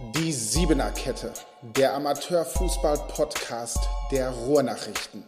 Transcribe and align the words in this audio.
Die 0.00 0.32
Siebener 0.32 0.90
Kette, 0.90 1.32
der 1.62 1.94
Amateurfußball-Podcast 1.94 3.78
der 4.10 4.30
Ruhrnachrichten. 4.30 5.22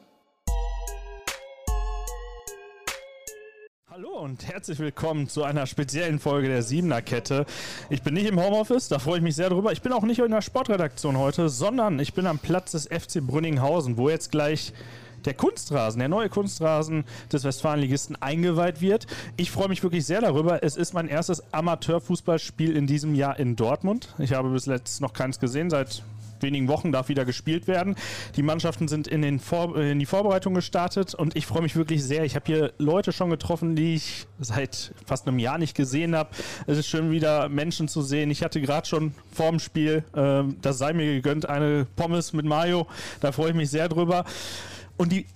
Hallo 3.89 4.19
und 4.19 4.49
herzlich 4.49 4.81
willkommen 4.81 5.29
zu 5.29 5.45
einer 5.45 5.67
speziellen 5.67 6.19
Folge 6.19 6.49
der 6.49 6.65
Siebener 6.65 7.01
Kette. 7.01 7.47
Ich 7.91 8.03
bin 8.03 8.15
nicht 8.15 8.27
im 8.27 8.43
Homeoffice, 8.43 8.89
da 8.89 8.99
freue 8.99 9.19
ich 9.19 9.23
mich 9.23 9.37
sehr 9.37 9.51
drüber. 9.51 9.71
Ich 9.71 9.83
bin 9.83 9.93
auch 9.93 10.03
nicht 10.03 10.19
in 10.19 10.33
der 10.33 10.43
Sportredaktion 10.43 11.17
heute, 11.17 11.49
sondern 11.49 12.01
ich 12.01 12.13
bin 12.13 12.27
am 12.27 12.41
Platz 12.41 12.73
des 12.73 12.87
FC 12.89 13.21
Brünninghausen, 13.21 13.97
wo 13.97 14.11
jetzt 14.11 14.33
gleich 14.33 14.73
der 15.27 15.35
Kunstrasen, 15.35 15.99
der 15.99 16.09
neue 16.09 16.29
Kunstrasen 16.29 17.05
des 17.33 17.45
Westfalenligisten 17.45 18.21
eingeweiht 18.23 18.81
wird. 18.81 19.07
Ich 19.37 19.51
freue 19.51 19.69
mich 19.69 19.83
wirklich 19.83 20.07
sehr 20.07 20.21
darüber. 20.21 20.63
Es 20.63 20.77
ist 20.77 20.95
mein 20.95 21.09
erstes 21.09 21.43
Amateurfußballspiel 21.53 22.77
in 22.77 22.87
diesem 22.87 23.15
Jahr 23.15 23.39
in 23.39 23.57
Dortmund. 23.57 24.15
Ich 24.19 24.33
habe 24.33 24.51
bis 24.51 24.67
jetzt 24.67 25.01
noch 25.01 25.13
keins 25.13 25.39
gesehen, 25.39 25.71
seit 25.71 26.03
wenigen 26.41 26.69
Wochen 26.69 26.93
darf 26.93 27.09
wieder 27.09 27.25
gespielt 27.25 27.67
werden. 27.67 27.97
Die 28.37 28.43
Mannschaften 28.43 28.89
sind 28.89 29.09
in, 29.09 29.41
Vor 29.41 29.77
in 29.77 29.99
die 29.99 30.07
Vorbereitung 30.07 30.55
gestartet 30.55 31.15
und 31.15 31.37
ich 31.37 31.47
freue 31.47 31.63
mich 31.63 31.77
wirklich 31.77 32.05
sehr. 32.05 32.25
Ich 32.25 32.35
habe 32.37 32.45
hier 32.47 32.73
Leute 32.79 33.13
schon 33.13 33.31
getroffen, 33.31 33.77
die 33.77 33.95
ich 33.95 34.27
seit 34.39 34.93
fast 35.07 35.27
einem 35.27 35.39
Jahr 35.39 35.59
nicht 35.59 35.75
gesehen 35.75 36.15
habe. 36.15 36.31
Es 36.67 36.79
ist 36.79 36.89
schön, 36.89 37.11
wieder 37.11 37.49
Menschen 37.49 37.89
zu 37.89 38.03
sehen. 38.03 38.31
Ich 38.31 38.43
hatte 38.43 38.61
gerade 38.61 38.87
schon 38.87 39.15
vorm 39.33 39.59
Spiel, 39.59 40.05
äh, 40.15 40.43
das 40.63 40.79
sei 40.79 40.93
mir 40.93 41.07
gegönnt, 41.07 41.49
eine 41.49 41.87
Pommes 41.97 42.33
mit 42.33 42.47
Mayo. 42.47 42.87
Da 43.21 43.33
freue 43.33 43.51
ich 43.51 43.57
mich 43.57 43.71
sehr 43.71 43.89
drüber. 43.89 44.25
Und 44.97 45.13
die, 45.13 45.27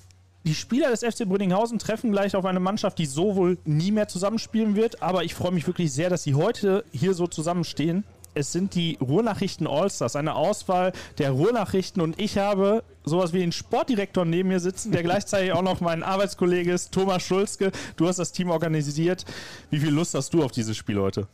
die 0.44 0.54
Spieler 0.54 0.90
des 0.90 1.00
FC 1.00 1.28
Brünninghausen 1.28 1.78
treffen 1.78 2.12
gleich 2.12 2.34
auf 2.34 2.44
eine 2.44 2.60
Mannschaft, 2.60 2.98
die 2.98 3.06
so 3.06 3.36
wohl 3.36 3.58
nie 3.64 3.90
mehr 3.90 4.08
zusammenspielen 4.08 4.74
wird. 4.74 5.02
Aber 5.02 5.24
ich 5.24 5.34
freue 5.34 5.52
mich 5.52 5.66
wirklich 5.66 5.92
sehr, 5.92 6.10
dass 6.10 6.22
sie 6.22 6.34
heute 6.34 6.84
hier 6.92 7.14
so 7.14 7.26
zusammenstehen. 7.26 8.04
Es 8.32 8.52
sind 8.52 8.76
die 8.76 8.96
Ruhrnachrichten 9.00 9.66
Allstars, 9.66 10.14
eine 10.14 10.36
Auswahl 10.36 10.92
der 11.18 11.32
Ruhrnachrichten 11.32 12.00
und 12.00 12.20
ich 12.20 12.38
habe 12.38 12.84
sowas 13.04 13.32
wie 13.32 13.40
den 13.40 13.50
Sportdirektor 13.50 14.24
neben 14.24 14.50
mir 14.50 14.60
sitzen, 14.60 14.92
der 14.92 15.02
gleichzeitig 15.02 15.52
auch 15.52 15.62
noch 15.62 15.80
mein 15.80 16.04
Arbeitskollege 16.04 16.72
ist, 16.72 16.92
Thomas 16.92 17.24
Schulzke. 17.24 17.72
Du 17.96 18.06
hast 18.06 18.20
das 18.20 18.30
Team 18.30 18.50
organisiert. 18.50 19.24
Wie 19.70 19.80
viel 19.80 19.90
Lust 19.90 20.14
hast 20.14 20.32
du 20.32 20.44
auf 20.44 20.52
dieses 20.52 20.76
Spiel 20.76 21.00
heute? 21.00 21.26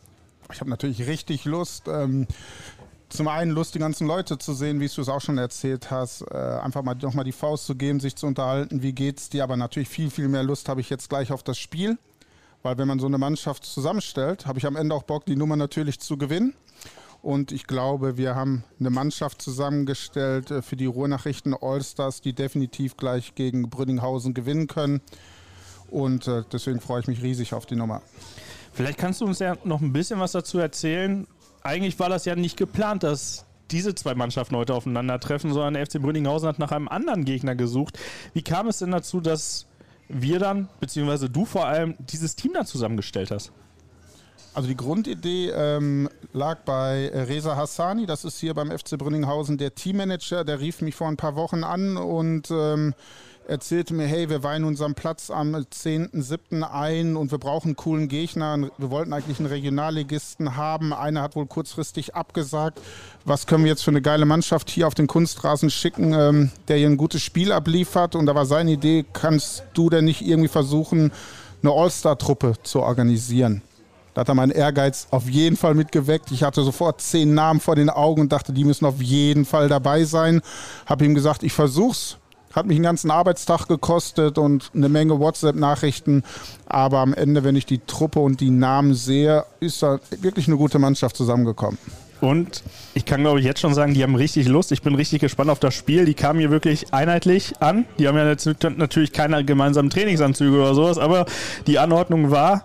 Ich 0.51 0.59
habe 0.59 0.69
natürlich 0.69 1.05
richtig 1.07 1.45
Lust. 1.45 1.87
Ähm, 1.87 2.25
zum 3.09 3.27
einen 3.27 3.51
Lust, 3.51 3.73
die 3.75 3.79
ganzen 3.79 4.07
Leute 4.07 4.37
zu 4.37 4.53
sehen, 4.53 4.79
wie 4.79 4.87
du 4.87 5.01
es 5.01 5.09
auch 5.09 5.21
schon 5.21 5.37
erzählt 5.37 5.91
hast, 5.91 6.21
äh, 6.29 6.35
einfach 6.35 6.83
mal 6.83 6.95
nochmal 6.95 7.25
die 7.25 7.31
Faust 7.31 7.65
zu 7.65 7.75
geben, 7.75 7.99
sich 7.99 8.15
zu 8.15 8.27
unterhalten, 8.27 8.81
wie 8.81 8.93
geht's 8.93 9.29
dir, 9.29 9.43
aber 9.43 9.55
natürlich 9.55 9.89
viel, 9.89 10.09
viel 10.09 10.27
mehr 10.27 10.43
Lust 10.43 10.67
habe 10.67 10.81
ich 10.81 10.89
jetzt 10.89 11.09
gleich 11.09 11.31
auf 11.31 11.43
das 11.43 11.57
Spiel, 11.57 11.97
weil 12.63 12.77
wenn 12.77 12.87
man 12.87 12.99
so 12.99 13.07
eine 13.07 13.17
Mannschaft 13.17 13.63
zusammenstellt, 13.63 14.45
habe 14.45 14.59
ich 14.59 14.65
am 14.65 14.75
Ende 14.75 14.93
auch 14.93 15.03
Bock, 15.03 15.25
die 15.25 15.35
Nummer 15.35 15.55
natürlich 15.55 15.99
zu 15.99 16.17
gewinnen. 16.17 16.53
Und 17.21 17.51
ich 17.51 17.65
glaube, 17.65 18.17
wir 18.17 18.35
haben 18.35 18.63
eine 18.79 18.89
Mannschaft 18.89 19.41
zusammengestellt 19.41 20.51
äh, 20.51 20.61
für 20.61 20.75
die 20.75 20.85
Ruhrnachrichten 20.85 21.55
Allstars, 21.59 22.21
die 22.21 22.33
definitiv 22.33 22.95
gleich 22.97 23.35
gegen 23.35 23.69
Brünninghausen 23.69 24.33
gewinnen 24.33 24.67
können. 24.67 25.01
Und 25.89 26.27
äh, 26.27 26.43
deswegen 26.51 26.79
freue 26.79 27.01
ich 27.01 27.07
mich 27.07 27.23
riesig 27.23 27.53
auf 27.53 27.65
die 27.65 27.75
Nummer. 27.75 28.01
Vielleicht 28.73 28.99
kannst 28.99 29.21
du 29.21 29.25
uns 29.25 29.39
ja 29.39 29.57
noch 29.63 29.81
ein 29.81 29.91
bisschen 29.91 30.19
was 30.19 30.33
dazu 30.33 30.59
erzählen, 30.59 31.25
eigentlich 31.67 31.99
war 31.99 32.09
das 32.09 32.25
ja 32.25 32.35
nicht 32.35 32.57
geplant, 32.57 33.03
dass 33.03 33.45
diese 33.71 33.93
zwei 33.93 34.15
Mannschaften 34.15 34.55
heute 34.55 34.73
aufeinandertreffen, 34.73 35.51
sondern 35.51 35.73
der 35.73 35.85
FC 35.85 36.01
Brünninghausen 36.01 36.47
hat 36.47 36.59
nach 36.59 36.71
einem 36.71 36.87
anderen 36.87 37.25
Gegner 37.25 37.55
gesucht. 37.55 37.99
Wie 38.33 38.41
kam 38.41 38.67
es 38.67 38.79
denn 38.79 38.91
dazu, 38.91 39.19
dass 39.19 39.67
wir 40.07 40.39
dann, 40.39 40.69
beziehungsweise 40.79 41.29
du 41.29 41.45
vor 41.45 41.65
allem, 41.65 41.95
dieses 41.99 42.35
Team 42.35 42.53
dann 42.53 42.65
zusammengestellt 42.65 43.31
hast? 43.31 43.51
Also 44.53 44.69
die 44.69 44.77
Grundidee 44.77 45.49
ähm, 45.49 46.09
lag 46.33 46.59
bei 46.65 47.09
Reza 47.09 47.55
Hassani, 47.55 48.07
das 48.07 48.25
ist 48.25 48.39
hier 48.39 48.53
beim 48.53 48.71
FC 48.71 48.97
Brünninghausen 48.97 49.57
der 49.57 49.75
Teammanager, 49.75 50.43
der 50.45 50.59
rief 50.59 50.81
mich 50.81 50.95
vor 50.95 51.07
ein 51.09 51.17
paar 51.17 51.35
Wochen 51.35 51.63
an 51.63 51.97
und 51.97 52.49
ähm, 52.49 52.95
erzählte 53.47 53.93
mir, 53.93 54.05
hey, 54.05 54.29
wir 54.29 54.43
weihen 54.43 54.63
unseren 54.63 54.93
Platz 54.93 55.31
am 55.31 55.55
10.7. 55.55 56.63
ein 56.63 57.15
und 57.15 57.31
wir 57.31 57.37
brauchen 57.37 57.69
einen 57.69 57.75
coolen 57.75 58.07
Gegner. 58.09 58.57
Wir 58.77 58.89
wollten 58.91 59.13
eigentlich 59.13 59.39
einen 59.39 59.47
Regionalligisten 59.47 60.57
haben. 60.57 60.93
Einer 60.93 61.21
hat 61.21 61.35
wohl 61.35 61.45
kurzfristig 61.45 62.15
abgesagt. 62.15 62.79
Was 63.25 63.47
können 63.47 63.63
wir 63.63 63.71
jetzt 63.71 63.83
für 63.83 63.91
eine 63.91 64.01
geile 64.01 64.25
Mannschaft 64.25 64.69
hier 64.69 64.87
auf 64.87 64.95
den 64.95 65.07
Kunstrasen 65.07 65.69
schicken, 65.69 66.13
ähm, 66.13 66.51
der 66.67 66.77
hier 66.77 66.87
ein 66.87 66.97
gutes 66.97 67.21
Spiel 67.21 67.51
abliefert? 67.51 68.15
Und 68.15 68.25
da 68.25 68.35
war 68.35 68.45
seine 68.45 68.71
Idee, 68.71 69.05
kannst 69.13 69.63
du 69.73 69.89
denn 69.89 70.05
nicht 70.05 70.21
irgendwie 70.21 70.49
versuchen, 70.49 71.11
eine 71.63 71.71
All-Star-Truppe 71.71 72.55
zu 72.63 72.81
organisieren? 72.81 73.61
Da 74.13 74.21
hat 74.21 74.29
er 74.29 74.35
meinen 74.35 74.51
Ehrgeiz 74.51 75.07
auf 75.11 75.29
jeden 75.29 75.57
Fall 75.57 75.73
mitgeweckt. 75.73 76.31
Ich 76.31 76.43
hatte 76.43 76.63
sofort 76.63 77.01
zehn 77.01 77.33
Namen 77.33 77.59
vor 77.59 77.75
den 77.75 77.89
Augen 77.89 78.21
und 78.21 78.31
dachte, 78.31 78.51
die 78.51 78.63
müssen 78.63 78.85
auf 78.85 79.01
jeden 79.01 79.45
Fall 79.45 79.69
dabei 79.69 80.03
sein. 80.05 80.41
Habe 80.85 81.05
ihm 81.05 81.13
gesagt, 81.13 81.43
ich 81.43 81.53
versuch's 81.53 82.17
hat 82.57 82.65
mich 82.65 82.75
einen 82.75 82.83
ganzen 82.83 83.11
Arbeitstag 83.11 83.67
gekostet 83.67 84.37
und 84.37 84.71
eine 84.75 84.89
Menge 84.89 85.19
WhatsApp-Nachrichten. 85.19 86.23
Aber 86.65 86.99
am 86.99 87.13
Ende, 87.13 87.43
wenn 87.43 87.55
ich 87.55 87.65
die 87.65 87.79
Truppe 87.79 88.19
und 88.19 88.41
die 88.41 88.49
Namen 88.49 88.93
sehe, 88.93 89.45
ist 89.59 89.81
da 89.83 89.99
wirklich 90.21 90.47
eine 90.47 90.57
gute 90.57 90.79
Mannschaft 90.79 91.15
zusammengekommen. 91.15 91.77
Und 92.19 92.63
ich 92.95 93.05
kann, 93.05 93.21
glaube 93.21 93.39
ich, 93.39 93.45
jetzt 93.45 93.59
schon 93.59 93.73
sagen, 93.73 93.93
die 93.93 94.01
haben 94.01 94.15
richtig 94.15 94.47
Lust. 94.47 94.71
Ich 94.71 94.81
bin 94.81 94.95
richtig 94.95 95.21
gespannt 95.21 95.49
auf 95.49 95.59
das 95.59 95.75
Spiel. 95.75 96.05
Die 96.05 96.15
kamen 96.15 96.39
hier 96.39 96.49
wirklich 96.49 96.93
einheitlich 96.93 97.53
an. 97.59 97.85
Die 97.99 98.07
haben 98.07 98.17
ja 98.17 98.35
natürlich 98.75 99.13
keine 99.13 99.45
gemeinsamen 99.45 99.89
Trainingsanzüge 99.89 100.57
oder 100.57 100.73
sowas, 100.73 100.97
aber 100.97 101.25
die 101.67 101.77
Anordnung 101.77 102.31
war, 102.31 102.63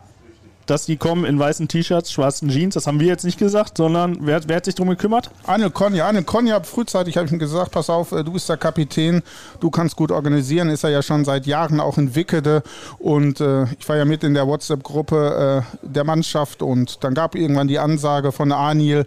dass 0.66 0.86
die 0.86 0.96
kommen 0.96 1.24
in 1.24 1.38
weißen 1.38 1.68
T-Shirts, 1.68 2.12
schwarzen 2.12 2.48
Jeans. 2.48 2.74
Das 2.74 2.86
haben 2.86 3.00
wir 3.00 3.06
jetzt 3.06 3.24
nicht 3.24 3.38
gesagt, 3.38 3.76
sondern 3.76 4.18
wer, 4.20 4.40
wer 4.46 4.56
hat 4.56 4.64
sich 4.64 4.74
darum 4.74 4.90
gekümmert? 4.90 5.30
Anne 5.44 5.70
Konja. 5.70 6.06
Anne 6.06 6.22
Konja, 6.22 6.62
frühzeitig 6.62 7.16
habe 7.16 7.26
ich 7.26 7.32
ihm 7.32 7.38
gesagt, 7.38 7.72
pass 7.72 7.90
auf, 7.90 8.12
äh, 8.12 8.24
du 8.24 8.32
bist 8.32 8.48
der 8.48 8.56
Kapitän, 8.56 9.22
du 9.60 9.70
kannst 9.70 9.96
gut 9.96 10.10
organisieren. 10.10 10.68
Ist 10.68 10.84
er 10.84 10.90
ja 10.90 11.02
schon 11.02 11.24
seit 11.24 11.46
Jahren 11.46 11.80
auch 11.80 11.98
in 11.98 12.14
Wickede. 12.14 12.62
Und 12.98 13.40
äh, 13.40 13.64
ich 13.78 13.88
war 13.88 13.96
ja 13.96 14.04
mit 14.04 14.24
in 14.24 14.34
der 14.34 14.46
WhatsApp-Gruppe 14.46 15.64
äh, 15.82 15.86
der 15.86 16.04
Mannschaft. 16.04 16.62
Und 16.62 17.02
dann 17.04 17.14
gab 17.14 17.34
irgendwann 17.34 17.68
die 17.68 17.78
Ansage 17.78 18.32
von 18.32 18.52
Anil, 18.52 19.06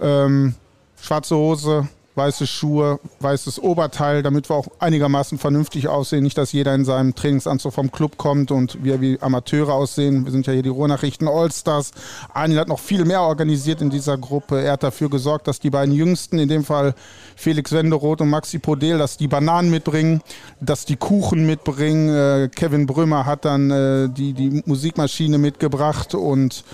ähm, 0.00 0.54
schwarze 1.00 1.36
Hose, 1.36 1.88
weiße 2.18 2.46
Schuhe, 2.46 3.00
weißes 3.20 3.62
Oberteil, 3.62 4.22
damit 4.22 4.50
wir 4.50 4.56
auch 4.56 4.66
einigermaßen 4.78 5.38
vernünftig 5.38 5.88
aussehen. 5.88 6.22
Nicht, 6.22 6.36
dass 6.36 6.52
jeder 6.52 6.74
in 6.74 6.84
seinem 6.84 7.14
Trainingsanzug 7.14 7.72
vom 7.72 7.90
Club 7.90 8.18
kommt 8.18 8.50
und 8.50 8.84
wir 8.84 9.00
wie 9.00 9.18
Amateure 9.22 9.72
aussehen. 9.72 10.26
Wir 10.26 10.32
sind 10.32 10.46
ja 10.46 10.52
hier 10.52 10.62
die 10.62 10.68
Ruhrnachrichten 10.68 11.26
Allstars. 11.28 11.92
Anil 12.34 12.58
hat 12.58 12.68
noch 12.68 12.80
viel 12.80 13.06
mehr 13.06 13.22
organisiert 13.22 13.80
in 13.80 13.88
dieser 13.88 14.18
Gruppe. 14.18 14.60
Er 14.60 14.72
hat 14.72 14.82
dafür 14.82 15.08
gesorgt, 15.08 15.48
dass 15.48 15.60
die 15.60 15.70
beiden 15.70 15.94
Jüngsten, 15.94 16.38
in 16.38 16.50
dem 16.50 16.64
Fall 16.64 16.94
Felix 17.36 17.72
Wenderoth 17.72 18.20
und 18.20 18.28
Maxi 18.28 18.58
Podel, 18.58 18.98
dass 18.98 19.16
die 19.16 19.28
Bananen 19.28 19.70
mitbringen, 19.70 20.20
dass 20.60 20.84
die 20.84 20.96
Kuchen 20.96 21.46
mitbringen. 21.46 22.08
Äh, 22.08 22.48
Kevin 22.54 22.86
Brümmer 22.86 23.24
hat 23.24 23.44
dann 23.44 23.70
äh, 23.70 24.08
die, 24.10 24.32
die 24.34 24.62
Musikmaschine 24.66 25.38
mitgebracht 25.38 26.14
und 26.14 26.64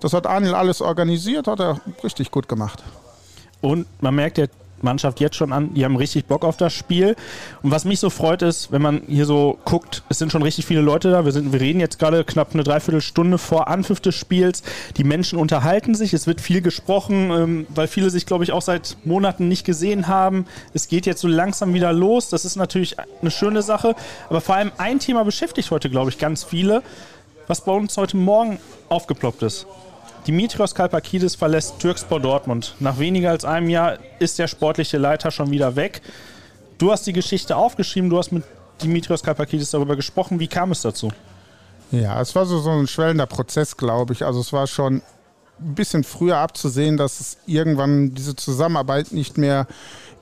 das 0.00 0.12
hat 0.12 0.26
Anil 0.26 0.54
alles 0.54 0.80
organisiert, 0.80 1.46
hat 1.46 1.60
er 1.60 1.80
richtig 2.02 2.30
gut 2.30 2.48
gemacht. 2.48 2.82
Und 3.60 3.86
man 4.02 4.16
merkt, 4.16 4.38
der 4.38 4.48
Mannschaft 4.82 5.20
jetzt 5.20 5.36
schon 5.36 5.52
an. 5.52 5.74
Die 5.74 5.84
haben 5.84 5.96
richtig 5.96 6.26
Bock 6.26 6.44
auf 6.44 6.56
das 6.56 6.72
Spiel. 6.72 7.16
Und 7.62 7.70
was 7.70 7.84
mich 7.84 8.00
so 8.00 8.10
freut 8.10 8.42
ist, 8.42 8.72
wenn 8.72 8.82
man 8.82 9.02
hier 9.06 9.26
so 9.26 9.58
guckt, 9.64 10.02
es 10.08 10.18
sind 10.18 10.32
schon 10.32 10.42
richtig 10.42 10.66
viele 10.66 10.80
Leute 10.80 11.10
da. 11.10 11.24
Wir, 11.24 11.32
sind, 11.32 11.52
wir 11.52 11.60
reden 11.60 11.80
jetzt 11.80 11.98
gerade 11.98 12.24
knapp 12.24 12.54
eine 12.54 12.64
Dreiviertelstunde 12.64 13.38
vor 13.38 13.68
Anpfiff 13.68 14.00
des 14.00 14.14
Spiels. 14.14 14.62
Die 14.96 15.04
Menschen 15.04 15.38
unterhalten 15.38 15.94
sich. 15.94 16.12
Es 16.12 16.26
wird 16.26 16.40
viel 16.40 16.60
gesprochen, 16.60 17.30
ähm, 17.30 17.66
weil 17.74 17.86
viele 17.86 18.10
sich, 18.10 18.26
glaube 18.26 18.44
ich, 18.44 18.52
auch 18.52 18.62
seit 18.62 18.96
Monaten 19.04 19.48
nicht 19.48 19.64
gesehen 19.64 20.08
haben. 20.08 20.46
Es 20.74 20.88
geht 20.88 21.06
jetzt 21.06 21.20
so 21.20 21.28
langsam 21.28 21.74
wieder 21.74 21.92
los. 21.92 22.28
Das 22.28 22.44
ist 22.44 22.56
natürlich 22.56 22.96
eine 22.98 23.30
schöne 23.30 23.62
Sache. 23.62 23.94
Aber 24.28 24.40
vor 24.40 24.56
allem 24.56 24.72
ein 24.78 24.98
Thema 24.98 25.24
beschäftigt 25.24 25.70
heute, 25.70 25.90
glaube 25.90 26.10
ich, 26.10 26.18
ganz 26.18 26.44
viele, 26.44 26.82
was 27.46 27.64
bei 27.64 27.72
uns 27.72 27.96
heute 27.96 28.16
Morgen 28.16 28.58
aufgeploppt 28.88 29.42
ist. 29.42 29.66
Dimitrios 30.26 30.74
Kalpakidis 30.74 31.34
verlässt 31.34 31.80
Türkspor 31.80 32.20
Dortmund. 32.20 32.76
Nach 32.78 32.98
weniger 32.98 33.30
als 33.30 33.44
einem 33.44 33.68
Jahr 33.68 33.98
ist 34.20 34.38
der 34.38 34.46
sportliche 34.46 34.98
Leiter 34.98 35.30
schon 35.30 35.50
wieder 35.50 35.74
weg. 35.74 36.00
Du 36.78 36.92
hast 36.92 37.06
die 37.06 37.12
Geschichte 37.12 37.56
aufgeschrieben, 37.56 38.08
du 38.08 38.18
hast 38.18 38.30
mit 38.30 38.44
Dimitrios 38.82 39.22
Kalpakidis 39.22 39.70
darüber 39.70 39.96
gesprochen. 39.96 40.38
Wie 40.38 40.48
kam 40.48 40.70
es 40.70 40.82
dazu? 40.82 41.10
Ja, 41.90 42.20
es 42.20 42.34
war 42.34 42.46
so, 42.46 42.58
so 42.60 42.70
ein 42.70 42.86
schwellender 42.86 43.26
Prozess, 43.26 43.76
glaube 43.76 44.12
ich. 44.12 44.24
Also 44.24 44.40
es 44.40 44.52
war 44.52 44.66
schon 44.66 45.02
ein 45.60 45.74
bisschen 45.74 46.04
früher 46.04 46.38
abzusehen, 46.38 46.96
dass 46.96 47.20
es 47.20 47.38
irgendwann 47.46 48.14
diese 48.14 48.36
Zusammenarbeit 48.36 49.12
nicht 49.12 49.38
mehr 49.38 49.66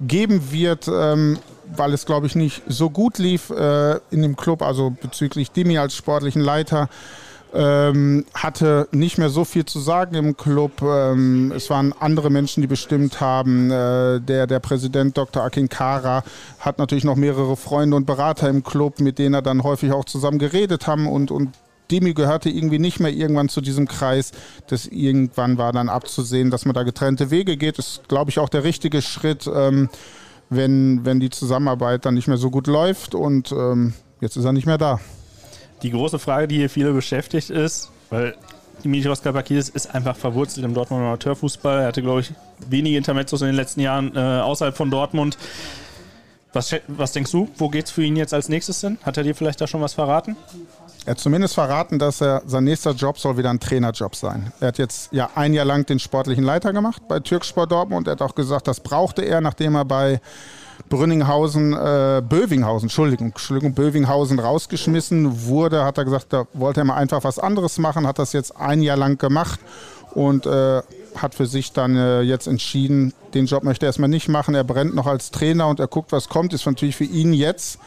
geben 0.00 0.50
wird, 0.50 0.88
ähm, 0.88 1.38
weil 1.76 1.92
es, 1.92 2.06
glaube 2.06 2.26
ich, 2.26 2.34
nicht 2.34 2.62
so 2.66 2.90
gut 2.90 3.18
lief 3.18 3.50
äh, 3.50 3.96
in 4.10 4.22
dem 4.22 4.36
Club, 4.36 4.62
also 4.62 4.90
bezüglich 4.90 5.50
Dimi 5.50 5.78
als 5.78 5.94
sportlichen 5.94 6.40
Leiter 6.40 6.88
ähm, 7.52 8.24
hatte 8.34 8.88
nicht 8.92 9.18
mehr 9.18 9.30
so 9.30 9.44
viel 9.44 9.64
zu 9.64 9.80
sagen 9.80 10.14
im 10.14 10.36
Club. 10.36 10.82
Ähm, 10.82 11.52
es 11.54 11.70
waren 11.70 11.92
andere 11.98 12.30
Menschen, 12.30 12.60
die 12.60 12.66
bestimmt 12.66 13.20
haben. 13.20 13.70
Äh, 13.70 14.20
der, 14.20 14.46
der 14.46 14.60
Präsident 14.60 15.16
Dr. 15.16 15.42
Akin 15.42 15.68
Kara 15.68 16.22
hat 16.58 16.78
natürlich 16.78 17.04
noch 17.04 17.16
mehrere 17.16 17.56
Freunde 17.56 17.96
und 17.96 18.06
Berater 18.06 18.48
im 18.48 18.62
Club, 18.62 19.00
mit 19.00 19.18
denen 19.18 19.34
er 19.34 19.42
dann 19.42 19.62
häufig 19.62 19.92
auch 19.92 20.04
zusammen 20.04 20.38
geredet 20.38 20.86
haben 20.86 21.06
und, 21.06 21.30
und 21.30 21.50
Demi 21.90 22.14
gehörte 22.14 22.48
irgendwie 22.48 22.78
nicht 22.78 23.00
mehr 23.00 23.12
irgendwann 23.12 23.48
zu 23.48 23.60
diesem 23.60 23.88
Kreis. 23.88 24.32
Das 24.68 24.86
irgendwann 24.86 25.58
war 25.58 25.72
dann 25.72 25.88
abzusehen, 25.88 26.50
dass 26.50 26.64
man 26.64 26.74
da 26.74 26.84
getrennte 26.84 27.30
Wege 27.30 27.56
geht. 27.56 27.78
Das 27.78 27.88
ist, 27.88 28.08
glaube 28.08 28.30
ich, 28.30 28.38
auch 28.38 28.48
der 28.48 28.64
richtige 28.64 29.02
Schritt, 29.02 29.50
ähm, 29.52 29.88
wenn, 30.50 31.04
wenn 31.04 31.18
die 31.18 31.30
Zusammenarbeit 31.30 32.04
dann 32.04 32.14
nicht 32.14 32.28
mehr 32.28 32.36
so 32.36 32.50
gut 32.50 32.68
läuft. 32.68 33.14
Und 33.14 33.50
ähm, 33.52 33.94
jetzt 34.20 34.36
ist 34.36 34.44
er 34.44 34.52
nicht 34.52 34.66
mehr 34.66 34.78
da. 34.78 35.00
Die 35.82 35.90
große 35.90 36.18
Frage, 36.18 36.48
die 36.48 36.56
hier 36.56 36.70
viele 36.70 36.92
beschäftigt 36.92 37.50
ist, 37.50 37.90
weil 38.10 38.34
Dimitrios 38.82 39.22
Kalpakidis 39.22 39.68
ist 39.68 39.94
einfach 39.94 40.16
verwurzelt 40.16 40.64
im 40.64 40.74
Dortmunder 40.74 41.06
Amateurfußball. 41.06 41.80
Er 41.80 41.86
hatte, 41.88 42.02
glaube 42.02 42.20
ich, 42.20 42.32
wenige 42.68 42.96
Intermezzos 42.96 43.40
in 43.42 43.48
den 43.48 43.56
letzten 43.56 43.80
Jahren 43.80 44.14
äh, 44.16 44.18
außerhalb 44.18 44.76
von 44.76 44.90
Dortmund. 44.90 45.36
Was, 46.52 46.74
was 46.88 47.12
denkst 47.12 47.30
du, 47.30 47.48
wo 47.58 47.68
geht 47.68 47.86
es 47.86 47.90
für 47.92 48.02
ihn 48.02 48.16
jetzt 48.16 48.34
als 48.34 48.48
nächstes 48.48 48.80
hin? 48.80 48.98
Hat 49.04 49.16
er 49.16 49.22
dir 49.22 49.34
vielleicht 49.34 49.60
da 49.60 49.66
schon 49.66 49.80
was 49.80 49.94
verraten? 49.94 50.36
Er 51.06 51.12
hat 51.12 51.18
zumindest 51.18 51.54
verraten, 51.54 51.98
dass 51.98 52.20
er 52.20 52.42
sein 52.44 52.64
nächster 52.64 52.90
Job 52.92 53.18
soll 53.18 53.38
wieder 53.38 53.50
ein 53.50 53.60
Trainerjob 53.60 54.16
sein. 54.16 54.52
Er 54.60 54.68
hat 54.68 54.78
jetzt 54.78 55.12
ja 55.12 55.30
ein 55.34 55.54
Jahr 55.54 55.64
lang 55.64 55.86
den 55.86 55.98
sportlichen 55.98 56.44
Leiter 56.44 56.72
gemacht 56.72 57.02
bei 57.08 57.20
Türksport 57.20 57.70
Dortmund. 57.70 58.08
Er 58.08 58.12
hat 58.12 58.22
auch 58.22 58.34
gesagt, 58.34 58.66
das 58.66 58.80
brauchte 58.80 59.22
er, 59.22 59.40
nachdem 59.40 59.76
er 59.76 59.84
bei 59.84 60.20
Brünninghausen, 60.90 61.72
äh, 61.72 62.20
Bövinghausen, 62.28 62.86
Entschuldigung, 62.86 63.28
Entschuldigung, 63.28 63.72
Bövinghausen 63.72 64.38
rausgeschmissen 64.38 65.46
wurde, 65.46 65.84
hat 65.84 65.96
er 65.96 66.04
gesagt, 66.04 66.26
da 66.34 66.46
wollte 66.52 66.82
er 66.82 66.84
mal 66.84 66.96
einfach 66.96 67.24
was 67.24 67.38
anderes 67.38 67.78
machen, 67.78 68.06
hat 68.06 68.18
das 68.18 68.34
jetzt 68.34 68.56
ein 68.56 68.82
Jahr 68.82 68.98
lang 68.98 69.16
gemacht 69.16 69.60
und 70.14 70.44
äh, 70.46 70.82
hat 71.16 71.34
für 71.34 71.46
sich 71.46 71.72
dann 71.72 71.96
äh, 71.96 72.20
jetzt 72.20 72.46
entschieden, 72.46 73.14
den 73.34 73.46
Job 73.46 73.62
möchte 73.62 73.86
er 73.86 73.88
erstmal 73.88 74.08
nicht 74.08 74.28
machen. 74.28 74.54
Er 74.54 74.64
brennt 74.64 74.94
noch 74.94 75.06
als 75.06 75.30
Trainer 75.30 75.68
und 75.68 75.80
er 75.80 75.86
guckt, 75.86 76.12
was 76.12 76.28
kommt. 76.28 76.52
Ist 76.52 76.66
natürlich 76.66 76.96
für 76.96 77.04
ihn 77.04 77.32
jetzt 77.32 77.78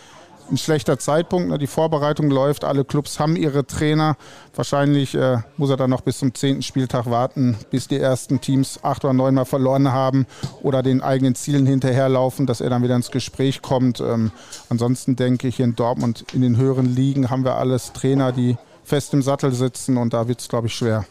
ein 0.54 0.58
schlechter 0.58 0.98
Zeitpunkt. 0.98 1.50
Ne? 1.50 1.58
Die 1.58 1.68
Vorbereitung 1.68 2.30
läuft, 2.30 2.64
alle 2.64 2.86
Clubs 2.86 3.20
haben 3.20 3.36
ihre 3.36 3.66
Trainer. 3.66 4.16
Wahrscheinlich 4.56 5.16
äh, 5.16 5.40
muss 5.58 5.70
er 5.70 5.78
dann 5.78 5.90
noch 5.90 6.02
bis 6.02 6.20
zum 6.20 6.34
zehnten 6.34 6.62
Spieltag 6.62 7.10
warten, 7.10 7.58
bis 7.72 7.88
die 7.88 8.00
ersten 8.00 8.40
Teams 8.40 8.80
acht 8.84 9.04
oder 9.04 9.14
neun 9.14 9.34
Mal 9.34 9.46
verloren 9.46 9.92
haben 9.92 10.26
oder 10.62 10.84
den 10.84 11.02
eigenen 11.02 11.36
Zielen 11.36 11.66
hinterherlaufen, 11.66 12.46
dass 12.46 12.62
er 12.62 12.70
dann 12.70 12.84
wieder 12.84 12.96
ins 12.96 13.12
Gespräch 13.12 13.62
kommt. 13.62 14.00
Ähm, 14.00 14.32
ansonsten 14.70 15.16
denke 15.16 15.48
ich, 15.48 15.60
in 15.60 15.76
Dortmund 15.76 16.26
in 16.34 16.42
den 16.42 16.56
höheren 16.58 16.96
Ligen 16.96 17.30
haben 17.30 17.44
wir 17.44 17.56
alles 17.56 17.92
Trainer, 17.94 18.32
die 18.32 18.58
fest 18.84 19.14
im 19.14 19.22
Sattel 19.22 19.52
sitzen 19.54 19.98
und 19.98 20.14
da 20.14 20.28
wird 20.28 20.40
es, 20.40 20.48
glaube 20.48 20.68
ich, 20.68 20.76
schwer. 20.76 21.06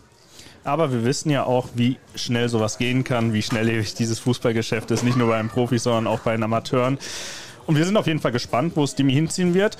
Aber 0.65 0.93
wir 0.93 1.05
wissen 1.05 1.31
ja 1.31 1.45
auch, 1.45 1.69
wie 1.75 1.97
schnell 2.15 2.49
sowas 2.49 2.79
gehen 2.79 3.03
kann, 3.03 3.33
wie 3.33 3.43
schnelllebig 3.43 3.95
dieses 3.95 4.21
Fußballgeschäft 4.21 4.93
ist, 4.93 5.03
nicht 5.03 5.17
nur 5.17 5.29
bei 5.29 5.39
den 5.39 5.49
Profis, 5.49 5.83
sondern 5.83 6.07
auch 6.07 6.21
bei 6.21 6.33
den 6.33 6.45
Amateuren. 6.45 6.99
Und 7.67 7.77
wir 7.77 7.85
sind 7.85 7.97
auf 7.97 8.07
jeden 8.07 8.21
Fall 8.21 8.33
gespannt, 8.33 8.73
wo 8.77 8.85
es 8.85 8.95
Demi 8.95 9.13
hinziehen 9.13 9.55
wird. 9.55 9.77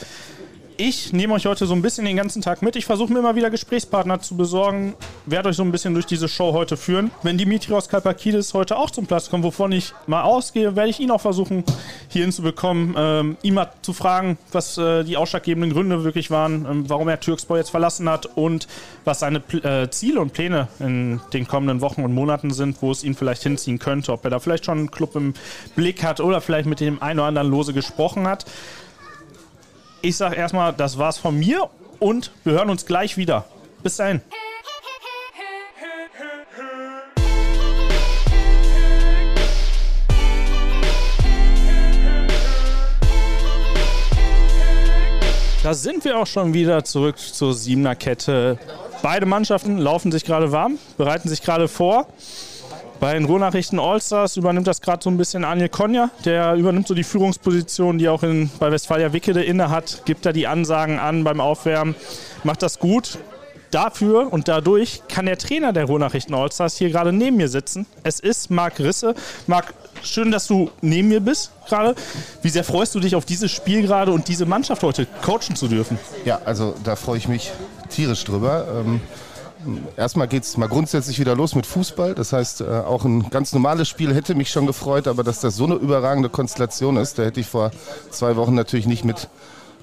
Ich 0.85 1.13
nehme 1.13 1.35
euch 1.35 1.47
heute 1.47 1.65
so 1.65 1.75
ein 1.75 1.81
bisschen 1.81 2.07
den 2.07 2.17
ganzen 2.17 2.43
Tag 2.43 2.61
mit. 2.61 2.75
Ich 2.75 2.87
versuche 2.87 3.13
mir 3.13 3.21
immer 3.21 3.37
wieder 3.37 3.51
Gesprächspartner 3.51 4.19
zu 4.19 4.37
besorgen. 4.37 4.95
Werde 5.27 5.51
euch 5.51 5.55
so 5.55 5.63
ein 5.63 5.71
bisschen 5.71 5.95
durch 5.95 6.07
diese 6.07 6.27
Show 6.29 6.55
heute 6.55 6.77
führen. 6.77 7.13
Wenn 7.23 7.39
Dimitrios 7.39 7.89
Kalpakidis 7.89 8.53
heute 8.53 8.77
auch 8.77 8.91
zum 8.91 9.07
Platz 9.07 9.31
kommt, 9.31 9.45
wovon 9.45 9.71
ich 9.71 9.95
mal 10.09 10.23
ausgehe, 10.23 10.75
werde 10.75 10.91
ich 10.91 10.99
ihn 10.99 11.13
auch 11.13 11.21
versuchen, 11.21 11.63
hier 12.09 12.23
hinzubekommen. 12.23 12.97
Ähm, 12.99 13.37
ihm 13.43 13.55
mal 13.55 13.71
zu 13.83 13.93
fragen, 13.93 14.39
was 14.51 14.77
äh, 14.77 15.05
die 15.05 15.17
ausschlaggebenden 15.17 15.73
Gründe 15.73 16.03
wirklich 16.03 16.33
waren, 16.33 16.67
ähm, 16.69 16.91
warum 16.91 17.07
er 17.07 17.21
Türkspor 17.21 17.59
jetzt 17.59 17.71
verlassen 17.71 18.09
hat 18.09 18.27
und 18.35 18.67
was 19.05 19.21
seine 19.21 19.39
Pl 19.39 19.65
äh, 19.65 19.89
Ziele 19.89 20.21
und 20.21 20.33
Pläne 20.33 20.67
in 20.81 21.21
den 21.33 21.47
kommenden 21.47 21.81
Wochen 21.81 22.03
und 22.03 22.13
Monaten 22.13 22.51
sind, 22.51 22.83
wo 22.83 22.91
es 22.91 23.05
ihn 23.05 23.15
vielleicht 23.15 23.45
hinziehen 23.45 23.79
könnte. 23.79 24.11
Ob 24.11 24.25
er 24.25 24.31
da 24.31 24.41
vielleicht 24.41 24.65
schon 24.65 24.79
einen 24.79 24.91
Club 24.91 25.15
im 25.15 25.35
Blick 25.77 26.03
hat 26.03 26.19
oder 26.19 26.41
vielleicht 26.41 26.67
mit 26.67 26.81
dem 26.81 27.01
einen 27.01 27.21
oder 27.21 27.29
anderen 27.29 27.51
Lose 27.51 27.73
gesprochen 27.73 28.27
hat. 28.27 28.47
Ich 30.05 30.17
sage 30.17 30.35
erstmal, 30.35 30.73
das 30.73 30.99
war's 30.99 31.17
von 31.17 31.39
mir 31.39 31.71
und 32.01 32.33
wir 32.43 32.55
hören 32.55 32.71
uns 32.71 32.87
gleich 32.87 33.17
wieder. 33.17 33.45
Bis 33.85 33.99
dahin. 33.99 34.21
Da 45.63 45.75
sind 45.75 46.05
wir 46.05 46.19
auch 46.19 46.27
schon 46.27 46.53
wieder 46.53 46.83
zurück 46.83 47.17
zur 47.21 47.55
Siebener 47.55 47.95
Kette. 47.95 48.59
Beide 49.03 49.27
Mannschaften 49.27 49.79
laufen 49.79 50.11
sich 50.11 50.25
gerade 50.25 50.51
warm, 50.51 50.81
bereiten 50.99 51.29
sich 51.29 51.43
gerade 51.43 51.69
vor. 51.69 52.09
Bei 53.03 53.15
den 53.15 53.25
Ruhrnachrichten 53.25 53.81
Allstars 53.81 54.37
übernimmt 54.37 54.69
das 54.69 54.81
gerade 54.81 55.03
so 55.03 55.11
ein 55.11 55.17
bisschen 55.17 55.45
Aniel 55.45 55.69
Konja. 55.69 56.11
Der 56.25 56.55
übernimmt 56.55 56.87
so 56.87 56.95
die 56.95 57.03
Führungsposition, 57.03 57.99
die 57.99 58.09
auch 58.09 58.23
in, 58.23 58.49
bei 58.61 58.71
Westfalia 58.71 59.13
Wickede 59.13 59.43
inne 59.43 59.71
hat, 59.71 60.03
gibt 60.05 60.25
da 60.25 60.33
die 60.33 60.47
Ansagen 60.47 61.01
an 61.01 61.25
beim 61.25 61.41
Aufwärmen, 61.41 61.97
macht 62.45 62.63
das 62.63 62.79
gut. 62.79 63.19
Dafür 63.73 64.33
und 64.33 64.47
dadurch 64.47 65.03
kann 65.09 65.27
der 65.27 65.37
Trainer 65.37 65.73
der 65.73 65.87
Ruhrnachrichten 65.87 66.33
Allstars 66.33 66.77
hier 66.77 66.91
gerade 66.91 67.13
neben 67.13 67.39
mir 67.39 67.49
sitzen. 67.49 67.87
Es 68.05 68.21
ist 68.21 68.53
Marc 68.53 68.79
Risse. 68.79 69.17
Marc, 69.49 69.75
schön, 70.05 70.31
dass 70.31 70.47
du 70.47 70.71
neben 70.81 71.09
mir 71.09 71.21
bist 71.21 71.51
gerade. 71.69 71.97
Wie 72.43 72.51
sehr 72.51 72.63
freust 72.63 72.95
du 72.95 73.01
dich 73.01 73.17
auf 73.17 73.25
dieses 73.25 73.51
Spiel 73.51 73.83
gerade 73.83 74.13
und 74.13 74.29
diese 74.29 74.47
Mannschaft 74.47 74.81
heute 74.85 75.09
coachen 75.23 75.57
zu 75.57 75.67
dürfen? 75.67 75.99
Ja, 76.25 76.41
also 76.45 76.77
da 76.85 76.95
freue 76.95 77.19
ich 77.19 77.27
mich 77.27 77.51
tierisch 77.89 78.23
drüber. 78.23 78.85
Ähm 78.87 79.01
Erstmal 79.97 80.29
geht 80.29 80.43
es 80.45 80.57
mal 80.57 80.69
grundsätzlich 80.69 81.19
wieder 81.19 81.37
los 81.37 81.55
mit 81.55 81.67
Fußball. 81.67 82.15
Das 82.15 82.33
heißt, 82.33 82.63
äh, 82.63 82.65
auch 82.65 83.05
ein 83.05 83.31
ganz 83.31 83.53
normales 83.53 83.89
Spiel 83.89 84.15
hätte 84.15 84.35
mich 84.35 84.51
schon 84.51 84.67
gefreut, 84.67 85.07
aber 85.07 85.23
dass 85.23 85.41
das 85.41 85.57
so 85.57 85.65
eine 85.65 85.75
überragende 85.75 86.29
Konstellation 86.29 86.97
ist, 86.97 87.19
da 87.19 87.23
hätte 87.25 87.41
ich 87.41 87.47
vor 87.47 87.71
zwei 88.11 88.37
Wochen 88.37 88.55
natürlich 88.55 88.87
nicht 88.87 89.05
mit 89.05 89.29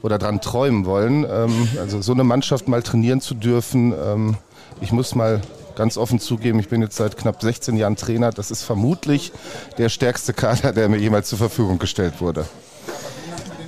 oder 0.02 0.18
dran 0.18 0.42
träumen 0.42 0.86
wollen. 0.86 1.26
Ähm, 1.30 1.68
also 1.80 2.02
so 2.02 2.14
eine 2.14 2.24
Mannschaft 2.24 2.68
mal 2.68 2.84
trainieren 2.84 3.22
zu 3.22 3.34
dürfen. 3.34 3.94
Ähm, 3.94 4.38
ich 4.82 4.92
muss 4.92 5.16
mal 5.16 5.42
ganz 5.76 5.98
offen 5.98 6.20
zugeben, 6.20 6.60
ich 6.60 6.68
bin 6.68 6.82
jetzt 6.82 6.98
seit 6.98 7.18
knapp 7.18 7.42
16 7.42 7.78
Jahren 7.78 7.96
Trainer. 7.96 8.32
Das 8.32 8.52
ist 8.52 8.64
vermutlich 8.64 9.32
der 9.78 9.90
stärkste 9.90 10.34
Kader, 10.34 10.74
der 10.74 10.90
mir 10.90 10.98
jemals 10.98 11.30
zur 11.30 11.38
Verfügung 11.38 11.80
gestellt 11.80 12.20
wurde. 12.20 12.46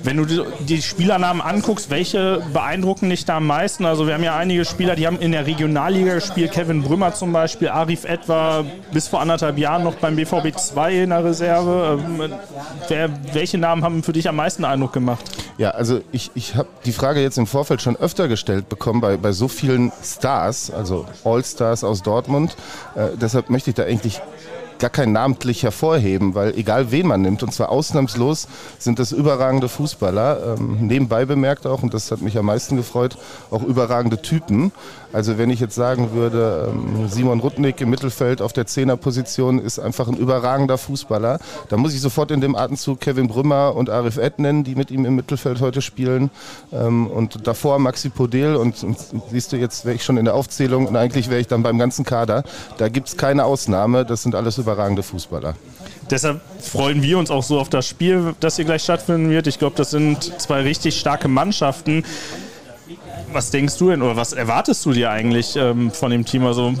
Wenn 0.04 0.16
du 0.16 0.44
die 0.60 0.82
Spielernamen 0.82 1.40
anguckst, 1.40 1.90
welche 1.90 2.42
beeindrucken 2.52 3.10
dich 3.10 3.24
da 3.24 3.36
am 3.36 3.46
meisten? 3.46 3.84
Also 3.84 4.06
wir 4.06 4.14
haben 4.14 4.24
ja 4.24 4.36
einige 4.36 4.64
Spieler, 4.64 4.96
die 4.96 5.06
haben 5.06 5.18
in 5.18 5.32
der 5.32 5.46
Regionalliga 5.46 6.14
gespielt. 6.14 6.52
Kevin 6.52 6.82
Brümmer 6.82 7.14
zum 7.14 7.32
Beispiel, 7.32 7.68
Arif 7.68 8.04
Etwa 8.04 8.64
bis 8.92 9.08
vor 9.08 9.20
anderthalb 9.20 9.58
Jahren 9.58 9.84
noch 9.84 9.94
beim 9.94 10.16
BVB 10.16 10.56
2 10.56 11.02
in 11.02 11.10
der 11.10 11.24
Reserve. 11.24 12.00
Ähm, 12.02 12.32
wer, 12.88 13.10
welche 13.32 13.58
Namen 13.58 13.84
haben 13.84 14.02
für 14.02 14.12
dich 14.12 14.28
am 14.28 14.36
meisten 14.36 14.64
Eindruck 14.64 14.92
gemacht? 14.92 15.24
Ja, 15.58 15.70
also 15.70 16.00
ich, 16.10 16.30
ich 16.34 16.56
habe 16.56 16.68
die 16.84 16.92
Frage 16.92 17.20
jetzt 17.20 17.38
im 17.38 17.46
Vorfeld 17.46 17.80
schon 17.80 17.96
öfter 17.96 18.26
gestellt 18.26 18.68
bekommen 18.68 19.00
bei, 19.00 19.16
bei 19.16 19.32
so 19.32 19.46
vielen 19.46 19.92
Stars, 20.02 20.70
also 20.70 21.06
All-Stars 21.24 21.84
aus 21.84 22.02
Dortmund. 22.02 22.56
Äh, 22.96 23.16
deshalb 23.20 23.50
möchte 23.50 23.70
ich 23.70 23.76
da 23.76 23.84
eigentlich 23.84 24.20
gar 24.82 24.90
kein 24.90 25.12
namentlich 25.12 25.62
hervorheben, 25.62 26.34
weil 26.34 26.58
egal 26.58 26.90
wen 26.90 27.06
man 27.06 27.22
nimmt, 27.22 27.44
und 27.44 27.54
zwar 27.54 27.68
ausnahmslos, 27.68 28.48
sind 28.80 28.98
das 28.98 29.12
überragende 29.12 29.68
Fußballer. 29.68 30.56
Ähm, 30.58 30.88
nebenbei 30.88 31.24
bemerkt 31.24 31.68
auch, 31.68 31.84
und 31.84 31.94
das 31.94 32.10
hat 32.10 32.20
mich 32.20 32.36
am 32.36 32.46
meisten 32.46 32.76
gefreut, 32.76 33.16
auch 33.52 33.62
überragende 33.62 34.20
Typen. 34.20 34.72
Also 35.12 35.38
wenn 35.38 35.50
ich 35.50 35.60
jetzt 35.60 35.74
sagen 35.74 36.12
würde, 36.12 36.72
ähm, 36.72 37.08
Simon 37.08 37.40
Rudnick 37.40 37.80
im 37.80 37.90
Mittelfeld 37.90 38.40
auf 38.40 38.52
der 38.52 38.66
Zehnerposition 38.66 39.58
ist 39.58 39.78
einfach 39.78 40.08
ein 40.08 40.16
überragender 40.16 40.78
Fußballer, 40.78 41.38
dann 41.68 41.80
muss 41.80 41.94
ich 41.94 42.00
sofort 42.00 42.30
in 42.30 42.40
dem 42.40 42.56
Atemzug 42.56 43.00
Kevin 43.00 43.28
Brümmer 43.28 43.74
und 43.76 43.90
Arif 43.90 44.16
Ed 44.16 44.38
nennen, 44.38 44.64
die 44.64 44.74
mit 44.74 44.90
ihm 44.90 45.04
im 45.04 45.14
Mittelfeld 45.14 45.60
heute 45.60 45.82
spielen. 45.82 46.30
Ähm, 46.72 47.06
und 47.06 47.46
davor 47.46 47.78
Maxi 47.78 48.08
Podel 48.08 48.56
und, 48.56 48.82
und 48.82 48.98
siehst 49.30 49.52
du, 49.52 49.56
jetzt 49.56 49.84
wäre 49.84 49.94
ich 49.94 50.04
schon 50.04 50.16
in 50.16 50.24
der 50.24 50.34
Aufzählung 50.34 50.86
und 50.86 50.96
eigentlich 50.96 51.28
wäre 51.28 51.40
ich 51.40 51.48
dann 51.48 51.62
beim 51.62 51.78
ganzen 51.78 52.04
Kader. 52.04 52.44
Da 52.78 52.88
gibt 52.88 53.08
es 53.08 53.16
keine 53.16 53.44
Ausnahme, 53.44 54.04
das 54.04 54.22
sind 54.22 54.34
alles 54.34 54.58
überragende 54.58 55.02
Fußballer. 55.02 55.54
Deshalb 56.10 56.40
freuen 56.60 57.02
wir 57.02 57.18
uns 57.18 57.30
auch 57.30 57.42
so 57.42 57.58
auf 57.58 57.68
das 57.68 57.86
Spiel, 57.86 58.34
das 58.40 58.56
hier 58.56 58.64
gleich 58.64 58.82
stattfinden 58.82 59.30
wird. 59.30 59.46
Ich 59.46 59.58
glaube, 59.58 59.76
das 59.76 59.90
sind 59.90 60.22
zwei 60.40 60.62
richtig 60.62 60.98
starke 60.98 61.28
Mannschaften. 61.28 62.04
Was 63.32 63.50
denkst 63.50 63.76
du 63.78 63.90
denn 63.90 64.02
oder 64.02 64.16
was 64.16 64.32
erwartest 64.32 64.84
du 64.84 64.92
dir 64.92 65.10
eigentlich 65.10 65.56
ähm, 65.56 65.90
von 65.90 66.10
dem 66.10 66.24
Team? 66.24 66.44
Also 66.46 66.74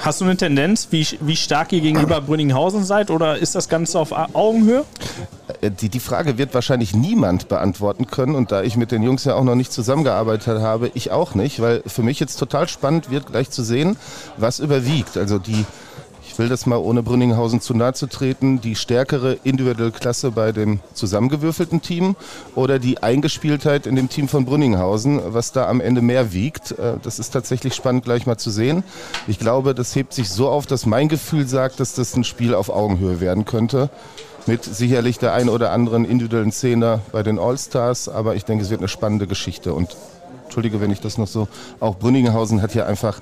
Hast 0.00 0.20
du 0.20 0.26
eine 0.26 0.36
Tendenz, 0.36 0.88
wie, 0.90 1.06
wie 1.20 1.34
stark 1.34 1.72
ihr 1.72 1.80
gegenüber 1.80 2.20
Brünninghausen 2.26 2.84
seid 2.84 3.10
oder 3.10 3.36
ist 3.36 3.54
das 3.54 3.68
Ganze 3.68 3.98
auf 3.98 4.12
Augenhöhe? 4.12 4.84
Äh, 5.60 5.70
die, 5.72 5.88
die 5.88 6.00
Frage 6.00 6.38
wird 6.38 6.54
wahrscheinlich 6.54 6.94
niemand 6.94 7.48
beantworten 7.48 8.06
können 8.06 8.36
und 8.36 8.52
da 8.52 8.62
ich 8.62 8.76
mit 8.76 8.92
den 8.92 9.02
Jungs 9.02 9.24
ja 9.24 9.34
auch 9.34 9.42
noch 9.42 9.56
nicht 9.56 9.72
zusammengearbeitet 9.72 10.60
habe, 10.60 10.90
ich 10.94 11.10
auch 11.10 11.34
nicht, 11.34 11.60
weil 11.60 11.82
für 11.86 12.02
mich 12.02 12.20
jetzt 12.20 12.36
total 12.36 12.68
spannend 12.68 13.10
wird 13.10 13.26
gleich 13.26 13.50
zu 13.50 13.64
sehen, 13.64 13.96
was 14.36 14.60
überwiegt. 14.60 15.16
Also 15.16 15.38
die, 15.38 15.64
ich 16.38 16.40
will 16.40 16.48
das 16.48 16.66
mal 16.66 16.76
ohne 16.76 17.02
Brünninghausen 17.02 17.60
zu 17.60 17.74
nahe 17.74 17.94
zu 17.94 18.06
treten, 18.06 18.60
die 18.60 18.76
stärkere 18.76 19.38
individuelle 19.42 19.90
Klasse 19.90 20.30
bei 20.30 20.52
dem 20.52 20.78
zusammengewürfelten 20.94 21.82
Team 21.82 22.14
oder 22.54 22.78
die 22.78 23.02
Eingespieltheit 23.02 23.88
in 23.88 23.96
dem 23.96 24.08
Team 24.08 24.28
von 24.28 24.44
Brünninghausen, 24.44 25.20
was 25.34 25.50
da 25.50 25.66
am 25.66 25.80
Ende 25.80 26.00
mehr 26.00 26.32
wiegt. 26.32 26.78
Äh, 26.78 26.98
das 27.02 27.18
ist 27.18 27.30
tatsächlich 27.30 27.74
spannend 27.74 28.04
gleich 28.04 28.24
mal 28.24 28.36
zu 28.36 28.50
sehen. 28.50 28.84
Ich 29.26 29.40
glaube, 29.40 29.74
das 29.74 29.96
hebt 29.96 30.12
sich 30.12 30.30
so 30.30 30.48
auf, 30.48 30.66
dass 30.66 30.86
mein 30.86 31.08
Gefühl 31.08 31.48
sagt, 31.48 31.80
dass 31.80 31.94
das 31.94 32.14
ein 32.14 32.22
Spiel 32.22 32.54
auf 32.54 32.68
Augenhöhe 32.68 33.20
werden 33.20 33.44
könnte 33.44 33.90
mit 34.46 34.62
sicherlich 34.62 35.18
der 35.18 35.32
ein 35.32 35.48
oder 35.48 35.72
anderen 35.72 36.04
individuellen 36.04 36.52
Szene 36.52 37.00
bei 37.10 37.24
den 37.24 37.40
All-Stars, 37.40 38.08
aber 38.08 38.36
ich 38.36 38.44
denke, 38.44 38.62
es 38.62 38.70
wird 38.70 38.80
eine 38.80 38.86
spannende 38.86 39.26
Geschichte 39.26 39.74
und 39.74 39.96
entschuldige, 40.44 40.80
wenn 40.80 40.92
ich 40.92 41.00
das 41.00 41.18
noch 41.18 41.26
so, 41.26 41.48
auch 41.80 41.96
Brünninghausen 41.96 42.62
hat 42.62 42.74
ja 42.74 42.86
einfach 42.86 43.20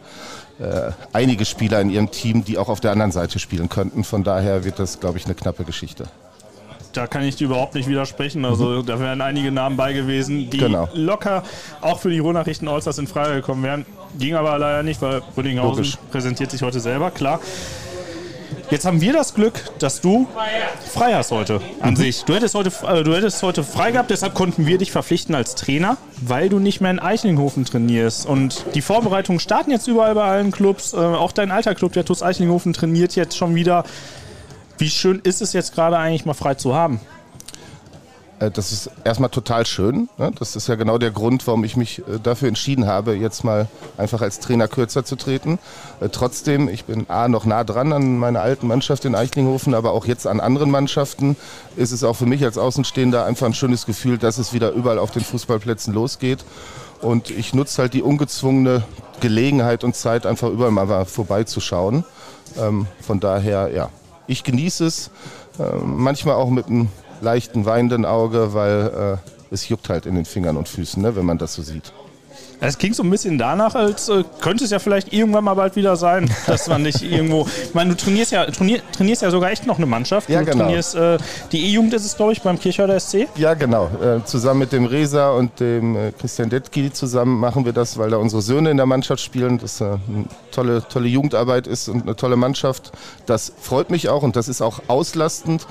äh, 0.59 0.93
einige 1.13 1.45
Spieler 1.45 1.81
in 1.81 1.91
ihrem 1.91 2.11
Team, 2.11 2.45
die 2.45 2.59
auch 2.59 2.69
auf 2.69 2.81
der 2.81 2.93
anderen 2.93 3.13
Seite 3.13 3.39
spielen 3.39 3.69
könnten. 3.69 4.05
Von 4.05 4.25
daher 4.25 4.65
wird 4.65 4.79
das, 4.79 5.01
glaube 5.01 5.19
ich, 5.19 5.27
eine 5.27 5.35
knappe 5.35 5.65
Geschichte. 5.65 6.07
Da 6.93 7.07
kann 7.07 7.23
ich 7.25 7.37
dir 7.37 7.45
überhaupt 7.45 7.75
nicht 7.75 7.89
widersprechen. 7.89 8.45
Also 8.47 8.69
mhm. 8.69 8.87
da 8.87 8.99
wären 8.99 9.21
einige 9.21 9.53
Namen 9.53 9.77
bei 9.77 9.93
gewesen, 9.93 10.49
die 10.49 10.57
genau. 10.57 10.89
locker 10.95 11.43
auch 11.83 11.99
für 11.99 12.09
die 12.09 12.21
Ruhrnachrichten 12.21 12.69
Allstars 12.69 12.97
in 12.99 13.07
Frage 13.07 13.35
gekommen 13.35 13.63
wären. 13.63 13.85
Ging 14.19 14.35
aber 14.35 14.59
leider 14.59 14.83
nicht, 14.83 15.03
weil 15.03 15.21
Brünninghausen 15.35 15.85
Logisch. 15.85 15.99
präsentiert 16.11 16.51
sich 16.51 16.63
heute 16.63 16.81
selber, 16.81 17.11
klar. 17.11 17.41
Jetzt 18.71 18.85
haben 18.85 19.01
wir 19.01 19.13
das 19.13 19.35
Glück, 19.35 19.71
dass 19.79 20.01
du 20.01 20.27
frei 20.93 21.15
hast 21.15 21.31
heute 21.31 21.61
an 21.81 21.91
mhm. 21.91 21.97
sich. 21.97 22.25
Du 22.25 22.35
hättest 22.35 22.55
heute, 22.55 22.73
äh, 22.87 23.05
du 23.05 23.15
hättest 23.15 23.43
heute 23.43 23.63
frei 23.63 23.93
gehabt, 23.93 24.11
deshalb 24.11 24.35
konnten 24.35 24.67
wir 24.67 24.79
dich 24.79 24.91
verpflichten 24.91 25.35
als 25.35 25.55
Trainer, 25.55 25.97
weil 26.21 26.49
du 26.49 26.59
nicht 26.59 26.81
mehr 26.81 26.91
in 26.91 26.99
Eichlinghofen 26.99 27.65
trainierst. 27.65 28.27
Und 28.27 28.65
die 28.75 28.83
Vorbereitungen 28.83 29.39
starten 29.39 29.71
jetzt 29.71 29.87
überall 29.87 30.15
bei 30.15 30.25
allen 30.25 30.51
Clubs. 30.51 30.95
Äh, 30.95 30.97
auch 30.97 31.33
dein 31.33 31.53
alter 31.53 31.75
Club, 31.75 31.93
der 31.93 32.05
TuS 32.05 32.23
Eichlinghofen, 32.23 32.73
trainiert 32.73 33.15
jetzt 33.15 33.37
schon 33.37 33.55
wieder. 33.55 33.85
Wie 34.79 34.91
schön 34.91 35.21
ist 35.23 35.43
es 35.43 35.53
jetzt 35.53 35.75
gerade 35.75 35.97
eigentlich 35.97 36.25
mal 36.25 36.35
frei 36.35 36.55
zu 36.55 36.75
haben? 36.75 37.01
Äh, 38.38 38.50
das 38.50 38.73
ist 38.73 38.90
erstmal 39.05 39.31
total 39.31 39.66
schön. 39.66 40.09
Ne? 40.19 40.33
Das 40.38 40.57
ist 40.57 40.69
ja 40.69 40.75
genau 40.75 40.99
der 40.99 41.11
Grund, 41.11 41.47
warum 41.47 41.64
ich 41.64 41.76
mich 41.76 42.00
äh, 42.00 42.19
dafür 42.23 42.49
entschieden 42.49 42.87
habe, 42.87 43.14
jetzt 43.14 43.45
mal 43.45 43.69
einfach 43.97 44.21
als 44.21 44.40
Trainer 44.40 44.69
kürzer 44.69 45.05
zu 45.05 45.16
treten. 45.16 45.59
Äh, 46.00 46.09
trotzdem, 46.11 46.69
ich 46.69 46.85
bin 46.85 47.09
A, 47.09 47.28
noch 47.28 47.45
nah 47.45 47.64
dran 47.64 47.93
an 47.93 48.19
meiner 48.19 48.40
alten 48.40 48.66
Mannschaft 48.66 49.05
in 49.05 49.14
Eichlinghofen, 49.14 49.75
aber 49.75 49.93
auch 49.93 50.07
jetzt 50.07 50.26
an 50.26 50.40
anderen 50.40 50.71
Mannschaften 50.71 51.37
ist 51.76 51.93
es 51.93 52.05
auch 52.05 52.14
für 52.14 52.26
mich 52.26 52.45
als 52.45 52.59
Außenstehender 52.59 53.25
einfach 53.25 53.47
ein 53.47 53.55
schönes 53.55 53.87
Gefühl, 53.87 54.19
dass 54.19 54.38
es 54.38 54.52
wieder 54.52 54.73
überall 54.73 54.99
auf 54.99 55.11
den 55.11 55.23
Fußballplätzen 55.23 55.95
losgeht. 55.95 56.45
Und 57.02 57.31
ich 57.31 57.52
nutze 57.52 57.83
halt 57.83 57.93
die 57.93 58.02
ungezwungene 58.02 58.83
Gelegenheit 59.21 59.85
und 59.85 59.95
Zeit, 59.95 60.25
einfach 60.25 60.49
überall 60.49 60.71
mal 60.71 61.05
vorbeizuschauen. 61.05 62.05
Ähm, 62.59 62.87
von 63.02 63.21
daher, 63.21 63.71
ja, 63.75 63.90
ich 64.26 64.45
genieße 64.45 64.87
es. 64.87 65.11
Manchmal 65.83 66.35
auch 66.35 66.50
mit 66.50 66.66
einem 66.66 66.90
leichten 67.21 67.65
weinenden 67.65 68.05
Auge, 68.05 68.55
weil 68.55 69.19
äh, 69.25 69.55
es 69.55 69.69
juckt 69.69 69.89
halt 69.89 70.07
in 70.07 70.15
den 70.15 70.25
Fingern 70.25 70.57
und 70.57 70.69
Füßen, 70.69 71.03
ne, 71.03 71.17
wenn 71.17 71.25
man 71.25 71.39
das 71.39 71.55
so 71.55 71.63
sieht. 71.63 71.93
Es 72.59 72.79
klingt 72.79 72.97
so 72.97 73.03
ein 73.03 73.11
bisschen 73.11 73.37
danach, 73.37 73.75
als 73.75 74.09
äh, 74.09 74.25
könnte 74.41 74.65
es 74.65 74.71
ja 74.71 74.79
vielleicht 74.79 75.13
irgendwann 75.13 75.45
mal 75.45 75.55
bald 75.55 75.77
wieder 75.77 75.97
sein, 75.97 76.31
dass 76.47 76.69
man 76.69 76.83
nicht 76.83 77.03
irgendwo. 77.03 77.47
Ich 77.65 77.75
meine, 77.75 77.91
du 77.91 77.97
trainierst 77.97 78.33
ja, 78.33 78.47
trainier, 78.47 78.81
trainierst 78.93 79.23
ja 79.23 79.31
sogar 79.31 79.51
echt 79.51 79.67
noch 79.67 79.77
eine 79.77 79.87
Mannschaft. 79.87 80.31
Ja, 80.31 80.41
du 80.41 80.47
genau. 80.47 80.65
trainierst 80.65 80.95
äh, 80.95 81.19
die 81.53 81.67
E-Jugend 81.67 81.93
ist 81.93 82.07
es, 82.07 82.17
glaube 82.17 82.33
ich, 82.33 82.41
beim 82.41 82.59
Kirchhörder 82.59 82.99
SC. 82.99 83.29
Ja, 83.37 83.55
genau. 83.55 83.91
Äh, 84.03 84.25
zusammen 84.25 84.61
mit 84.61 84.73
dem 84.73 84.87
Resa 84.87 85.31
und 85.31 85.61
dem 85.61 85.97
äh, 85.97 86.13
Christian 86.13 86.49
Detki 86.49 86.91
zusammen 86.93 87.39
machen 87.39 87.67
wir 87.67 87.73
das, 87.73 87.99
weil 87.99 88.11
da 88.11 88.17
unsere 88.17 88.41
Söhne 88.41 88.71
in 88.71 88.79
der 88.79 88.87
Mannschaft 88.87 89.23
spielen. 89.23 89.59
Das 89.59 89.81
äh, 89.81 89.85
eine 89.85 89.99
tolle, 90.51 90.83
tolle 90.89 91.09
Jugendarbeit 91.09 91.67
ist 91.67 91.89
und 91.89 92.05
eine 92.05 92.17
tolle 92.17 92.37
Mannschaft. 92.37 92.93
Das 93.27 93.53
freut 93.61 93.91
mich 93.91 94.09
auch 94.09 94.23
und 94.23 94.35
das 94.35 94.49
ist 94.49 94.63
auch 94.63 94.81
auslastend. 94.89 95.67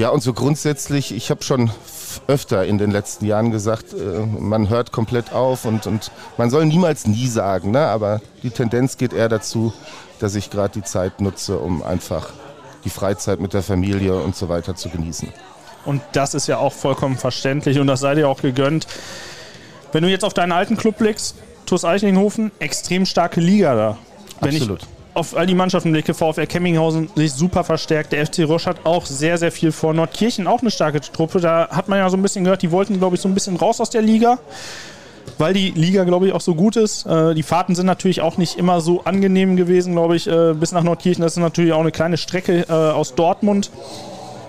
Ja, 0.00 0.08
und 0.08 0.22
so 0.22 0.32
grundsätzlich, 0.32 1.14
ich 1.14 1.28
habe 1.28 1.42
schon 1.42 1.70
öfter 2.26 2.64
in 2.64 2.78
den 2.78 2.90
letzten 2.90 3.26
Jahren 3.26 3.50
gesagt, 3.50 3.92
äh, 3.92 4.24
man 4.24 4.70
hört 4.70 4.92
komplett 4.92 5.34
auf 5.34 5.66
und, 5.66 5.86
und 5.86 6.10
man 6.38 6.48
soll 6.48 6.64
niemals 6.64 7.06
nie 7.06 7.26
sagen, 7.26 7.72
ne? 7.72 7.80
aber 7.80 8.22
die 8.42 8.48
Tendenz 8.48 8.96
geht 8.96 9.12
eher 9.12 9.28
dazu, 9.28 9.74
dass 10.18 10.36
ich 10.36 10.48
gerade 10.48 10.72
die 10.72 10.84
Zeit 10.84 11.20
nutze, 11.20 11.58
um 11.58 11.82
einfach 11.82 12.30
die 12.86 12.88
Freizeit 12.88 13.40
mit 13.40 13.52
der 13.52 13.62
Familie 13.62 14.14
und 14.14 14.34
so 14.34 14.48
weiter 14.48 14.74
zu 14.74 14.88
genießen. 14.88 15.28
Und 15.84 16.00
das 16.12 16.32
ist 16.32 16.46
ja 16.46 16.56
auch 16.56 16.72
vollkommen 16.72 17.18
verständlich 17.18 17.78
und 17.78 17.86
das 17.86 18.00
sei 18.00 18.14
dir 18.14 18.26
auch 18.30 18.40
gegönnt. 18.40 18.86
Wenn 19.92 20.02
du 20.02 20.08
jetzt 20.08 20.24
auf 20.24 20.32
deinen 20.32 20.52
alten 20.52 20.78
Club 20.78 20.96
blickst, 20.96 21.36
TuS 21.66 21.84
Eichlinghofen, 21.84 22.52
extrem 22.58 23.04
starke 23.04 23.42
Liga 23.42 23.74
da. 23.74 23.98
Wenn 24.40 24.54
Absolut. 24.54 24.80
Ich 24.80 24.99
auf 25.14 25.36
all 25.36 25.46
die 25.46 25.54
Mannschaften 25.54 25.92
blicke, 25.92 26.14
VfR 26.14 26.46
Kemminghausen 26.46 27.10
sich 27.14 27.32
super 27.32 27.64
verstärkt. 27.64 28.12
Der 28.12 28.26
FC 28.26 28.40
Roche 28.40 28.70
hat 28.70 28.84
auch 28.84 29.06
sehr, 29.06 29.38
sehr 29.38 29.52
viel 29.52 29.72
vor. 29.72 29.94
Nordkirchen 29.94 30.46
auch 30.46 30.60
eine 30.60 30.70
starke 30.70 31.00
Truppe. 31.00 31.40
Da 31.40 31.68
hat 31.70 31.88
man 31.88 31.98
ja 31.98 32.08
so 32.10 32.16
ein 32.16 32.22
bisschen 32.22 32.44
gehört, 32.44 32.62
die 32.62 32.70
wollten, 32.70 32.98
glaube 32.98 33.16
ich, 33.16 33.22
so 33.22 33.28
ein 33.28 33.34
bisschen 33.34 33.56
raus 33.56 33.80
aus 33.80 33.90
der 33.90 34.02
Liga. 34.02 34.38
Weil 35.38 35.54
die 35.54 35.70
Liga, 35.70 36.04
glaube 36.04 36.26
ich, 36.26 36.32
auch 36.32 36.40
so 36.40 36.54
gut 36.54 36.76
ist. 36.76 37.06
Äh, 37.06 37.34
die 37.34 37.42
Fahrten 37.42 37.74
sind 37.74 37.86
natürlich 37.86 38.20
auch 38.20 38.36
nicht 38.36 38.58
immer 38.58 38.80
so 38.80 39.04
angenehm 39.04 39.56
gewesen, 39.56 39.92
glaube 39.92 40.16
ich, 40.16 40.26
äh, 40.26 40.54
bis 40.54 40.72
nach 40.72 40.82
Nordkirchen. 40.82 41.22
Das 41.22 41.32
ist 41.32 41.38
natürlich 41.38 41.72
auch 41.72 41.80
eine 41.80 41.92
kleine 41.92 42.16
Strecke 42.16 42.66
äh, 42.68 42.72
aus 42.72 43.14
Dortmund 43.14 43.70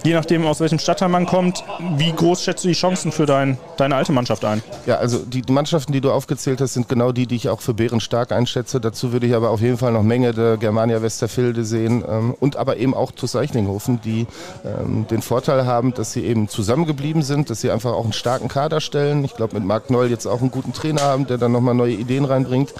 je 0.03 0.13
nachdem, 0.13 0.45
aus 0.45 0.59
welchem 0.59 0.79
Stadtteil 0.79 1.09
man 1.09 1.25
kommt, 1.25 1.63
wie 1.97 2.11
groß 2.11 2.43
schätzt 2.43 2.63
du 2.63 2.67
die 2.67 2.73
Chancen 2.73 3.11
für 3.11 3.25
dein, 3.25 3.57
deine 3.77 3.95
alte 3.95 4.11
Mannschaft 4.11 4.45
ein? 4.45 4.61
Ja, 4.85 4.95
also 4.95 5.19
die 5.19 5.43
Mannschaften, 5.51 5.93
die 5.93 6.01
du 6.01 6.11
aufgezählt 6.11 6.61
hast, 6.61 6.73
sind 6.73 6.89
genau 6.89 7.11
die, 7.11 7.27
die 7.27 7.35
ich 7.35 7.49
auch 7.49 7.61
für 7.61 7.73
Bären 7.73 7.99
stark 7.99 8.31
einschätze. 8.31 8.79
Dazu 8.79 9.13
würde 9.13 9.27
ich 9.27 9.35
aber 9.35 9.49
auf 9.49 9.61
jeden 9.61 9.77
Fall 9.77 9.91
noch 9.91 10.03
Menge 10.03 10.33
der 10.33 10.57
Germania 10.57 11.01
Westerfilde 11.01 11.63
sehen 11.63 12.03
ähm, 12.07 12.35
und 12.39 12.55
aber 12.55 12.77
eben 12.77 12.93
auch 12.93 13.11
TuS 13.11 13.35
Eichlinghofen, 13.35 14.01
die 14.01 14.27
ähm, 14.65 15.05
den 15.09 15.21
Vorteil 15.21 15.65
haben, 15.65 15.93
dass 15.93 16.13
sie 16.13 16.25
eben 16.25 16.47
zusammengeblieben 16.47 17.21
sind, 17.21 17.49
dass 17.49 17.61
sie 17.61 17.71
einfach 17.71 17.93
auch 17.93 18.03
einen 18.03 18.13
starken 18.13 18.47
Kader 18.47 18.81
stellen. 18.81 19.23
Ich 19.23 19.35
glaube, 19.35 19.55
mit 19.55 19.65
Marc 19.65 19.89
Neul 19.89 20.09
jetzt 20.09 20.25
auch 20.25 20.41
einen 20.41 20.51
guten 20.51 20.73
Trainer 20.73 21.01
haben, 21.01 21.27
der 21.27 21.37
dann 21.37 21.51
nochmal 21.51 21.75
neue 21.75 21.93
Ideen 21.93 22.25
reinbringt. 22.25 22.73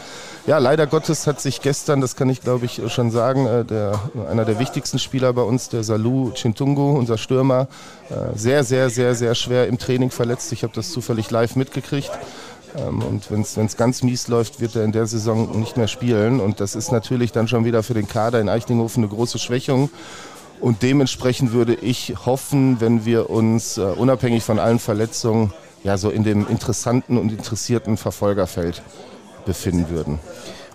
Ja, 0.48 0.57
leider 0.57 0.88
Gottes 0.88 1.27
hat 1.27 1.39
sich 1.39 1.62
gestern, 1.62 2.01
das 2.01 2.15
kann 2.15 2.27
ich 2.27 2.41
glaube 2.41 2.65
ich 2.65 2.81
schon 2.91 3.12
sagen, 3.12 3.45
äh, 3.45 3.63
der, 3.63 4.00
einer 4.27 4.43
der 4.43 4.57
wichtigsten 4.57 4.98
Spieler 4.98 5.33
bei 5.33 5.43
uns, 5.43 5.69
der 5.69 5.83
Salou 5.83 6.31
Chintungu, 6.33 6.98
unser 6.98 7.19
Stürmer, 7.19 7.67
äh, 8.10 8.36
sehr, 8.36 8.63
sehr, 8.63 8.89
sehr, 8.89 9.13
sehr 9.13 9.36
schwer 9.36 9.67
im 9.67 9.77
Training 9.77 10.10
verletzt. 10.10 10.51
Ich 10.51 10.63
habe 10.63 10.74
das 10.74 10.89
zufällig 10.89 11.29
live 11.29 11.55
mitgekriegt. 11.55 12.10
Ähm, 12.75 13.03
und 13.03 13.29
wenn 13.29 13.65
es 13.65 13.77
ganz 13.77 14.01
mies 14.01 14.27
läuft, 14.29 14.60
wird 14.60 14.75
er 14.75 14.83
in 14.83 14.91
der 14.91 15.05
Saison 15.05 15.60
nicht 15.60 15.77
mehr 15.77 15.88
spielen. 15.88 16.39
Und 16.39 16.60
das 16.60 16.74
ist 16.74 16.91
natürlich 16.91 17.31
dann 17.31 17.48
schon 17.48 17.63
wieder 17.63 17.83
für 17.83 17.93
den 17.93 18.07
Kader 18.07 18.41
in 18.41 18.50
Eichlinghofen 18.50 19.03
eine 19.03 19.13
große 19.13 19.38
Schwächung. 19.38 19.91
Und 20.60 20.81
dementsprechend 20.81 21.53
würde 21.53 21.75
ich 21.75 22.15
hoffen, 22.25 22.81
wenn 22.81 23.05
wir 23.05 23.29
uns 23.29 23.77
uh, 23.77 23.93
unabhängig 23.98 24.43
von 24.43 24.57
allen 24.57 24.79
Verletzungen 24.79 25.53
ja 25.83 25.98
so 25.98 26.10
in 26.10 26.24
dem 26.24 26.48
interessanten 26.48 27.17
und 27.17 27.31
interessierten 27.31 27.98
Verfolgerfeld 27.98 28.81
befinden 29.45 29.89
würden. 29.89 30.19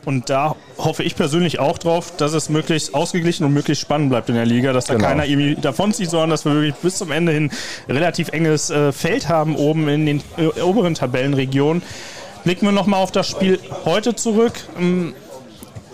Und 0.06 0.30
da 0.30 0.54
hoffe 0.78 1.02
ich 1.02 1.16
persönlich 1.16 1.58
auch 1.58 1.78
drauf, 1.78 2.16
dass 2.16 2.32
es 2.32 2.48
möglichst 2.48 2.94
ausgeglichen 2.94 3.44
und 3.44 3.52
möglichst 3.52 3.82
spannend 3.82 4.10
bleibt 4.10 4.28
in 4.28 4.36
der 4.36 4.46
Liga, 4.46 4.72
dass 4.72 4.84
da 4.84 4.94
genau. 4.94 5.08
keiner 5.08 5.26
irgendwie 5.26 5.56
davonzieht, 5.56 6.10
sondern 6.10 6.30
dass 6.30 6.44
wir 6.44 6.54
wirklich 6.54 6.76
bis 6.76 6.98
zum 6.98 7.10
Ende 7.10 7.32
hin 7.32 7.50
relativ 7.88 8.28
enges 8.28 8.70
äh, 8.70 8.92
Feld 8.92 9.28
haben 9.28 9.56
oben 9.56 9.88
in 9.88 10.06
den 10.06 10.22
äh, 10.36 10.60
oberen 10.60 10.94
Tabellenregionen. 10.94 11.82
Blicken 12.44 12.66
wir 12.66 12.72
nochmal 12.72 13.02
auf 13.02 13.10
das 13.10 13.28
Spiel 13.28 13.58
heute 13.84 14.14
zurück. 14.14 14.52
Ähm, 14.78 15.12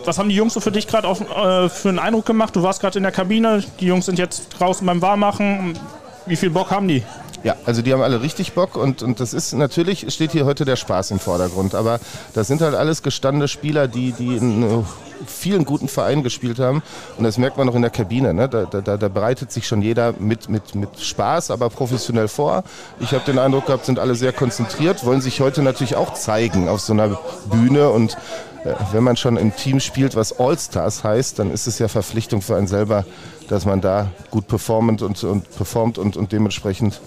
was 0.04 0.18
haben 0.18 0.28
die 0.28 0.34
Jungs 0.34 0.52
so 0.52 0.60
für 0.60 0.72
dich 0.72 0.86
gerade 0.86 1.08
äh, 1.08 1.70
für 1.70 1.88
einen 1.88 1.98
Eindruck 1.98 2.26
gemacht? 2.26 2.54
Du 2.54 2.62
warst 2.62 2.80
gerade 2.80 2.98
in 2.98 3.04
der 3.04 3.12
Kabine, 3.12 3.64
die 3.80 3.86
Jungs 3.86 4.04
sind 4.04 4.18
jetzt 4.18 4.48
draußen 4.58 4.86
beim 4.86 5.00
Warmachen. 5.00 5.78
Wie 6.26 6.36
viel 6.36 6.50
Bock 6.50 6.70
haben 6.70 6.86
die? 6.86 7.02
Ja, 7.44 7.56
also 7.64 7.82
die 7.82 7.92
haben 7.92 8.02
alle 8.02 8.22
richtig 8.22 8.52
Bock 8.52 8.76
und, 8.76 9.02
und 9.02 9.18
das 9.18 9.34
ist 9.34 9.52
natürlich, 9.52 10.12
steht 10.14 10.30
hier 10.30 10.44
heute 10.44 10.64
der 10.64 10.76
Spaß 10.76 11.10
im 11.10 11.18
Vordergrund. 11.18 11.74
Aber 11.74 11.98
das 12.34 12.46
sind 12.46 12.60
halt 12.60 12.74
alles 12.74 13.02
gestandene 13.02 13.48
Spieler, 13.48 13.88
die, 13.88 14.12
die 14.12 14.36
in 14.36 14.62
uh, 14.62 14.84
vielen 15.26 15.64
guten 15.64 15.88
Vereinen 15.88 16.22
gespielt 16.22 16.60
haben. 16.60 16.82
Und 17.18 17.24
das 17.24 17.38
merkt 17.38 17.56
man 17.56 17.66
noch 17.66 17.74
in 17.74 17.82
der 17.82 17.90
Kabine. 17.90 18.32
Ne? 18.32 18.48
Da, 18.48 18.64
da, 18.64 18.96
da 18.96 19.08
bereitet 19.08 19.50
sich 19.50 19.66
schon 19.66 19.82
jeder 19.82 20.14
mit, 20.18 20.48
mit, 20.48 20.74
mit 20.76 21.00
Spaß, 21.00 21.50
aber 21.50 21.68
professionell 21.68 22.28
vor. 22.28 22.62
Ich 23.00 23.12
habe 23.12 23.24
den 23.24 23.38
Eindruck 23.38 23.66
gehabt, 23.66 23.86
sind 23.86 23.98
alle 23.98 24.14
sehr 24.14 24.32
konzentriert, 24.32 25.04
wollen 25.04 25.20
sich 25.20 25.40
heute 25.40 25.62
natürlich 25.62 25.96
auch 25.96 26.14
zeigen 26.14 26.68
auf 26.68 26.80
so 26.80 26.92
einer 26.92 27.18
Bühne 27.50 27.90
und 27.90 28.16
äh, 28.64 28.74
wenn 28.92 29.02
man 29.02 29.16
schon 29.16 29.36
im 29.36 29.54
Team 29.56 29.80
spielt, 29.80 30.14
was 30.14 30.38
All-Stars 30.38 31.02
heißt, 31.02 31.40
dann 31.40 31.50
ist 31.50 31.66
es 31.66 31.80
ja 31.80 31.88
Verpflichtung 31.88 32.40
für 32.42 32.54
einen 32.54 32.68
selber, 32.68 33.04
dass 33.48 33.64
man 33.64 33.80
da 33.80 34.08
gut 34.30 34.46
performt 34.46 35.02
und, 35.02 35.22
und 35.24 35.50
performt 35.56 35.98
und, 35.98 36.16
und 36.16 36.30
dementsprechend 36.30 37.00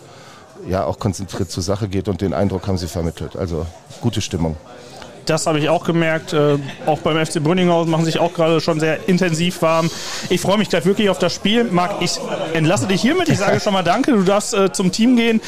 ja 0.67 0.85
auch 0.85 0.99
konzentriert 0.99 1.51
zur 1.51 1.63
Sache 1.63 1.87
geht 1.87 2.07
und 2.07 2.21
den 2.21 2.33
Eindruck 2.33 2.67
haben 2.67 2.77
sie 2.77 2.87
vermittelt. 2.87 3.35
Also 3.35 3.65
gute 4.01 4.21
Stimmung. 4.21 4.57
Das 5.25 5.47
habe 5.47 5.59
ich 5.59 5.69
auch 5.69 5.83
gemerkt. 5.83 6.33
Äh, 6.33 6.57
auch 6.85 6.99
beim 6.99 7.23
FC 7.23 7.41
Brünninghausen 7.41 7.89
machen 7.91 8.05
sich 8.05 8.19
auch 8.19 8.33
gerade 8.33 8.61
schon 8.61 8.79
sehr 8.79 9.09
intensiv 9.09 9.61
warm. 9.61 9.89
Ich 10.29 10.41
freue 10.41 10.57
mich 10.57 10.69
gleich 10.69 10.85
wirklich 10.85 11.09
auf 11.09 11.17
das 11.17 11.33
Spiel. 11.33 11.63
Marc, 11.63 12.01
ich 12.01 12.19
entlasse 12.53 12.87
dich 12.87 13.01
hiermit. 13.01 13.29
Ich 13.29 13.39
sage 13.39 13.59
schon 13.59 13.73
mal 13.73 13.83
Danke. 13.83 14.11
Du 14.11 14.23
darfst 14.23 14.53
äh, 14.53 14.71
zum 14.71 14.91
Team 14.91 15.15
gehen. 15.15 15.41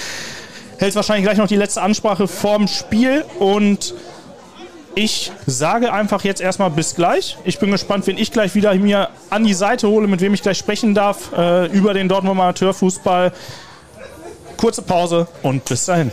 Hältst 0.79 0.95
wahrscheinlich 0.95 1.25
gleich 1.25 1.37
noch 1.37 1.47
die 1.47 1.55
letzte 1.55 1.81
Ansprache 1.81 2.27
vorm 2.27 2.67
Spiel. 2.67 3.23
Und 3.39 3.93
ich 4.95 5.31
sage 5.45 5.93
einfach 5.93 6.23
jetzt 6.23 6.41
erstmal 6.41 6.71
bis 6.71 6.95
gleich. 6.95 7.37
Ich 7.43 7.59
bin 7.59 7.69
gespannt, 7.69 8.07
wenn 8.07 8.17
ich 8.17 8.31
gleich 8.31 8.55
wieder 8.55 8.73
mir 8.73 9.09
an 9.29 9.43
die 9.43 9.53
Seite 9.53 9.87
hole, 9.87 10.07
mit 10.07 10.21
wem 10.21 10.33
ich 10.33 10.41
gleich 10.41 10.57
sprechen 10.57 10.95
darf 10.95 11.31
äh, 11.37 11.67
über 11.67 11.93
den 11.93 12.09
Dortmund 12.09 12.39
Amateurfußball. 12.39 13.31
Kurze 14.57 14.81
Pause 14.81 15.27
und 15.43 15.63
bis 15.65 15.85
dahin. 15.85 16.11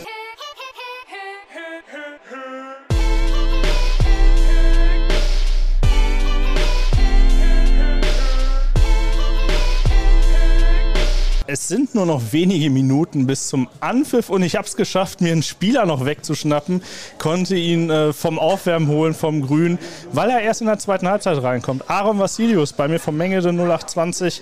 Es 11.47 11.67
sind 11.67 11.93
nur 11.95 12.05
noch 12.05 12.21
wenige 12.31 12.69
Minuten 12.69 13.27
bis 13.27 13.47
zum 13.47 13.69
Anpfiff 13.79 14.29
und 14.29 14.43
ich 14.43 14.55
habe 14.55 14.67
es 14.67 14.75
geschafft, 14.75 15.21
mir 15.21 15.31
einen 15.31 15.43
Spieler 15.43 15.85
noch 15.85 16.03
wegzuschnappen. 16.03 16.83
Konnte 17.17 17.55
ihn 17.55 17.89
äh, 17.89 18.13
vom 18.13 18.39
Aufwärmen 18.39 18.87
holen, 18.87 19.13
vom 19.13 19.41
Grün, 19.45 19.77
weil 20.11 20.31
er 20.31 20.41
erst 20.41 20.61
in 20.61 20.67
der 20.67 20.79
zweiten 20.79 21.07
Halbzeit 21.07 21.41
reinkommt. 21.41 21.89
Aaron 21.89 22.19
Vassilius 22.19 22.73
bei 22.73 22.87
mir 22.87 22.99
vom 22.99 23.15
Mengede 23.15 23.49
0820. 23.49 24.41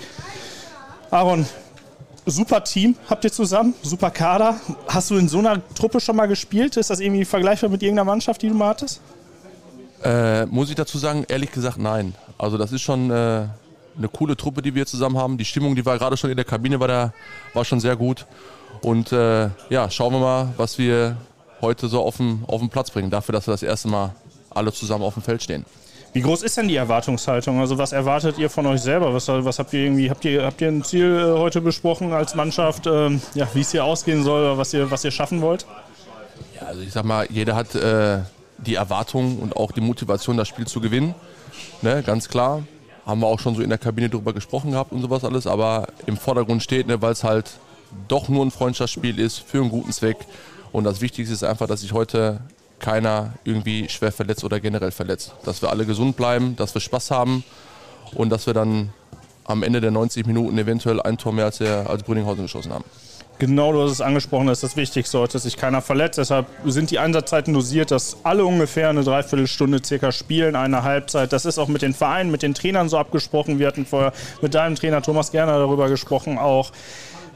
Aaron, 1.12 1.46
super 2.26 2.64
Team 2.64 2.96
habt 3.10 3.24
ihr 3.24 3.32
zusammen, 3.32 3.74
super 3.82 4.12
Kader. 4.12 4.60
Hast 4.88 5.10
du 5.10 5.16
in 5.18 5.28
so 5.28 5.40
einer 5.40 5.62
Truppe 5.76 6.00
schon 6.00 6.16
mal 6.16 6.28
gespielt? 6.28 6.78
Ist 6.78 6.90
das 6.90 7.00
irgendwie 7.00 7.26
vergleichbar 7.26 7.70
mit 7.70 7.82
irgendeiner 7.84 8.06
Mannschaft, 8.06 8.42
die 8.42 8.50
du 8.50 8.56
mal 8.56 8.70
hattest? 8.70 9.02
Äh, 10.04 10.46
muss 10.48 10.70
ich 10.70 10.76
dazu 10.76 10.98
sagen, 10.98 11.26
ehrlich 11.28 11.52
gesagt, 11.52 11.78
nein. 11.78 12.14
Also 12.38 12.58
das 12.58 12.72
ist 12.72 12.82
schon 12.82 13.10
äh, 13.10 13.14
eine 13.98 14.08
coole 14.12 14.36
Truppe, 14.36 14.62
die 14.62 14.76
wir 14.76 14.86
zusammen 14.86 15.18
haben. 15.18 15.38
Die 15.38 15.46
Stimmung, 15.46 15.76
die 15.76 15.86
war 15.86 15.98
gerade 15.98 16.18
schon 16.18 16.30
in 16.30 16.36
der 16.36 16.46
Kabine, 16.46 16.80
war, 16.80 16.88
da, 16.88 17.14
war 17.54 17.64
schon 17.64 17.80
sehr 17.80 17.96
gut. 17.96 18.26
Und 18.82 19.12
äh, 19.12 19.50
ja, 19.70 19.90
schauen 19.90 20.14
wir 20.14 20.20
mal, 20.20 20.54
was 20.58 20.78
wir 20.78 21.16
heute 21.62 21.88
so 21.88 22.02
auf 22.02 22.18
den, 22.18 22.44
auf 22.48 22.60
den 22.60 22.70
Platz 22.70 22.92
bringen, 22.92 23.10
dafür, 23.10 23.34
dass 23.34 23.48
wir 23.48 23.54
das 23.54 23.64
erste 23.64 23.88
Mal 23.88 24.14
alle 24.50 24.74
zusammen 24.74 25.04
auf 25.04 25.14
dem 25.14 25.24
Feld 25.24 25.42
stehen. 25.42 25.66
Wie 26.14 26.22
groß 26.22 26.44
ist 26.44 26.58
denn 26.58 26.68
die 26.68 26.76
Erwartungshaltung? 26.76 27.60
Also 27.60 27.80
was 27.80 27.92
erwartet 27.92 28.38
ihr 28.38 28.50
von 28.52 28.68
euch 28.68 28.82
selber? 28.82 29.12
Was, 29.16 29.28
was 29.28 29.58
habt 29.58 29.74
ihr 29.74 29.82
irgendwie, 29.86 30.12
habt 30.12 30.24
ihr, 30.26 30.46
habt 30.46 30.62
ihr 30.62 30.68
ein 30.68 30.84
Ziel 30.84 31.06
äh, 31.06 31.40
heute 31.40 31.60
besprochen 31.60 32.14
als 32.14 32.36
Mannschaft, 32.36 32.86
ähm, 32.86 33.20
ja, 33.34 33.48
wie 33.56 33.62
es 33.62 33.72
hier 33.72 33.84
ausgehen 33.84 34.24
soll 34.24 34.44
oder 34.44 34.58
was 34.60 34.72
ihr, 34.76 34.92
was 34.92 35.04
ihr 35.04 35.10
schaffen 35.10 35.42
wollt? 35.42 35.66
Ja, 36.60 36.68
also 36.68 36.82
ich 36.82 36.92
sag 36.92 37.04
mal, 37.04 37.26
jeder 37.32 37.56
hat 37.56 37.74
äh, 37.74 38.20
die 38.60 38.76
Erwartung 38.76 39.40
und 39.40 39.58
auch 39.58 39.72
die 39.72 39.82
Motivation, 39.82 40.38
das 40.38 40.48
Spiel 40.48 40.68
zu 40.68 40.82
gewinnen. 40.82 41.16
Ne, 41.82 42.04
ganz 42.04 42.30
klar. 42.30 42.64
Haben 43.08 43.20
wir 43.20 43.28
auch 43.28 43.40
schon 43.40 43.56
so 43.56 43.64
in 43.64 43.70
der 43.70 43.80
Kabine 43.80 44.08
drüber 44.08 44.34
gesprochen 44.34 44.72
gehabt 44.72 44.92
und 44.92 45.02
sowas 45.02 45.26
alles, 45.26 45.48
aber 45.48 45.88
im 46.06 46.16
Vordergrund 46.16 46.62
steht, 46.62 46.86
ne, 46.88 47.02
weil 47.02 47.14
es 47.14 47.24
halt 47.24 47.52
doch 48.08 48.30
nur 48.30 48.46
ein 48.46 48.52
Freundschaftsspiel 48.52 49.20
ist 49.20 49.40
für 49.40 49.62
einen 49.62 49.70
guten 49.70 49.92
Zweck. 49.92 50.18
Und 50.72 50.84
das 50.84 51.02
Wichtigste 51.02 51.34
ist 51.34 51.44
einfach, 51.44 51.68
dass 51.68 51.82
ich 51.82 51.92
heute 51.92 52.40
keiner 52.84 53.32
irgendwie 53.46 53.88
schwer 53.88 54.12
verletzt 54.12 54.44
oder 54.44 54.60
generell 54.60 54.92
verletzt. 54.92 55.34
Dass 55.46 55.62
wir 55.62 55.70
alle 55.70 55.86
gesund 55.86 56.18
bleiben, 56.18 56.58
dass 56.58 56.74
wir 56.76 56.82
Spaß 56.82 57.12
haben 57.12 57.46
und 58.14 58.30
dass 58.30 58.46
wir 58.46 58.54
dann 58.54 58.90
am 59.46 59.64
Ende 59.64 59.80
der 59.80 59.92
90 59.92 60.28
Minuten 60.28 60.58
eventuell 60.58 61.02
ein 61.02 61.18
Tor 61.18 61.32
mehr 61.32 61.46
als, 61.46 61.60
der, 61.60 61.90
als 61.90 62.04
Brüninghausen 62.04 62.44
geschossen 62.44 62.74
haben. 62.74 62.84
Genau, 63.40 63.72
du 63.72 63.82
hast 63.82 63.92
es 63.92 64.02
angesprochen, 64.02 64.48
das 64.48 64.60
ist 64.60 64.72
das 64.72 64.78
Wichtigste 64.78 65.18
heute, 65.18 65.34
dass 65.34 65.44
sich 65.44 65.58
keiner 65.58 65.82
verletzt. 65.82 66.18
Deshalb 66.18 66.46
sind 66.66 66.92
die 66.92 67.00
Einsatzzeiten 67.00 67.54
dosiert, 67.54 67.90
dass 67.90 68.18
alle 68.24 68.46
ungefähr 68.46 68.90
eine 68.90 69.04
Dreiviertelstunde 69.04 69.82
circa 69.84 70.12
spielen, 70.12 70.56
eine 70.56 70.84
Halbzeit. 70.84 71.34
Das 71.34 71.46
ist 71.46 71.58
auch 71.58 71.68
mit 71.68 71.82
den 71.82 71.94
Vereinen, 71.94 72.32
mit 72.32 72.44
den 72.44 72.54
Trainern 72.54 72.90
so 72.90 72.98
abgesprochen. 72.98 73.60
Wir 73.60 73.68
hatten 73.68 73.86
vorher 73.86 74.14
mit 74.42 74.54
deinem 74.54 74.76
Trainer 74.76 75.02
Thomas 75.02 75.32
Gerner 75.32 75.58
darüber 75.58 75.90
gesprochen 75.90 76.38
auch. 76.38 76.72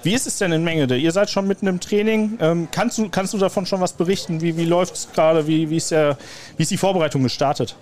Wie 0.04 0.13
ist 0.13 0.27
es 0.27 0.38
denn 0.38 0.51
in 0.51 0.63
Mengede? 0.63 0.98
Ihr 0.98 1.12
seid 1.12 1.30
schon 1.30 1.48
mitten 1.48 1.68
im 1.68 1.80
Training. 1.80 2.38
Ähm, 2.39 2.68
kannst, 2.72 2.98
du, 2.98 3.10
kannst 3.10 3.34
du 3.34 3.38
davon 3.38 3.66
schon 3.66 3.82
was 3.82 3.94
berichten? 3.94 4.42
Wie, 4.42 4.56
wie 4.58 4.66
läuft 4.66 4.96
es 4.96 5.10
gerade? 5.12 5.48
Wie, 5.48 5.70
wie, 5.70 5.77
ist 5.77 5.92
der, 5.92 6.18
wie 6.56 6.63
ist 6.63 6.72
die 6.72 6.77
Vorbereitung 6.77 7.24
gestartet? 7.24 7.75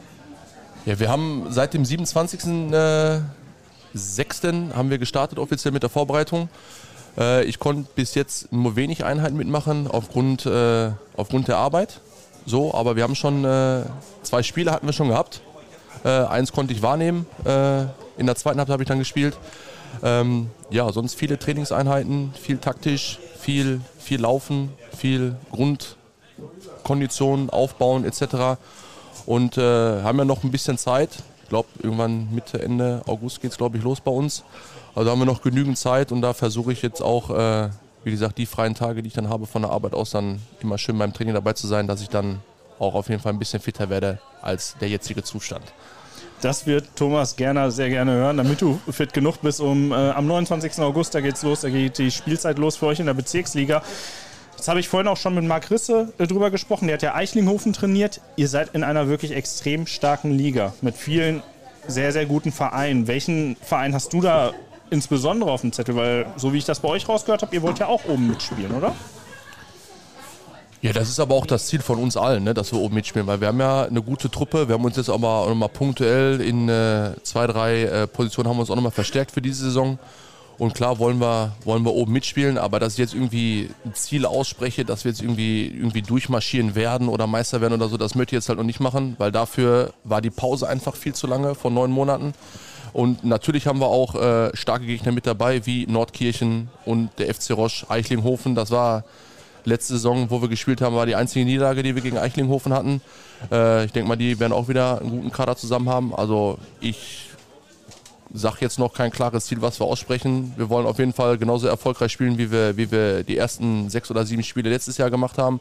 Ja, 0.86 1.00
wir 1.00 1.10
haben 1.10 1.48
seit 1.50 1.74
dem 1.74 1.84
27.06. 1.84 3.24
Äh, 4.44 4.74
haben 4.74 4.90
wir 4.90 4.98
gestartet 4.98 5.40
offiziell 5.40 5.72
mit 5.72 5.84
der 5.84 5.90
Vorbereitung. 5.90 6.50
Äh, 7.18 7.44
ich 7.46 7.60
konnte 7.60 7.90
bis 7.96 8.16
jetzt 8.16 8.52
nur 8.52 8.76
wenig 8.76 9.04
Einheiten 9.04 9.38
mitmachen 9.38 9.88
aufgrund, 9.88 10.46
äh, 10.46 10.92
aufgrund 11.18 11.48
der 11.48 11.58
Arbeit. 11.58 12.00
So, 12.46 12.74
aber 12.74 12.96
wir 12.96 13.04
haben 13.04 13.16
schon 13.16 13.44
äh, 13.44 13.84
zwei 14.22 14.44
Spiele 14.44 14.72
hatten 14.72 14.86
wir 14.86 14.94
schon 14.94 15.10
gehabt. 15.10 15.42
Eins 16.04 16.52
konnte 16.52 16.72
ich 16.72 16.84
wahrnehmen. 16.84 17.26
In 17.44 18.28
der 18.28 18.36
zweiten 18.36 18.60
Halbzeit 18.60 18.74
habe 18.74 18.84
ich 18.84 18.88
dann 18.88 19.00
gespielt. 19.00 19.36
Ja, 20.70 20.92
sonst 20.92 21.16
viele 21.16 21.38
Trainingseinheiten, 21.38 22.34
viel 22.34 22.58
taktisch, 22.58 23.20
viel, 23.40 23.82
viel 24.00 24.22
Laufen, 24.22 24.72
viel 24.98 25.36
Grundkonditionen 25.52 27.50
aufbauen 27.50 28.04
etc. 28.04 28.60
Und 29.26 29.58
äh, 29.58 30.02
haben 30.02 30.18
ja 30.18 30.26
noch 30.26 30.44
ein 30.44 30.52
bisschen 30.52 30.78
Zeit. 30.78 31.10
Ich 31.44 31.50
glaube, 31.50 31.70
irgendwann 31.82 32.34
Mitte, 32.34 32.62
Ende 32.62 33.04
August 33.06 33.42
geht 33.42 33.52
es, 33.52 33.58
glaube 33.58 33.78
ich, 33.78 33.84
los 33.84 34.02
bei 34.02 34.12
uns. 34.12 34.44
Also 34.96 35.12
haben 35.12 35.20
wir 35.20 35.26
noch 35.26 35.42
genügend 35.42 35.78
Zeit 35.78 36.12
und 36.12 36.22
da 36.22 36.34
versuche 36.34 36.74
ich 36.74 36.82
jetzt 36.82 37.01
auch, 37.01 37.30
äh, 37.30 37.70
wie 38.04 38.12
gesagt, 38.12 38.38
die 38.38 38.46
freien 38.46 38.74
Tage, 38.74 39.04
die 39.04 39.08
ich 39.08 39.14
dann 39.14 39.30
habe 39.30 39.46
von 39.46 39.62
der 39.62 39.72
Arbeit 39.72 39.94
aus, 39.94 40.12
dann 40.12 40.42
immer 40.62 40.78
schön 40.78 40.98
beim 40.98 41.14
Training 41.14 41.34
dabei 41.34 41.54
zu 41.54 41.68
sein, 41.68 41.86
dass 41.88 42.01
ich 42.01 42.10
dann 42.10 42.40
auch 42.80 42.96
auf 42.96 43.10
jeden 43.10 43.22
Fall 43.22 43.34
ein 43.34 43.40
bisschen 43.40 43.60
fitter 43.60 43.90
werde 43.90 44.20
als 44.42 44.75
der 44.80 44.90
jetzige 44.90 45.24
Zustand. 45.24 45.64
Das 46.42 46.68
wird 46.68 46.96
Thomas 46.96 47.36
Gerner 47.36 47.72
sehr 47.72 47.90
gerne 47.90 48.14
hören, 48.14 48.38
damit 48.38 48.62
du 48.62 48.80
fit 48.90 49.14
genug 49.14 49.42
bist. 49.42 49.62
Um, 49.62 49.92
äh, 49.92 49.96
am 49.96 50.28
29. 50.28 50.80
August, 50.80 51.16
da 51.16 51.22
geht's 51.22 51.44
los, 51.44 51.62
da 51.62 51.70
geht 51.70 51.98
die 51.98 52.12
Spielzeit 52.12 52.58
los 52.58 52.76
für 52.76 52.88
euch 52.88 53.00
in 53.00 53.06
der 53.06 53.14
Bezirksliga. 53.14 53.82
Das 54.58 54.68
habe 54.68 54.80
ich 54.80 54.88
vorhin 54.88 55.08
auch 55.08 55.18
schon 55.18 55.36
mit 55.36 55.44
Marc 55.46 55.72
Risse 55.72 56.14
äh, 56.18 56.28
drüber 56.28 56.52
gesprochen. 56.52 56.88
Der 56.88 56.96
hat 56.96 57.02
ja 57.02 57.16
Eichlinghofen 57.16 57.74
trainiert. 57.74 58.22
Ihr 58.36 58.48
seid 58.48 58.70
in 58.74 58.84
einer 58.84 59.08
wirklich 59.08 59.32
extrem 59.32 59.88
starken 59.88 60.32
Liga 60.32 60.74
mit 60.82 60.96
vielen 60.96 61.42
sehr, 61.88 62.12
sehr 62.12 62.26
guten 62.26 62.52
Vereinen. 62.52 63.08
Welchen 63.08 63.56
Verein 63.62 63.94
hast 63.94 64.14
du 64.14 64.22
da 64.22 64.54
insbesondere 64.90 65.52
auf 65.52 65.62
dem 65.62 65.72
Zettel? 65.72 65.96
Weil, 65.96 66.26
so 66.36 66.54
wie 66.54 66.58
ich 66.58 66.66
das 66.66 66.80
bei 66.80 66.90
euch 66.90 67.08
rausgehört 67.08 67.42
habe, 67.42 67.56
ihr 67.56 67.62
wollt 67.62 67.80
ja 67.80 67.88
auch 67.88 68.06
oben 68.06 68.28
mitspielen, 68.28 68.74
oder? 68.74 68.94
Ja, 70.86 70.94
das 70.94 71.10
ist 71.10 71.20
aber 71.20 71.34
auch 71.34 71.48
das 71.48 71.66
Ziel 71.66 71.82
von 71.82 71.98
uns 71.98 72.16
allen, 72.16 72.44
ne, 72.44 72.54
dass 72.54 72.72
wir 72.72 72.80
oben 72.80 72.94
mitspielen, 72.94 73.26
weil 73.26 73.42
wir 73.42 73.48
haben 73.48 73.60
ja 73.60 73.86
eine 73.86 74.04
gute 74.04 74.30
Truppe. 74.30 74.68
Wir 74.68 74.76
haben 74.76 74.86
uns 74.86 74.98
jetzt 74.98 75.10
auch 75.10 75.18
mal, 75.18 75.40
auch 75.40 75.56
mal 75.56 75.68
punktuell 75.68 76.40
in 76.40 76.70
äh, 76.70 77.14
zwei, 77.24 77.48
drei 77.48 77.86
äh, 77.86 78.06
Positionen 78.06 78.50
haben 78.50 78.58
wir 78.58 78.62
uns 78.62 78.70
auch 78.70 78.76
nochmal 78.76 78.92
verstärkt 78.92 79.32
für 79.32 79.42
diese 79.42 79.64
Saison. 79.64 79.98
Und 80.60 80.76
klar 80.76 81.00
wollen 81.00 81.20
wir, 81.20 81.54
wollen 81.64 81.84
wir 81.84 81.92
oben 81.92 82.14
mitspielen, 82.14 82.60
aber 82.60 82.80
dass 82.80 82.94
ich 82.94 83.00
jetzt 83.00 83.16
irgendwie 83.16 83.72
ein 83.84 83.96
Ziel 83.96 84.28
ausspreche, 84.28 84.86
dass 84.86 85.06
wir 85.06 85.12
jetzt 85.12 85.24
irgendwie, 85.24 85.66
irgendwie 85.66 86.04
durchmarschieren 86.04 86.76
werden 86.76 87.10
oder 87.10 87.26
Meister 87.26 87.62
werden 87.62 87.74
oder 87.74 87.90
so, 87.90 87.98
das 87.98 88.14
möchte 88.14 88.36
ich 88.36 88.42
jetzt 88.42 88.50
halt 88.50 88.60
noch 88.60 88.66
nicht 88.66 88.80
machen, 88.80 89.16
weil 89.18 89.32
dafür 89.32 89.92
war 90.04 90.22
die 90.22 90.30
Pause 90.30 90.70
einfach 90.70 90.96
viel 90.96 91.16
zu 91.16 91.26
lange, 91.26 91.56
von 91.56 91.74
neun 91.74 91.90
Monaten. 91.90 92.36
Und 92.94 93.24
natürlich 93.24 93.66
haben 93.66 93.80
wir 93.80 93.88
auch 93.88 94.14
äh, 94.14 94.56
starke 94.56 94.86
Gegner 94.86 95.12
mit 95.12 95.26
dabei, 95.26 95.66
wie 95.66 95.88
Nordkirchen 95.88 96.70
und 96.86 97.10
der 97.18 97.34
FC 97.34 97.58
Roche 97.58 97.90
Eichlinghofen. 97.90 98.54
Das 98.54 98.70
war 98.70 99.04
Letzte 99.66 99.94
Saison, 99.94 100.30
wo 100.30 100.42
wir 100.42 100.48
gespielt 100.48 100.80
haben, 100.82 100.96
war 100.96 101.08
die 101.08 101.16
einzige 101.16 101.44
Niederlage, 101.44 101.82
die 101.82 101.96
wir 101.96 102.01
gegen 102.04 102.20
Eichlinghofen 102.20 102.72
hatten. 102.72 103.01
Äh, 103.51 103.86
ich 103.86 103.92
denke 103.92 104.08
mal, 104.08 104.16
die 104.16 104.40
werden 104.40 104.54
auch 104.54 104.68
wieder 104.68 105.01
einen 105.01 105.10
guten 105.10 105.32
Kader 105.32 105.58
zusammen 105.58 105.90
haben. 105.90 106.14
Also 106.14 106.60
ich 106.80 107.30
sage 108.32 108.58
jetzt 108.62 108.78
noch 108.78 108.94
kein 108.94 109.12
klares 109.12 109.46
Ziel, 109.48 109.62
was 109.62 109.80
wir 109.80 109.88
aussprechen. 109.88 110.54
Wir 110.56 110.70
wollen 110.70 110.86
auf 110.86 111.00
jeden 111.00 111.14
Fall 111.14 111.40
genauso 111.40 111.68
erfolgreich 111.68 112.12
spielen, 112.12 112.38
wie 112.38 112.51
wir, 112.51 112.78
wie 112.78 112.92
wir 112.92 113.24
die 113.24 113.38
ersten 113.38 113.90
sechs 113.90 114.12
oder 114.12 114.24
sieben 114.24 114.44
Spiele 114.44 114.70
letztes 114.70 114.98
Jahr 114.98 115.10
gemacht 115.10 115.40
haben. 115.40 115.60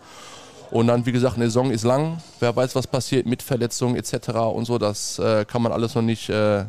Und 0.71 0.89
dann, 0.89 1.07
wie 1.07 1.13
gesagt, 1.13 1.37
eine 1.37 1.47
Saison 1.47 1.71
ist 1.71 1.85
lang. 1.85 2.19
Wer 2.41 2.55
weiß, 2.55 2.75
was 2.75 2.87
passiert 2.87 3.27
mit 3.27 3.43
Verletzungen 3.43 3.97
etc. 3.97 4.29
und 4.53 4.67
so. 4.67 4.77
Das 4.77 5.19
äh, 5.19 5.47
kann 5.47 5.63
man 5.63 5.73
alles 5.73 5.95
noch 5.95 6.03
nicht 6.03 6.29
äh, 6.29 6.65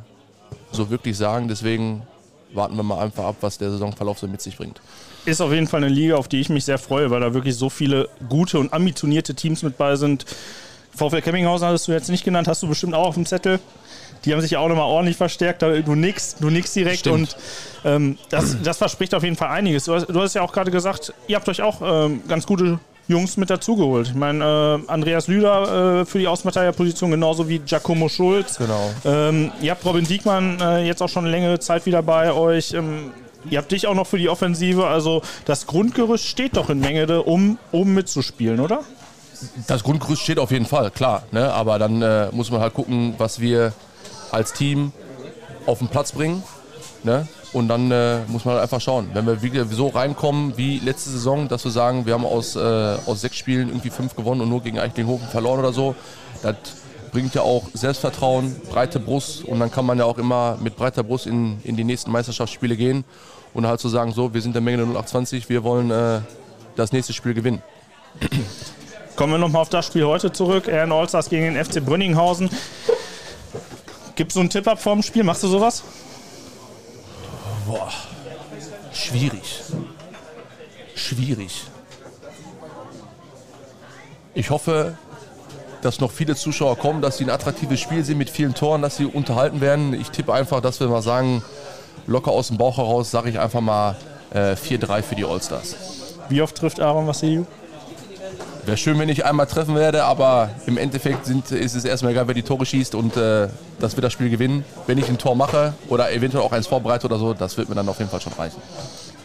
so 0.71 0.89
wirklich 0.89 1.17
sagen. 1.17 1.49
Deswegen 1.49 2.03
warten 2.53 2.77
wir 2.77 2.83
mal 2.83 2.99
einfach 2.99 3.25
ab, 3.25 3.37
was 3.41 3.57
der 3.57 3.71
Saisonverlauf 3.71 4.19
so 4.19 4.27
mit 4.27 4.41
sich 4.41 4.55
bringt 4.55 4.79
ist 5.25 5.41
auf 5.41 5.51
jeden 5.51 5.67
Fall 5.67 5.83
eine 5.83 5.93
Liga, 5.93 6.15
auf 6.15 6.27
die 6.27 6.39
ich 6.39 6.49
mich 6.49 6.65
sehr 6.65 6.77
freue, 6.77 7.09
weil 7.09 7.19
da 7.19 7.33
wirklich 7.33 7.55
so 7.55 7.69
viele 7.69 8.09
gute 8.29 8.59
und 8.59 8.73
ambitionierte 8.73 9.33
Teams 9.33 9.63
mit 9.63 9.77
bei 9.77 9.95
sind. 9.95 10.25
VfL 10.95 11.21
Kemminghausen 11.21 11.67
hattest 11.67 11.87
du 11.87 11.91
jetzt 11.91 12.09
nicht 12.09 12.23
genannt, 12.23 12.47
hast 12.47 12.63
du 12.63 12.67
bestimmt 12.67 12.93
auch 12.93 13.07
auf 13.07 13.15
dem 13.15 13.25
Zettel. 13.25 13.59
Die 14.23 14.33
haben 14.33 14.41
sich 14.41 14.51
ja 14.51 14.59
auch 14.59 14.67
nochmal 14.67 14.85
ordentlich 14.85 15.17
verstärkt. 15.17 15.61
Du 15.61 15.95
nix, 15.95 16.35
du 16.39 16.49
nix 16.49 16.73
direkt. 16.73 16.99
Stimmt. 16.99 17.15
Und 17.15 17.37
ähm, 17.83 18.17
das, 18.29 18.57
das, 18.63 18.77
verspricht 18.77 19.13
auf 19.13 19.23
jeden 19.23 19.35
Fall 19.35 19.49
einiges. 19.49 19.85
Du 19.85 19.93
hast, 19.93 20.07
du 20.07 20.19
hast 20.19 20.33
ja 20.33 20.41
auch 20.41 20.51
gerade 20.51 20.71
gesagt, 20.71 21.13
ihr 21.27 21.35
habt 21.35 21.47
euch 21.47 21.61
auch 21.61 21.81
ähm, 21.83 22.23
ganz 22.27 22.47
gute 22.47 22.79
Jungs 23.07 23.37
mit 23.37 23.51
dazugeholt. 23.51 24.07
Ich 24.07 24.15
meine, 24.15 24.81
äh, 24.87 24.91
Andreas 24.91 25.27
Lüder 25.27 26.01
äh, 26.01 26.05
für 26.05 26.17
die 26.17 26.27
Außenverteidigerposition, 26.27 27.11
genauso 27.11 27.47
wie 27.47 27.59
Giacomo 27.59 28.09
Schulz. 28.09 28.57
Genau. 28.57 28.91
Ähm, 29.05 29.51
ihr 29.61 29.71
habt 29.71 29.85
Robin 29.85 30.05
Diekmann 30.05 30.59
äh, 30.59 30.87
jetzt 30.87 31.03
auch 31.03 31.09
schon 31.09 31.25
eine 31.25 31.31
längere 31.31 31.59
Zeit 31.59 31.85
wieder 31.85 32.01
bei 32.01 32.31
euch. 32.31 32.73
Ähm, 32.73 33.11
Ihr 33.49 33.57
habt 33.59 33.71
dich 33.71 33.87
auch 33.87 33.93
noch 33.93 34.07
für 34.07 34.17
die 34.17 34.29
Offensive. 34.29 34.87
Also 34.87 35.21
das 35.45 35.67
Grundgerüst 35.67 36.25
steht 36.25 36.57
doch 36.57 36.69
in 36.69 36.79
Mengede, 36.79 37.23
um 37.23 37.57
oben 37.71 37.93
mitzuspielen, 37.93 38.59
oder? 38.59 38.81
Das 39.67 39.83
Grundgerüst 39.83 40.21
steht 40.21 40.39
auf 40.39 40.51
jeden 40.51 40.65
Fall, 40.65 40.91
klar. 40.91 41.23
Ne? 41.31 41.51
Aber 41.51 41.77
dann 41.79 42.01
äh, 42.01 42.29
muss 42.31 42.51
man 42.51 42.61
halt 42.61 42.73
gucken, 42.73 43.15
was 43.17 43.39
wir 43.39 43.73
als 44.31 44.53
Team 44.53 44.91
auf 45.65 45.79
den 45.79 45.87
Platz 45.87 46.11
bringen. 46.11 46.43
Ne? 47.03 47.27
Und 47.53 47.67
dann 47.67 47.91
äh, 47.91 48.19
muss 48.27 48.45
man 48.45 48.55
halt 48.55 48.63
einfach 48.63 48.81
schauen. 48.81 49.09
Wenn 49.13 49.25
wir 49.25 49.41
wieder 49.41 49.65
so 49.65 49.87
reinkommen 49.87 50.57
wie 50.57 50.79
letzte 50.79 51.09
Saison, 51.09 51.47
dass 51.47 51.63
wir 51.63 51.71
sagen, 51.71 52.05
wir 52.05 52.13
haben 52.13 52.25
aus, 52.25 52.55
äh, 52.55 52.59
aus 52.59 53.21
sechs 53.21 53.37
Spielen 53.37 53.69
irgendwie 53.69 53.91
fünf 53.91 54.15
gewonnen 54.15 54.41
und 54.41 54.49
nur 54.49 54.61
gegen 54.61 54.79
Eichlinghofen 54.79 55.27
verloren 55.27 55.59
oder 55.59 55.71
so, 55.71 55.95
das 56.41 56.55
bringt 57.11 57.33
ja 57.33 57.43
auch 57.43 57.63
Selbstvertrauen, 57.73 58.55
breite 58.69 58.99
Brust 58.99 59.45
und 59.45 59.59
dann 59.61 59.71
kann 59.71 59.85
man 59.85 59.97
ja 59.97 60.03
auch 60.03 60.17
immer 60.17 60.57
mit 60.59 60.75
breiter 60.75 61.01
Brust 61.03 61.27
in, 61.27 61.61
in 61.63 61.77
die 61.77 61.85
nächsten 61.85 62.11
Meisterschaftsspiele 62.11 62.75
gehen 62.75 63.05
und 63.55 63.65
halt 63.65 63.79
zu 63.79 63.89
sagen, 63.89 64.11
so, 64.11 64.33
wir 64.33 64.41
sind 64.41 64.53
der 64.53 64.61
Menge 64.61 64.83
0820, 64.83 65.49
wir 65.49 65.63
wollen 65.63 65.89
äh, 65.89 66.19
das 66.75 66.91
nächste 66.91 67.13
Spiel 67.13 67.33
gewinnen. 67.33 67.63
Kommen 69.15 69.31
wir 69.31 69.37
nochmal 69.39 69.61
auf 69.61 69.69
das 69.69 69.85
Spiel 69.87 70.05
heute 70.05 70.31
zurück. 70.31 70.67
Ehren 70.67 70.91
Allstars 70.91 71.29
gegen 71.29 71.53
den 71.53 71.65
FC 71.65 71.83
Brünninghausen. 71.83 72.49
Gibt 74.15 74.31
es 74.31 74.33
so 74.35 74.41
einen 74.41 74.49
Tipp 74.49 74.67
ab 74.67 74.81
vorm 74.81 75.01
Spiel? 75.01 75.23
Machst 75.23 75.41
du 75.41 75.47
sowas? 75.47 75.83
Boah. 77.65 77.91
Schwierig. 78.93 79.61
Schwierig. 80.95 81.63
Ich 84.33 84.49
hoffe, 84.49 84.97
dass 85.81 86.01
noch 86.01 86.11
viele 86.11 86.35
Zuschauer 86.35 86.77
kommen, 86.77 87.01
dass 87.01 87.17
sie 87.17 87.23
ein 87.23 87.29
attraktives 87.29 87.79
Spiel 87.79 88.03
sehen 88.03 88.17
mit 88.17 88.29
vielen 88.29 88.53
Toren, 88.53 88.81
dass 88.81 88.97
sie 88.97 89.05
unterhalten 89.05 89.61
werden. 89.61 89.93
Ich 89.93 90.11
tippe 90.11 90.33
einfach, 90.33 90.59
dass 90.59 90.81
wir 90.81 90.87
mal 90.87 91.01
sagen, 91.01 91.41
locker 92.07 92.31
aus 92.31 92.47
dem 92.47 92.57
Bauch 92.57 92.77
heraus, 92.77 93.11
sage 93.11 93.29
ich 93.29 93.39
einfach 93.39 93.61
mal 93.61 93.95
äh, 94.33 94.53
4-3 94.53 95.01
für 95.01 95.15
die 95.15 95.25
Allstars. 95.25 95.75
Wie 96.29 96.41
oft 96.41 96.55
trifft 96.55 96.79
Aaron 96.79 97.07
Vassiliou? 97.07 97.45
Wäre 98.65 98.77
schön, 98.77 98.97
wenn 98.97 99.09
ich 99.09 99.23
einmal 99.23 99.45
treffen 99.45 99.75
werde, 99.75 100.05
aber 100.05 100.49
im 100.65 100.77
Endeffekt 100.77 101.27
sind, 101.27 101.51
ist 101.51 101.75
es 101.75 101.85
erstmal 101.85 102.13
egal, 102.13 102.27
wer 102.27 102.33
die 102.33 102.41
Tore 102.41 102.65
schießt 102.65 102.95
und 102.95 103.15
äh, 103.15 103.47
dass 103.79 103.95
wir 103.95 104.01
das 104.01 104.11
Spiel 104.11 104.31
gewinnen. 104.31 104.65
Wenn 104.87 104.97
ich 104.97 105.07
ein 105.07 105.19
Tor 105.19 105.35
mache 105.35 105.73
oder 105.87 106.11
eventuell 106.11 106.43
auch 106.43 106.51
eins 106.51 106.65
vorbereite 106.65 107.05
oder 107.05 107.19
so, 107.19 107.35
das 107.35 107.57
wird 107.57 107.69
mir 107.69 107.75
dann 107.75 107.87
auf 107.87 107.99
jeden 107.99 108.09
Fall 108.09 108.21
schon 108.21 108.33
reichen. 108.33 108.59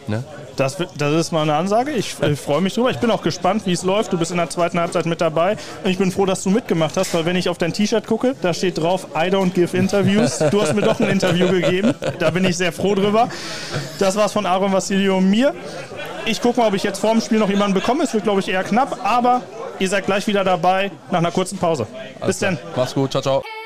Ne? 0.07 0.23
Das, 0.55 0.77
das 0.97 1.13
ist 1.13 1.31
mal 1.31 1.43
eine 1.43 1.55
Ansage. 1.55 1.91
Ich, 1.91 2.15
ich 2.21 2.39
freue 2.39 2.61
mich 2.61 2.73
drüber. 2.73 2.91
Ich 2.91 2.97
bin 2.97 3.11
auch 3.11 3.21
gespannt, 3.21 3.63
wie 3.65 3.71
es 3.71 3.83
läuft. 3.83 4.13
Du 4.13 4.17
bist 4.17 4.31
in 4.31 4.37
der 4.37 4.49
zweiten 4.49 4.79
Halbzeit 4.79 5.05
mit 5.05 5.21
dabei. 5.21 5.57
Und 5.83 5.89
ich 5.89 5.97
bin 5.97 6.11
froh, 6.11 6.25
dass 6.25 6.43
du 6.43 6.49
mitgemacht 6.49 6.97
hast, 6.97 7.13
weil 7.13 7.25
wenn 7.25 7.35
ich 7.35 7.49
auf 7.49 7.57
dein 7.57 7.73
T-Shirt 7.73 8.05
gucke, 8.07 8.35
da 8.41 8.53
steht 8.53 8.77
drauf, 8.77 9.07
I 9.15 9.29
don't 9.29 9.51
give 9.51 9.75
interviews. 9.75 10.39
Du 10.51 10.61
hast 10.61 10.73
mir 10.73 10.81
doch 10.81 10.99
ein 10.99 11.09
Interview 11.09 11.47
gegeben. 11.47 11.93
Da 12.19 12.29
bin 12.29 12.45
ich 12.45 12.57
sehr 12.57 12.71
froh 12.71 12.95
drüber. 12.95 13.29
Das 13.99 14.15
war's 14.15 14.33
von 14.33 14.45
Aaron 14.45 14.71
Vassilio 14.73 15.17
und 15.17 15.29
mir. 15.29 15.53
Ich 16.25 16.41
gucke 16.41 16.59
mal, 16.59 16.67
ob 16.67 16.73
ich 16.75 16.83
jetzt 16.83 16.99
vor 16.99 17.11
dem 17.11 17.21
Spiel 17.21 17.39
noch 17.39 17.49
jemanden 17.49 17.73
bekomme. 17.73 18.03
Es 18.03 18.13
wird, 18.13 18.23
glaube 18.23 18.41
ich, 18.41 18.47
eher 18.47 18.63
knapp. 18.63 18.99
Aber 19.03 19.41
ihr 19.79 19.89
seid 19.89 20.05
gleich 20.05 20.27
wieder 20.27 20.43
dabei 20.43 20.91
nach 21.09 21.19
einer 21.19 21.31
kurzen 21.31 21.57
Pause. 21.57 21.87
Bis 22.25 22.39
dann. 22.39 22.57
Mach's 22.75 22.93
gut. 22.93 23.11
Ciao, 23.11 23.21
ciao. 23.21 23.60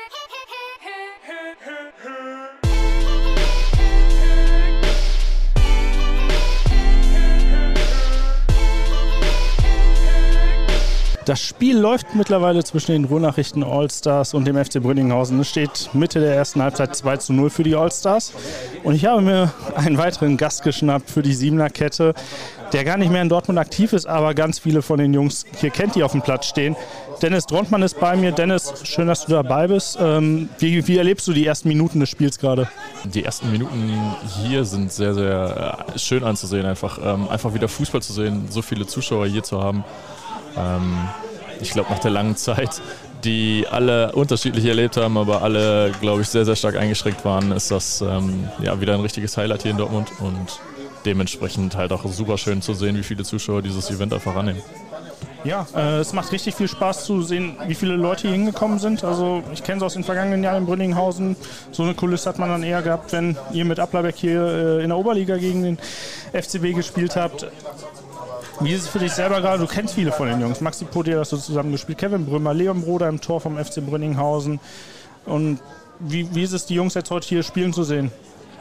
Das 11.26 11.40
Spiel 11.40 11.76
läuft 11.76 12.14
mittlerweile 12.14 12.62
zwischen 12.62 12.92
den 12.92 13.04
Ruhrnachrichten 13.04 13.64
Allstars 13.64 14.32
und 14.32 14.44
dem 14.44 14.64
FC 14.64 14.80
Brünninghausen. 14.80 15.40
Es 15.40 15.48
steht 15.48 15.90
Mitte 15.92 16.20
der 16.20 16.36
ersten 16.36 16.62
Halbzeit 16.62 16.94
2 16.94 17.16
zu 17.16 17.32
0 17.32 17.50
für 17.50 17.64
die 17.64 17.74
Allstars. 17.74 18.32
Und 18.84 18.94
ich 18.94 19.06
habe 19.06 19.20
mir 19.22 19.52
einen 19.74 19.98
weiteren 19.98 20.36
Gast 20.36 20.62
geschnappt 20.62 21.10
für 21.10 21.22
die 21.22 21.34
Siebener 21.34 21.68
Kette, 21.68 22.14
der 22.72 22.84
gar 22.84 22.96
nicht 22.96 23.10
mehr 23.10 23.22
in 23.22 23.28
Dortmund 23.28 23.58
aktiv 23.58 23.92
ist, 23.92 24.06
aber 24.06 24.34
ganz 24.34 24.60
viele 24.60 24.82
von 24.82 25.00
den 25.00 25.12
Jungs 25.12 25.46
hier 25.58 25.70
kennt, 25.70 25.96
die 25.96 26.04
auf 26.04 26.12
dem 26.12 26.22
Platz 26.22 26.46
stehen. 26.46 26.76
Dennis 27.20 27.46
Drontmann 27.46 27.82
ist 27.82 27.98
bei 27.98 28.14
mir. 28.16 28.30
Dennis, 28.30 28.72
schön, 28.84 29.08
dass 29.08 29.26
du 29.26 29.32
dabei 29.32 29.66
bist. 29.66 29.98
Ähm, 30.00 30.48
wie, 30.60 30.86
wie, 30.86 30.96
erlebst 30.96 31.26
du 31.26 31.32
die 31.32 31.44
ersten 31.44 31.66
Minuten 31.66 31.98
des 31.98 32.08
Spiels 32.08 32.38
gerade? 32.38 32.68
Die 33.02 33.24
ersten 33.24 33.50
Minuten 33.50 33.92
hier 34.44 34.64
sind 34.64 34.92
sehr, 34.92 35.12
sehr 35.12 35.86
äh, 35.92 35.98
schön 35.98 36.22
anzusehen. 36.22 36.66
Einfach, 36.66 37.00
ähm, 37.02 37.28
einfach 37.28 37.52
wieder 37.52 37.66
Fußball 37.66 38.00
zu 38.00 38.12
sehen, 38.12 38.46
so 38.48 38.62
viele 38.62 38.86
Zuschauer 38.86 39.26
hier 39.26 39.42
zu 39.42 39.60
haben. 39.60 39.82
Ähm, 40.56 41.08
ich 41.60 41.70
glaube, 41.70 41.90
nach 41.90 41.98
der 41.98 42.10
langen 42.10 42.36
Zeit, 42.36 42.80
die 43.24 43.66
alle 43.70 44.12
unterschiedlich 44.12 44.64
erlebt 44.66 44.96
haben, 44.96 45.16
aber 45.16 45.42
alle, 45.42 45.92
glaube 46.00 46.22
ich, 46.22 46.28
sehr, 46.28 46.44
sehr 46.44 46.56
stark 46.56 46.76
eingeschränkt 46.76 47.24
waren, 47.24 47.52
ist 47.52 47.70
das 47.70 48.00
ähm, 48.00 48.48
ja, 48.62 48.80
wieder 48.80 48.94
ein 48.94 49.00
richtiges 49.00 49.36
Highlight 49.36 49.62
hier 49.62 49.70
in 49.70 49.78
Dortmund 49.78 50.12
und 50.20 50.60
dementsprechend 51.04 51.76
halt 51.76 51.92
auch 51.92 52.04
super 52.06 52.36
schön 52.36 52.62
zu 52.62 52.74
sehen, 52.74 52.96
wie 52.96 53.02
viele 53.02 53.24
Zuschauer 53.24 53.62
dieses 53.62 53.90
Event 53.90 54.12
einfach 54.12 54.34
annehmen. 54.34 54.60
Ja, 55.44 55.66
äh, 55.76 56.00
es 56.00 56.12
macht 56.12 56.32
richtig 56.32 56.56
viel 56.56 56.66
Spaß 56.66 57.04
zu 57.04 57.22
sehen, 57.22 57.56
wie 57.68 57.76
viele 57.76 57.94
Leute 57.94 58.22
hier 58.22 58.32
hingekommen 58.32 58.80
sind. 58.80 59.04
Also 59.04 59.44
ich 59.52 59.62
kenne 59.62 59.76
es 59.76 59.82
aus 59.84 59.92
den 59.92 60.02
vergangenen 60.02 60.42
Jahren 60.42 60.58
in 60.58 60.66
Brünninghausen. 60.66 61.36
So 61.70 61.84
eine 61.84 61.94
Kulisse 61.94 62.28
hat 62.28 62.38
man 62.40 62.48
dann 62.48 62.64
eher 62.64 62.82
gehabt, 62.82 63.12
wenn 63.12 63.36
ihr 63.52 63.64
mit 63.64 63.78
Applerbeck 63.78 64.16
hier 64.16 64.40
äh, 64.42 64.82
in 64.82 64.88
der 64.88 64.98
Oberliga 64.98 65.36
gegen 65.36 65.62
den 65.62 65.78
FCB 66.32 66.74
gespielt 66.74 67.14
habt. 67.14 67.46
Wie 68.60 68.72
ist 68.72 68.82
es 68.82 68.88
für 68.88 68.98
dich 68.98 69.12
selber 69.12 69.40
gerade? 69.40 69.58
Du 69.58 69.66
kennst 69.66 69.94
viele 69.94 70.12
von 70.12 70.28
den 70.28 70.40
Jungs. 70.40 70.60
Maxi 70.60 70.86
Podier 70.86 71.18
hast 71.20 71.32
du 71.32 71.36
zusammen 71.36 71.72
gespielt, 71.72 71.98
Kevin 71.98 72.24
Brümmer, 72.24 72.54
Leon 72.54 72.80
Broder 72.80 73.08
im 73.08 73.20
Tor 73.20 73.40
vom 73.40 73.62
FC 73.62 73.84
Brünninghausen. 73.84 74.60
Und 75.26 75.60
wie, 75.98 76.34
wie 76.34 76.42
ist 76.42 76.52
es, 76.52 76.64
die 76.64 76.74
Jungs 76.74 76.94
jetzt 76.94 77.10
heute 77.10 77.28
hier 77.28 77.42
spielen 77.42 77.72
zu 77.72 77.84
sehen? 77.84 78.10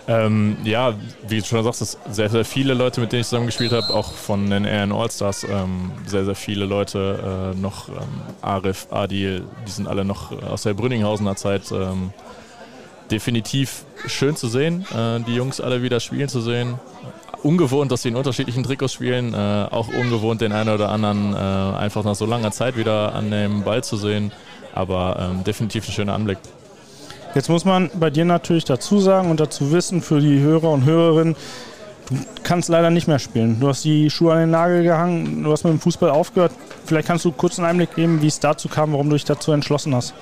Ähm, 0.08 0.58
ja, 0.64 0.94
wie 1.28 1.40
du 1.40 1.46
schon 1.46 1.64
sagst, 1.64 1.82
es 1.82 1.98
sehr, 2.12 2.30
sehr 2.30 2.46
viele 2.46 2.74
Leute, 2.74 3.02
mit 3.02 3.12
denen 3.12 3.22
ich 3.22 3.28
zusammen 3.28 3.48
gespielt 3.48 3.72
habe, 3.72 3.92
auch 3.94 4.14
von 4.14 4.50
den 4.50 4.66
RN 4.66 4.92
Allstars, 4.92 5.46
ähm, 5.46 5.92
sehr, 6.06 6.26
sehr 6.26 6.36
viele 6.36 6.66
Leute 6.66 7.54
äh, 7.56 7.60
noch, 7.60 7.90
ähm, 7.90 7.96
Arif, 8.42 8.88
Adil, 8.92 9.44
die 9.66 9.72
sind 9.72 9.88
alle 9.88 10.06
noch 10.06 10.32
aus 10.44 10.64
der 10.64 10.76
Brünninghausener 10.76 11.36
Zeit. 11.36 11.72
Definitiv 13.12 13.86
schön 14.08 14.36
zu 14.36 14.48
sehen, 14.48 14.86
äh, 14.96 15.20
die 15.22 15.36
Jungs 15.36 15.62
alle 15.62 15.82
wieder 15.82 16.00
spielen 16.00 16.30
zu 16.30 16.42
sehen 16.42 16.80
ungewohnt, 17.46 17.92
dass 17.92 18.02
sie 18.02 18.10
in 18.10 18.16
unterschiedlichen 18.16 18.64
Trikots 18.64 18.94
spielen. 18.94 19.34
Äh, 19.34 19.38
auch 19.70 19.88
ungewohnt, 19.88 20.42
den 20.42 20.52
einen 20.52 20.70
oder 20.70 20.90
anderen 20.90 21.34
äh, 21.34 21.38
einfach 21.38 22.04
nach 22.04 22.16
so 22.16 22.26
langer 22.26 22.52
Zeit 22.52 22.76
wieder 22.76 23.14
an 23.14 23.30
dem 23.30 23.64
Ball 23.64 23.84
zu 23.84 23.98
sehen. 23.98 24.32
Aber 24.74 25.18
ähm, 25.20 25.44
definitiv 25.44 25.88
ein 25.88 25.92
schöner 25.92 26.14
Anblick. 26.14 26.40
Jetzt 27.36 27.50
muss 27.50 27.64
man 27.64 27.92
bei 27.94 28.10
dir 28.10 28.26
natürlich 28.26 28.66
dazu 28.66 29.00
sagen 29.00 29.30
und 29.30 29.40
dazu 29.40 29.72
wissen 29.72 30.02
für 30.02 30.20
die 30.20 30.40
Hörer 30.40 30.72
und 30.72 30.86
Hörerinnen, 30.86 31.36
du 32.10 32.16
kannst 32.44 32.70
leider 32.70 32.90
nicht 32.90 33.08
mehr 33.08 33.20
spielen. 33.20 33.60
Du 33.60 33.68
hast 33.68 33.84
die 33.86 34.10
Schuhe 34.10 34.34
an 34.34 34.40
den 34.40 34.52
Nagel 34.52 34.84
gehangen, 34.84 35.44
du 35.44 35.52
hast 35.52 35.64
mit 35.64 35.74
dem 35.74 35.80
Fußball 35.80 36.10
aufgehört. 36.10 36.52
Vielleicht 36.86 37.08
kannst 37.08 37.26
du 37.26 37.32
kurz 37.32 37.60
einen 37.60 37.68
Einblick 37.68 37.96
geben, 37.96 38.22
wie 38.22 38.28
es 38.28 38.40
dazu 38.40 38.70
kam, 38.70 38.94
warum 38.94 39.10
du 39.10 39.16
dich 39.16 39.26
dazu 39.26 39.52
entschlossen 39.52 39.94
hast. 39.94 40.14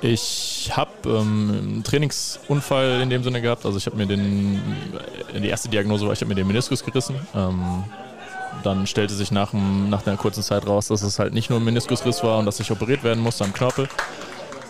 Ich 0.00 0.70
habe 0.74 0.90
ähm, 1.06 1.50
einen 1.50 1.84
Trainingsunfall 1.84 3.00
in 3.00 3.10
dem 3.10 3.24
Sinne 3.24 3.42
gehabt. 3.42 3.66
Also 3.66 3.78
ich 3.78 3.86
habe 3.86 3.96
mir 3.96 4.06
den, 4.06 4.62
die 5.34 5.48
erste 5.48 5.68
Diagnose 5.68 6.06
war, 6.06 6.12
ich 6.12 6.20
habe 6.20 6.28
mir 6.28 6.36
den 6.36 6.46
Meniskus 6.46 6.84
gerissen. 6.84 7.16
Ähm, 7.34 7.84
dann 8.62 8.86
stellte 8.86 9.14
sich 9.14 9.30
nach, 9.30 9.52
nach 9.52 10.06
einer 10.06 10.16
kurzen 10.16 10.42
Zeit 10.42 10.66
raus, 10.66 10.88
dass 10.88 11.02
es 11.02 11.18
halt 11.18 11.32
nicht 11.32 11.50
nur 11.50 11.58
ein 11.58 11.64
Meniskusriss 11.64 12.22
war 12.22 12.38
und 12.38 12.46
dass 12.46 12.60
ich 12.60 12.70
operiert 12.70 13.02
werden 13.02 13.22
musste 13.22 13.44
am 13.44 13.52
Knorpel. 13.52 13.88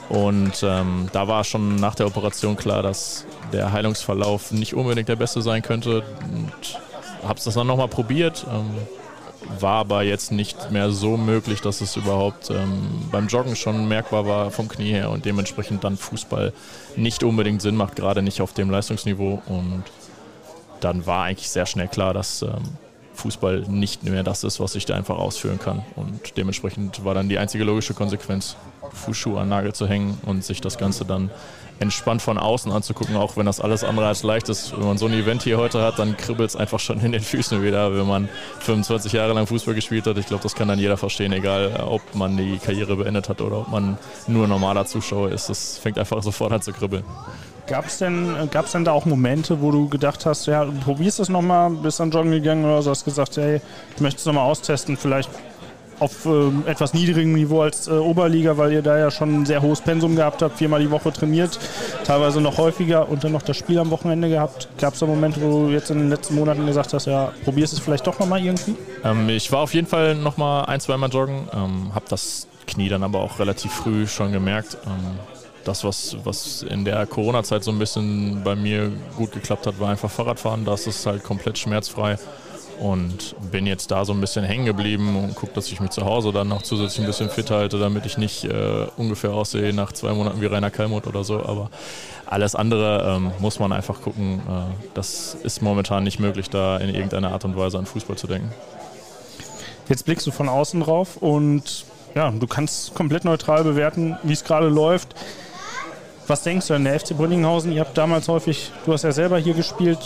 Und 0.08 0.62
ähm, 0.62 1.08
da 1.12 1.28
war 1.28 1.44
schon 1.44 1.76
nach 1.76 1.94
der 1.94 2.06
Operation 2.06 2.56
klar, 2.56 2.82
dass 2.82 3.26
der 3.52 3.72
Heilungsverlauf 3.72 4.52
nicht 4.52 4.74
unbedingt 4.74 5.08
der 5.08 5.16
beste 5.16 5.42
sein 5.42 5.62
könnte. 5.62 6.02
Und 6.22 6.80
habe 7.26 7.38
es 7.38 7.44
dann 7.44 7.66
nochmal 7.66 7.88
probiert. 7.88 8.46
Ähm, 8.50 8.70
war 9.60 9.80
aber 9.80 10.02
jetzt 10.02 10.32
nicht 10.32 10.70
mehr 10.70 10.90
so 10.90 11.16
möglich, 11.16 11.60
dass 11.60 11.80
es 11.80 11.96
überhaupt 11.96 12.50
ähm, 12.50 13.08
beim 13.10 13.28
Joggen 13.28 13.56
schon 13.56 13.88
merkbar 13.88 14.26
war 14.26 14.50
vom 14.50 14.68
Knie 14.68 14.90
her 14.90 15.10
und 15.10 15.24
dementsprechend 15.24 15.84
dann 15.84 15.96
Fußball 15.96 16.52
nicht 16.96 17.22
unbedingt 17.22 17.62
Sinn 17.62 17.76
macht, 17.76 17.96
gerade 17.96 18.22
nicht 18.22 18.40
auf 18.40 18.52
dem 18.52 18.70
Leistungsniveau. 18.70 19.42
Und 19.46 19.84
dann 20.80 21.06
war 21.06 21.24
eigentlich 21.24 21.50
sehr 21.50 21.66
schnell 21.66 21.88
klar, 21.88 22.14
dass 22.14 22.42
ähm, 22.42 22.62
Fußball 23.14 23.64
nicht 23.68 24.04
mehr 24.04 24.22
das 24.22 24.44
ist, 24.44 24.60
was 24.60 24.74
ich 24.74 24.86
da 24.86 24.94
einfach 24.94 25.18
ausführen 25.18 25.58
kann. 25.58 25.84
Und 25.96 26.36
dementsprechend 26.36 27.04
war 27.04 27.14
dann 27.14 27.28
die 27.28 27.38
einzige 27.38 27.64
logische 27.64 27.94
Konsequenz, 27.94 28.56
Fußschuhe 28.92 29.40
an 29.40 29.48
Nagel 29.48 29.74
zu 29.74 29.86
hängen 29.86 30.18
und 30.24 30.44
sich 30.44 30.60
das 30.60 30.78
Ganze 30.78 31.04
dann 31.04 31.30
entspannt 31.80 32.22
von 32.22 32.38
außen 32.38 32.72
anzugucken, 32.72 33.16
auch 33.16 33.36
wenn 33.36 33.46
das 33.46 33.60
alles 33.60 33.84
andere 33.84 34.06
als 34.06 34.22
leicht 34.22 34.48
ist. 34.48 34.76
Wenn 34.76 34.86
man 34.86 34.98
so 34.98 35.06
ein 35.06 35.12
Event 35.12 35.42
hier 35.42 35.58
heute 35.58 35.82
hat, 35.82 35.98
dann 35.98 36.16
kribbelt 36.16 36.50
es 36.50 36.56
einfach 36.56 36.80
schon 36.80 37.00
in 37.00 37.12
den 37.12 37.22
Füßen 37.22 37.62
wieder, 37.62 37.94
wenn 37.96 38.06
man 38.06 38.28
25 38.60 39.12
Jahre 39.12 39.32
lang 39.32 39.46
Fußball 39.46 39.74
gespielt 39.74 40.06
hat. 40.06 40.18
Ich 40.18 40.26
glaube, 40.26 40.42
das 40.42 40.54
kann 40.54 40.68
dann 40.68 40.78
jeder 40.78 40.96
verstehen, 40.96 41.32
egal 41.32 41.84
ob 41.86 42.02
man 42.14 42.36
die 42.36 42.58
Karriere 42.58 42.96
beendet 42.96 43.28
hat 43.28 43.40
oder 43.40 43.58
ob 43.58 43.68
man 43.68 43.98
nur 44.26 44.48
normaler 44.48 44.86
Zuschauer 44.86 45.30
ist. 45.30 45.48
Das 45.48 45.78
fängt 45.78 45.98
einfach 45.98 46.22
sofort 46.22 46.52
an 46.52 46.62
zu 46.62 46.72
kribbeln. 46.72 47.04
Gab 47.66 47.86
es 47.86 47.98
denn, 47.98 48.48
gab's 48.50 48.72
denn 48.72 48.84
da 48.84 48.92
auch 48.92 49.04
Momente, 49.04 49.60
wo 49.60 49.70
du 49.70 49.90
gedacht 49.90 50.24
hast, 50.24 50.46
ja, 50.46 50.64
probierst 50.64 51.20
es 51.20 51.28
nochmal, 51.28 51.68
bist 51.70 52.00
dann 52.00 52.10
joggen 52.10 52.30
gegangen 52.30 52.64
oder 52.64 52.80
so, 52.80 52.90
hast 52.90 53.04
gesagt, 53.04 53.36
hey, 53.36 53.60
ich 53.94 54.00
möchte 54.00 54.20
es 54.20 54.24
nochmal 54.24 54.44
austesten, 54.44 54.96
vielleicht 54.96 55.28
auf 56.00 56.26
äh, 56.26 56.50
etwas 56.66 56.94
niedrigem 56.94 57.34
Niveau 57.34 57.62
als 57.62 57.88
äh, 57.88 57.92
Oberliga, 57.92 58.56
weil 58.56 58.72
ihr 58.72 58.82
da 58.82 58.98
ja 58.98 59.10
schon 59.10 59.42
ein 59.42 59.46
sehr 59.46 59.62
hohes 59.62 59.80
Pensum 59.80 60.16
gehabt 60.16 60.42
habt, 60.42 60.58
viermal 60.58 60.80
die 60.80 60.90
Woche 60.90 61.12
trainiert, 61.12 61.58
teilweise 62.04 62.40
noch 62.40 62.58
häufiger 62.58 63.08
und 63.08 63.24
dann 63.24 63.32
noch 63.32 63.42
das 63.42 63.56
Spiel 63.56 63.78
am 63.78 63.90
Wochenende 63.90 64.28
gehabt. 64.28 64.68
Gab 64.78 64.94
es 64.94 65.00
da 65.00 65.06
Momente, 65.06 65.40
wo 65.40 65.66
du 65.66 65.72
jetzt 65.72 65.90
in 65.90 65.98
den 65.98 66.10
letzten 66.10 66.34
Monaten 66.34 66.66
gesagt 66.66 66.92
hast, 66.92 67.06
ja, 67.06 67.32
probierst 67.44 67.72
es 67.72 67.80
vielleicht 67.80 68.06
doch 68.06 68.18
nochmal 68.18 68.44
irgendwie? 68.44 68.76
Ähm, 69.04 69.28
ich 69.28 69.50
war 69.52 69.60
auf 69.60 69.74
jeden 69.74 69.86
Fall 69.86 70.14
nochmal 70.14 70.66
ein, 70.66 70.80
zweimal 70.80 71.10
joggen, 71.10 71.48
ähm, 71.52 71.94
habe 71.94 72.04
das 72.08 72.46
Knie 72.66 72.88
dann 72.88 73.02
aber 73.02 73.20
auch 73.20 73.38
relativ 73.38 73.72
früh 73.72 74.06
schon 74.06 74.32
gemerkt. 74.32 74.76
Ähm, 74.86 75.18
das, 75.64 75.84
was, 75.84 76.16
was 76.24 76.62
in 76.62 76.84
der 76.84 77.06
Corona-Zeit 77.06 77.62
so 77.62 77.70
ein 77.70 77.78
bisschen 77.78 78.42
bei 78.42 78.54
mir 78.56 78.90
gut 79.16 79.32
geklappt 79.32 79.66
hat, 79.66 79.78
war 79.78 79.90
einfach 79.90 80.10
Fahrradfahren. 80.10 80.64
Das 80.64 80.86
ist 80.86 81.04
halt 81.04 81.22
komplett 81.22 81.58
schmerzfrei 81.58 82.16
und 82.80 83.34
bin 83.50 83.66
jetzt 83.66 83.90
da 83.90 84.04
so 84.04 84.12
ein 84.12 84.20
bisschen 84.20 84.44
hängen 84.44 84.64
geblieben 84.64 85.16
und 85.16 85.34
gucke, 85.34 85.52
dass 85.54 85.70
ich 85.70 85.80
mich 85.80 85.90
zu 85.90 86.04
Hause 86.04 86.32
dann 86.32 86.48
noch 86.48 86.62
zusätzlich 86.62 87.00
ein 87.00 87.06
bisschen 87.06 87.30
fit 87.30 87.50
halte, 87.50 87.78
damit 87.78 88.06
ich 88.06 88.18
nicht 88.18 88.44
äh, 88.44 88.86
ungefähr 88.96 89.30
aussehe 89.30 89.72
nach 89.72 89.92
zwei 89.92 90.12
Monaten 90.12 90.40
wie 90.40 90.46
Rainer 90.46 90.70
Kalmuth 90.70 91.06
oder 91.06 91.24
so. 91.24 91.44
Aber 91.44 91.70
alles 92.26 92.54
andere 92.54 93.16
ähm, 93.16 93.32
muss 93.38 93.58
man 93.58 93.72
einfach 93.72 94.00
gucken. 94.00 94.40
Äh, 94.48 94.90
das 94.94 95.34
ist 95.42 95.62
momentan 95.62 96.04
nicht 96.04 96.20
möglich, 96.20 96.50
da 96.50 96.76
in 96.78 96.94
irgendeiner 96.94 97.32
Art 97.32 97.44
und 97.44 97.56
Weise 97.56 97.78
an 97.78 97.86
Fußball 97.86 98.16
zu 98.16 98.26
denken. 98.26 98.50
Jetzt 99.88 100.04
blickst 100.04 100.26
du 100.26 100.30
von 100.30 100.48
außen 100.48 100.80
drauf 100.80 101.16
und 101.16 101.84
ja, 102.14 102.30
du 102.30 102.46
kannst 102.46 102.94
komplett 102.94 103.24
neutral 103.24 103.64
bewerten, 103.64 104.16
wie 104.22 104.32
es 104.32 104.44
gerade 104.44 104.68
läuft. 104.68 105.14
Was 106.28 106.42
denkst 106.42 106.66
du 106.66 106.74
an 106.74 106.84
der 106.84 107.00
FC 107.00 107.16
Brünninghausen? 107.16 107.72
Ihr 107.72 107.80
habt 107.80 107.96
damals 107.96 108.28
häufig, 108.28 108.70
du 108.84 108.92
hast 108.92 109.02
ja 109.02 109.12
selber 109.12 109.38
hier 109.38 109.54
gespielt, 109.54 109.98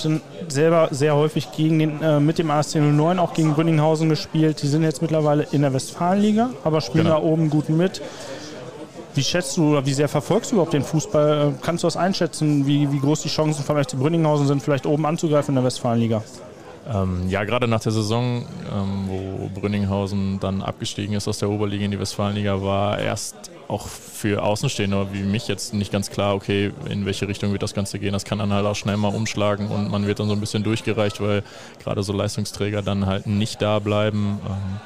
selber 0.47 0.87
sehr 0.93 1.17
häufig 1.17 1.51
gegen 1.51 1.81
den, 1.81 2.01
äh, 2.01 2.21
mit 2.21 2.39
dem 2.39 2.49
ASC 2.49 2.77
09 2.77 3.19
auch 3.19 3.35
gegen 3.35 3.55
Brünninghausen 3.55 4.09
gespielt. 4.09 4.63
Die 4.63 4.69
sind 4.69 4.85
jetzt 4.85 5.03
mittlerweile 5.03 5.49
in 5.51 5.63
der 5.63 5.75
Westfalenliga, 5.75 6.51
aber 6.63 6.81
spielen 6.81 7.07
genau. 7.07 7.19
da 7.19 7.27
oben 7.27 7.51
gut 7.51 7.69
mit. 7.69 8.01
Wie 9.17 9.25
schätzt 9.25 9.57
du 9.57 9.73
oder 9.73 9.85
wie 9.85 9.93
sehr 9.93 10.09
verfolgst 10.09 10.53
du 10.53 10.55
überhaupt 10.55 10.75
den 10.75 10.85
Fußball? 10.85 11.49
Äh, 11.49 11.53
kannst 11.61 11.83
du 11.83 11.89
das 11.89 11.97
einschätzen, 11.97 12.69
wie, 12.69 12.93
wie 12.93 13.01
groß 13.01 13.23
die 13.23 13.29
Chancen 13.29 13.65
von 13.65 13.83
FC 13.83 13.99
Brünninghausen 13.99 14.47
sind, 14.47 14.63
vielleicht 14.63 14.87
oben 14.87 15.05
anzugreifen 15.05 15.51
in 15.51 15.57
der 15.57 15.65
Westfalenliga? 15.65 16.23
Ähm, 16.91 17.29
ja, 17.29 17.45
gerade 17.45 17.69
nach 17.69 17.81
der 17.81 17.93
Saison, 17.93 18.45
ähm, 18.73 19.05
wo 19.07 19.61
Brünninghausen 19.61 20.41
dann 20.41 20.63
abgestiegen 20.63 21.15
ist 21.15 21.29
aus 21.29 21.39
der 21.39 21.49
Oberliga 21.49 21.85
in 21.85 21.93
die 21.93 22.01
Westfalenliga, 22.01 22.61
war 22.61 22.99
erst 22.99 23.51
auch 23.69 23.87
für 23.87 24.43
Außenstehende 24.43 25.09
wie 25.13 25.23
mich 25.23 25.49
jetzt 25.49 25.75
nicht 25.75 25.93
ganz 25.93 26.11
klar, 26.11 26.35
okay, 26.35 26.73
in 26.89 27.07
welche 27.07 27.29
Richtung 27.29 27.53
wird 27.53 27.63
das 27.63 27.75
Ganze 27.75 27.99
gehen. 27.99 28.13
Das 28.13 28.25
kann 28.25 28.39
dann 28.39 28.53
halt 28.53 28.67
auch 28.67 28.75
schnell 28.75 28.97
mal 28.97 29.15
umschlagen 29.15 29.69
und 29.69 29.91
man 29.91 30.07
wird 30.07 30.19
dann 30.19 30.29
so 30.29 30.35
ein 30.35 30.41
bisschen 30.41 30.65
durchgereicht, 30.65 31.21
weil 31.21 31.45
gerade 31.83 32.03
so 32.03 32.13
Leistungsträger 32.13 32.83
dann 32.83 33.07
halt 33.07 33.27
nicht 33.27 33.63
da 33.63 33.79
bleiben. 33.79 34.41
Ähm, 34.45 34.81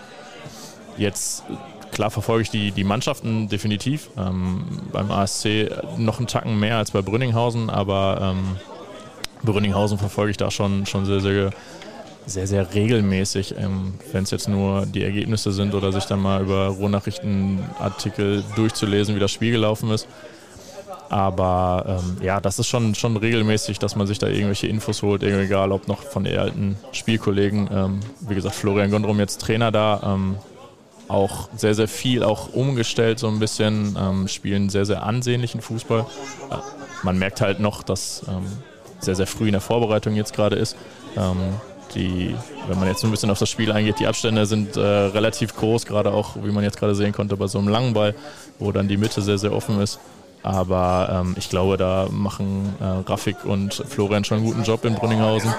jetzt 0.99 1.45
klar 1.93 2.11
verfolge 2.11 2.43
ich 2.43 2.51
die, 2.51 2.73
die 2.73 2.85
Mannschaften 2.85 3.49
definitiv. 3.49 4.11
Ähm, 4.19 4.65
beim 4.93 5.11
ASC 5.11 5.71
noch 5.97 6.19
einen 6.19 6.27
Tacken 6.27 6.59
mehr 6.59 6.77
als 6.77 6.91
bei 6.91 7.01
Brünninghausen, 7.01 7.71
aber 7.71 8.35
ähm, 8.35 8.57
Brünninghausen 9.43 9.99
verfolge 9.99 10.31
ich 10.31 10.37
da 10.37 10.51
schon, 10.51 10.87
schon 10.87 11.07
sehr, 11.07 11.21
sehr 11.21 11.51
sehr, 12.27 12.47
sehr 12.47 12.75
regelmäßig, 12.75 13.55
ähm, 13.57 13.95
wenn 14.13 14.25
es 14.25 14.31
jetzt 14.33 14.49
nur 14.49 14.85
die 14.85 15.05
Ergebnisse 15.05 15.53
sind 15.53 15.75
oder 15.75 15.93
sich 15.93 16.05
dann 16.05 16.21
mal 16.21 16.43
über 16.43 16.69
Rohnachrichtenartikel 16.69 18.45
durchzulesen, 18.57 19.15
wie 19.15 19.21
das 19.21 19.31
Spiel 19.31 19.53
gelaufen 19.53 19.91
ist. 19.91 20.09
Aber 21.09 22.01
ähm, 22.01 22.17
ja, 22.21 22.41
das 22.41 22.59
ist 22.59 22.67
schon, 22.67 22.97
schon 22.97 23.17
regelmäßig, 23.17 23.79
dass 23.79 23.95
man 23.95 24.09
sich 24.09 24.19
da 24.19 24.27
irgendwelche 24.27 24.67
Infos 24.67 25.03
holt, 25.03 25.23
egal 25.23 25.71
ob 25.71 25.87
noch 25.87 26.03
von 26.03 26.25
den 26.25 26.37
alten 26.37 26.77
Spielkollegen. 26.91 27.69
Ähm, 27.73 28.01
wie 28.21 28.35
gesagt, 28.35 28.57
Florian 28.57 28.91
Gondrum 28.91 29.21
jetzt 29.21 29.41
Trainer 29.41 29.71
da, 29.71 30.01
ähm, 30.05 30.37
auch 31.07 31.49
sehr, 31.57 31.75
sehr 31.75 31.87
viel 31.87 32.25
auch 32.25 32.53
umgestellt, 32.53 33.21
so 33.21 33.29
ein 33.29 33.39
bisschen, 33.39 33.97
ähm, 33.97 34.27
spielen 34.27 34.69
sehr, 34.69 34.85
sehr 34.85 35.05
ansehnlichen 35.05 35.61
Fußball. 35.61 36.01
Äh, 36.51 36.57
man 37.05 37.19
merkt 37.19 37.41
halt 37.41 37.61
noch, 37.61 37.85
dass 37.85 38.25
ähm, 38.29 38.45
sehr, 38.99 39.15
sehr 39.15 39.29
früh 39.29 39.47
in 39.47 39.53
der 39.53 39.61
Vorbereitung 39.61 40.17
jetzt 40.17 40.35
gerade 40.35 40.57
ist. 40.57 40.77
Die, 41.97 42.37
wenn 42.69 42.79
man 42.79 42.87
jetzt 42.89 43.03
ein 43.05 43.11
bisschen 43.11 43.31
auf 43.31 43.39
das 43.39 43.49
Spiel 43.49 43.73
eingeht, 43.73 43.99
die 43.99 44.07
Abstände 44.07 44.47
sind 44.47 44.77
äh, 44.77 44.81
relativ 44.81 45.57
groß, 45.57 45.87
gerade 45.87 46.13
auch, 46.13 46.37
wie 46.43 46.53
man 46.53 46.63
jetzt 46.63 46.79
gerade 46.79 46.95
sehen 46.95 47.13
konnte, 47.13 47.37
bei 47.37 47.47
so 47.47 47.59
einem 47.59 47.69
langen 47.69 47.95
Ball, 47.95 48.15
wo 48.59 48.71
dann 48.71 48.87
die 48.87 48.99
Mitte 48.99 49.23
sehr, 49.23 49.39
sehr 49.39 49.53
offen 49.53 49.81
ist. 49.81 49.99
Aber 50.43 51.09
ähm, 51.11 51.35
ich 51.39 51.49
glaube, 51.51 51.77
da 51.77 52.07
machen 52.11 52.77
äh, 52.81 53.11
Rafik 53.11 53.45
und 53.45 53.75
Florian 53.75 54.23
schon 54.23 54.39
einen 54.39 54.47
guten 54.47 54.63
Job 54.63 54.85
in 54.85 54.95
Brünninghausen. 54.95 55.53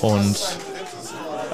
Und 0.00 0.36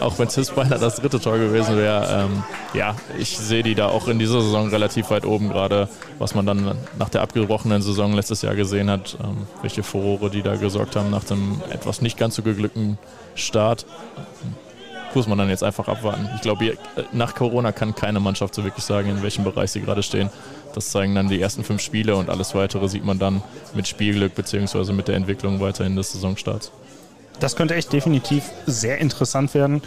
auch 0.01 0.19
wenn 0.19 0.29
beinahe 0.55 0.79
das 0.79 0.97
dritte 0.97 1.21
Tor 1.21 1.39
gewesen 1.39 1.77
wäre, 1.77 2.25
ähm, 2.25 2.43
ja, 2.75 2.97
ich 3.19 3.37
sehe 3.37 3.63
die 3.63 3.75
da 3.75 3.89
auch 3.89 4.09
in 4.09 4.19
dieser 4.19 4.41
Saison 4.41 4.69
relativ 4.69 5.11
weit 5.11 5.25
oben, 5.25 5.49
gerade 5.49 5.89
was 6.19 6.35
man 6.35 6.47
dann 6.47 6.77
nach 6.99 7.09
der 7.09 7.23
abgebrochenen 7.23 7.83
Saison 7.83 8.13
letztes 8.13 8.43
Jahr 8.43 8.55
gesehen 8.55 8.91
hat, 8.91 9.17
ähm, 9.23 9.47
welche 9.63 9.83
Furore 9.83 10.31
die 10.31 10.43
da 10.43 10.57
gesorgt 10.57 10.97
haben 10.97 11.11
nach 11.11 11.25
dem 11.25 11.61
etwas 11.71 12.01
nicht 12.01 12.19
ganz 12.19 12.37
so 12.37 12.43
geglückten 12.43 12.99
Start. 13.35 13.87
Muss 15.13 15.27
man 15.27 15.39
dann 15.39 15.49
jetzt 15.49 15.65
einfach 15.65 15.89
abwarten. 15.89 16.29
Ich 16.37 16.41
glaube, 16.41 16.79
nach 17.11 17.35
Corona 17.35 17.73
kann 17.73 17.97
keine 17.97 18.21
Mannschaft 18.21 18.55
so 18.55 18.63
wirklich 18.63 18.85
sagen, 18.85 19.09
in 19.09 19.23
welchem 19.23 19.43
Bereich 19.43 19.73
sie 19.73 19.81
gerade 19.81 20.05
stehen. 20.05 20.31
Das 20.73 20.91
zeigen 20.91 21.17
dann 21.17 21.29
die 21.29 21.41
ersten 21.41 21.65
fünf 21.65 21.83
Spiele 21.83 22.15
und 22.15 22.31
alles 22.31 22.55
weitere 22.55 22.89
sieht 22.89 23.05
man 23.05 23.19
dann 23.19 23.43
mit 23.75 23.89
Spielglück 23.89 24.37
bzw. 24.37 24.93
mit 24.93 25.09
der 25.09 25.17
Entwicklung 25.17 25.59
weiterhin 25.59 25.97
des 25.97 26.13
Saisonstarts. 26.13 26.71
Das 27.41 27.57
könnte 27.57 27.75
echt 27.75 27.93
definitiv 27.93 28.45
sehr 28.67 28.99
interessant 28.99 29.55
werden. 29.55 29.83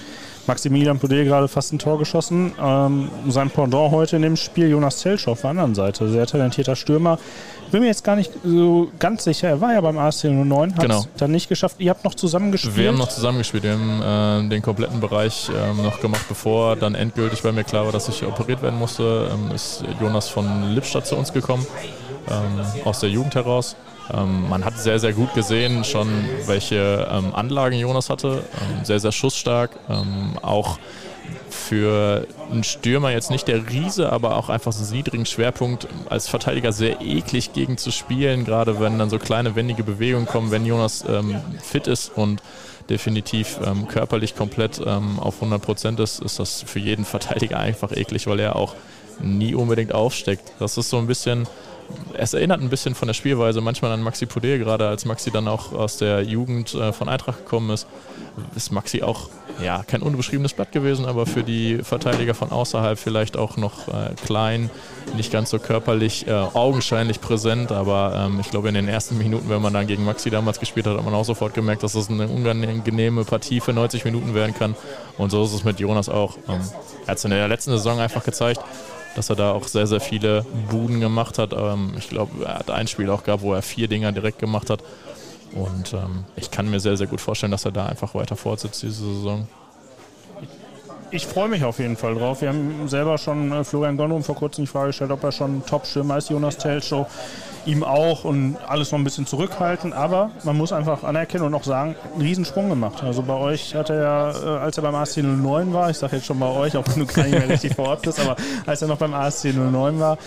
Maximilian 0.48 1.00
Podel 1.00 1.24
gerade 1.24 1.48
fast 1.48 1.72
ein 1.72 1.80
Tor 1.80 1.98
geschossen. 2.00 2.54
Ähm, 2.62 3.10
sein 3.30 3.50
Pendant 3.50 3.92
heute 3.92 4.18
in 4.18 4.24
dem 4.24 4.36
Spiel, 4.36 4.70
Jonas 4.70 5.00
Zelsch 5.00 5.28
auf 5.28 5.42
der 5.42 5.52
anderen 5.52 5.76
Seite. 5.76 6.10
Sehr 6.10 6.26
talentierter 6.26 6.76
Stürmer. 6.76 7.18
Bin 7.72 7.82
mir 7.82 7.88
jetzt 7.88 8.04
gar 8.04 8.16
nicht 8.16 8.32
so 8.44 8.92
ganz 9.00 9.24
sicher. 9.24 9.48
Er 9.48 9.62
war 9.62 9.74
ja 9.74 9.82
beim 9.82 9.98
ASC 9.98 10.26
09, 10.26 10.74
hat 10.76 10.78
es 10.78 10.82
genau. 10.84 11.06
dann 11.18 11.32
nicht 11.32 11.50
geschafft. 11.50 11.78
Ihr 11.80 11.89
habt 11.89 12.04
noch 12.04 12.13
zusammen 12.13 12.52
gespielt? 12.52 12.76
Wir 12.76 12.89
haben 12.89 12.98
noch 12.98 13.10
zusammen 13.10 13.39
gespielt. 13.39 13.63
Wir 13.63 13.74
haben 13.74 14.46
äh, 14.46 14.50
den 14.50 14.62
kompletten 14.62 15.00
Bereich 15.00 15.50
äh, 15.50 15.82
noch 15.82 16.00
gemacht, 16.00 16.26
bevor 16.28 16.76
dann 16.76 16.94
endgültig 16.94 17.42
bei 17.42 17.52
mir 17.52 17.63
klar 17.63 17.86
war, 17.86 17.92
dass 17.92 18.10
ich 18.10 18.24
operiert 18.26 18.62
werden 18.62 18.78
musste. 18.78 19.32
Ähm, 19.34 19.56
ist 19.56 19.84
Jonas 20.02 20.30
von 20.30 20.74
Lippstadt 20.76 21.08
zu 21.08 21.16
uns 21.16 21.34
gekommen, 21.34 21.66
ähm, 22.30 22.86
aus 22.86 23.00
der 23.00 23.10
Jugend 23.10 23.34
heraus. 23.34 23.76
Ähm, 24.12 24.50
man 24.50 24.66
hat 24.66 24.78
sehr, 24.78 25.00
sehr 25.00 25.13
gut 25.13 25.34
gesehen, 25.34 25.84
schon 25.84 26.08
welche 26.46 27.08
ähm, 27.10 27.34
Anlagen 27.34 27.78
Jonas 27.78 28.10
hatte. 28.10 28.44
Ähm, 28.62 28.86
sehr, 28.86 29.00
sehr 29.00 29.12
schussstark. 29.12 29.72
Ähm, 29.89 30.38
auch 30.42 30.78
für 31.50 32.28
einen 32.52 32.63
Stürmer 32.63 33.12
jetzt 33.12 33.32
nicht 33.32 33.48
der 33.48 33.70
Riese, 33.70 34.12
aber 34.12 34.36
auch 34.36 34.50
einfach 34.50 34.74
so 34.74 34.84
einen 34.84 34.94
niedrigen 34.94 35.26
Schwerpunkt 35.26 35.88
als 36.10 36.28
Verteidiger 36.28 36.74
sehr 36.74 37.00
eklig 37.02 37.54
gegen 37.54 37.78
zu 37.78 37.92
spielen, 37.92 38.44
gerade 38.44 38.80
wenn 38.82 39.00
dann 39.00 39.10
so 39.10 39.20
kleine 39.20 39.56
wendige 39.56 39.84
Bewegungen 39.84 40.26
kommen, 40.26 40.52
wenn 40.52 40.66
Jonas 40.66 41.06
ähm, 41.08 41.36
fit 41.62 41.88
ist 41.88 42.12
und 42.16 42.42
definitiv 42.89 43.60
ähm, 43.66 43.88
körperlich 43.88 44.36
komplett 44.36 44.86
auf 44.86 45.36
100 45.36 45.62
Prozent 45.62 46.00
ist, 46.02 46.22
ist 46.22 46.39
das 46.39 46.63
für 46.63 46.80
jeden 46.80 47.06
Verteidiger 47.06 47.58
einfach 47.58 47.94
eklig, 47.94 48.28
weil 48.28 48.42
er 48.42 48.58
auch 48.58 48.76
nie 49.22 49.56
unbedingt 49.56 49.94
aufsteckt. 49.94 50.52
Das 50.60 50.78
ist 50.78 50.89
so 50.89 50.98
ein 50.98 51.08
bisschen 51.08 51.48
es 52.15 52.34
erinnert 52.34 52.62
ein 52.62 52.69
bisschen 52.69 52.96
von 52.96 53.08
der 53.08 53.13
Spielweise 53.13 53.62
manchmal 53.62 53.91
an 53.91 54.02
Maxi 54.02 54.26
Podé, 54.26 54.58
gerade 54.58 54.88
als 54.88 55.06
Maxi 55.06 55.32
dann 55.32 55.48
auch 55.48 55.74
aus 55.74 55.98
der 55.98 56.22
Jugend 56.24 56.74
äh, 56.74 56.93
von 56.93 57.10
Eintracht 57.10 57.39
gekommen 57.39 57.72
ist, 57.72 57.88
ist 58.56 58.72
Maxi 58.72 59.02
auch 59.02 59.30
ja, 59.62 59.84
kein 59.86 60.02
unbeschriebenes 60.02 60.54
Blatt 60.54 60.72
gewesen, 60.72 61.06
aber 61.06 61.26
für 61.26 61.43
die 61.43 61.80
Verteidiger 61.84 62.34
von 62.34 62.52
außerhalb 62.52 62.98
vielleicht 62.98 63.38
auch 63.38 63.58
noch 63.58 63.88
äh, 63.88 64.13
klein, 64.26 64.69
nicht 65.15 65.32
ganz 65.32 65.50
so 65.50 65.60
körperlich, 65.60 66.28
äh, 66.28 66.32
augenscheinlich 66.32 67.22
präsent, 67.22 67.72
aber 67.72 68.28
ähm, 68.28 68.39
ich 68.39 68.50
glaube 68.50 68.69
in 68.69 68.76
den 68.76 68.88
ersten 68.88 69.17
Minuten, 69.17 69.50
wenn 69.50 69.62
man 69.62 69.74
dann 69.74 69.88
gegen 69.88 70.06
Maxi 70.06 70.30
damals 70.30 70.60
gespielt 70.60 70.88
hat, 70.88 70.98
hat 70.98 71.06
man 71.06 71.13
auch 71.13 71.26
sofort 71.26 71.54
gemerkt, 71.54 71.84
dass 71.84 71.93
das 71.93 72.10
eine 72.10 72.28
unangenehme 72.28 73.26
Partie 73.26 73.60
für 73.60 73.74
90 73.74 74.06
Minuten 74.06 74.34
werden 74.34 74.56
kann 74.56 74.76
und 75.17 75.30
so 75.30 75.43
ist 75.43 75.54
es 75.54 75.63
mit 75.63 75.80
Jonas 75.80 76.10
auch. 76.10 76.38
Ähm, 76.48 76.62
er 77.06 77.12
hat 77.12 77.17
es 77.17 77.26
in 77.26 77.32
der 77.32 77.48
letzten 77.48 77.72
Saison 77.72 78.00
einfach 78.00 78.24
gezeigt, 78.24 78.62
dass 79.15 79.30
er 79.30 79.36
da 79.36 79.52
auch 79.52 79.67
sehr, 79.67 79.88
sehr 79.88 79.99
viele 79.99 80.45
Buden 80.69 80.99
gemacht 80.99 81.38
hat. 81.38 81.54
Ähm, 81.54 81.93
ich 81.97 82.10
glaube, 82.10 82.45
er 82.45 82.60
hat 82.60 82.71
ein 82.71 82.88
Spiel 82.88 83.10
auch 83.10 83.23
gehabt, 83.23 83.43
wo 83.43 83.54
er 83.54 83.62
vier 83.62 83.88
Dinger 83.88 84.12
direkt 84.12 84.39
gemacht 84.39 84.69
hat. 84.69 84.84
Und 85.54 85.93
ähm, 85.93 86.26
ich 86.36 86.49
kann 86.49 86.69
mir 86.69 86.80
sehr, 86.80 86.97
sehr 86.97 87.08
gut 87.08 87.21
vorstellen, 87.21 87.52
dass 87.52 87.65
er 87.65 87.71
da 87.71 87.86
einfach 87.86 88.15
weiter 88.15 88.36
fortsetzt 88.36 88.82
diese 88.82 89.04
Saison. 89.04 89.47
Ich 91.13 91.28
freue 91.28 91.47
mich 91.47 91.63
auf 91.63 91.78
jeden 91.78 91.95
Fall 91.95 92.15
drauf. 92.15 92.41
Wir 92.41 92.49
haben 92.49 92.88
selber 92.88 93.19
schon 93.19 93.52
äh, 93.52 93.63
Florian 93.63 93.97
Gondrum 93.97 94.23
vor 94.23 94.34
kurzem 94.34 94.63
die 94.63 94.67
Frage 94.67 94.88
gestellt, 94.88 95.12
ob 95.12 95.23
er 95.23 95.32
schon 95.32 95.63
Top-Stürmer 95.63 96.17
ist, 96.17 96.32
Jonas 96.32 96.58
Telschow 96.58 97.06
ihm 97.67 97.84
auch 97.84 98.23
und 98.23 98.58
alles 98.67 98.91
noch 98.91 98.97
ein 98.97 99.04
bisschen 99.04 99.28
zurückhalten. 99.28 99.93
Aber 99.93 100.32
man 100.43 100.58
muss 100.58 100.73
einfach 100.73 101.04
anerkennen 101.04 101.45
und 101.45 101.54
auch 101.54 101.65
sagen, 101.65 101.95
einen 102.13 102.21
Riesensprung 102.23 102.67
gemacht. 102.67 103.04
Also 103.04 103.21
bei 103.21 103.36
euch 103.36 103.76
hat 103.76 103.91
er 103.91 104.02
ja, 104.02 104.32
äh, 104.32 104.60
als 104.60 104.78
er 104.78 104.82
beim 104.82 104.95
ASC 104.95 105.17
09 105.17 105.71
war, 105.71 105.91
ich 105.91 105.99
sage 105.99 106.15
jetzt 106.15 106.26
schon 106.26 106.39
bei 106.39 106.49
euch, 106.49 106.76
auch 106.76 106.86
wenn 106.88 107.06
du 107.06 107.13
gar 107.13 107.26
nicht 107.26 107.38
mehr 107.38 107.47
richtig 107.47 107.76
vor 107.76 107.89
Ort 107.89 108.02
bist, 108.02 108.19
aber 108.19 108.36
als 108.65 108.82
er 108.82 108.88
noch 108.88 108.97
beim 108.97 109.13
ASC 109.13 109.54
09 109.54 109.99
war, 109.99 110.17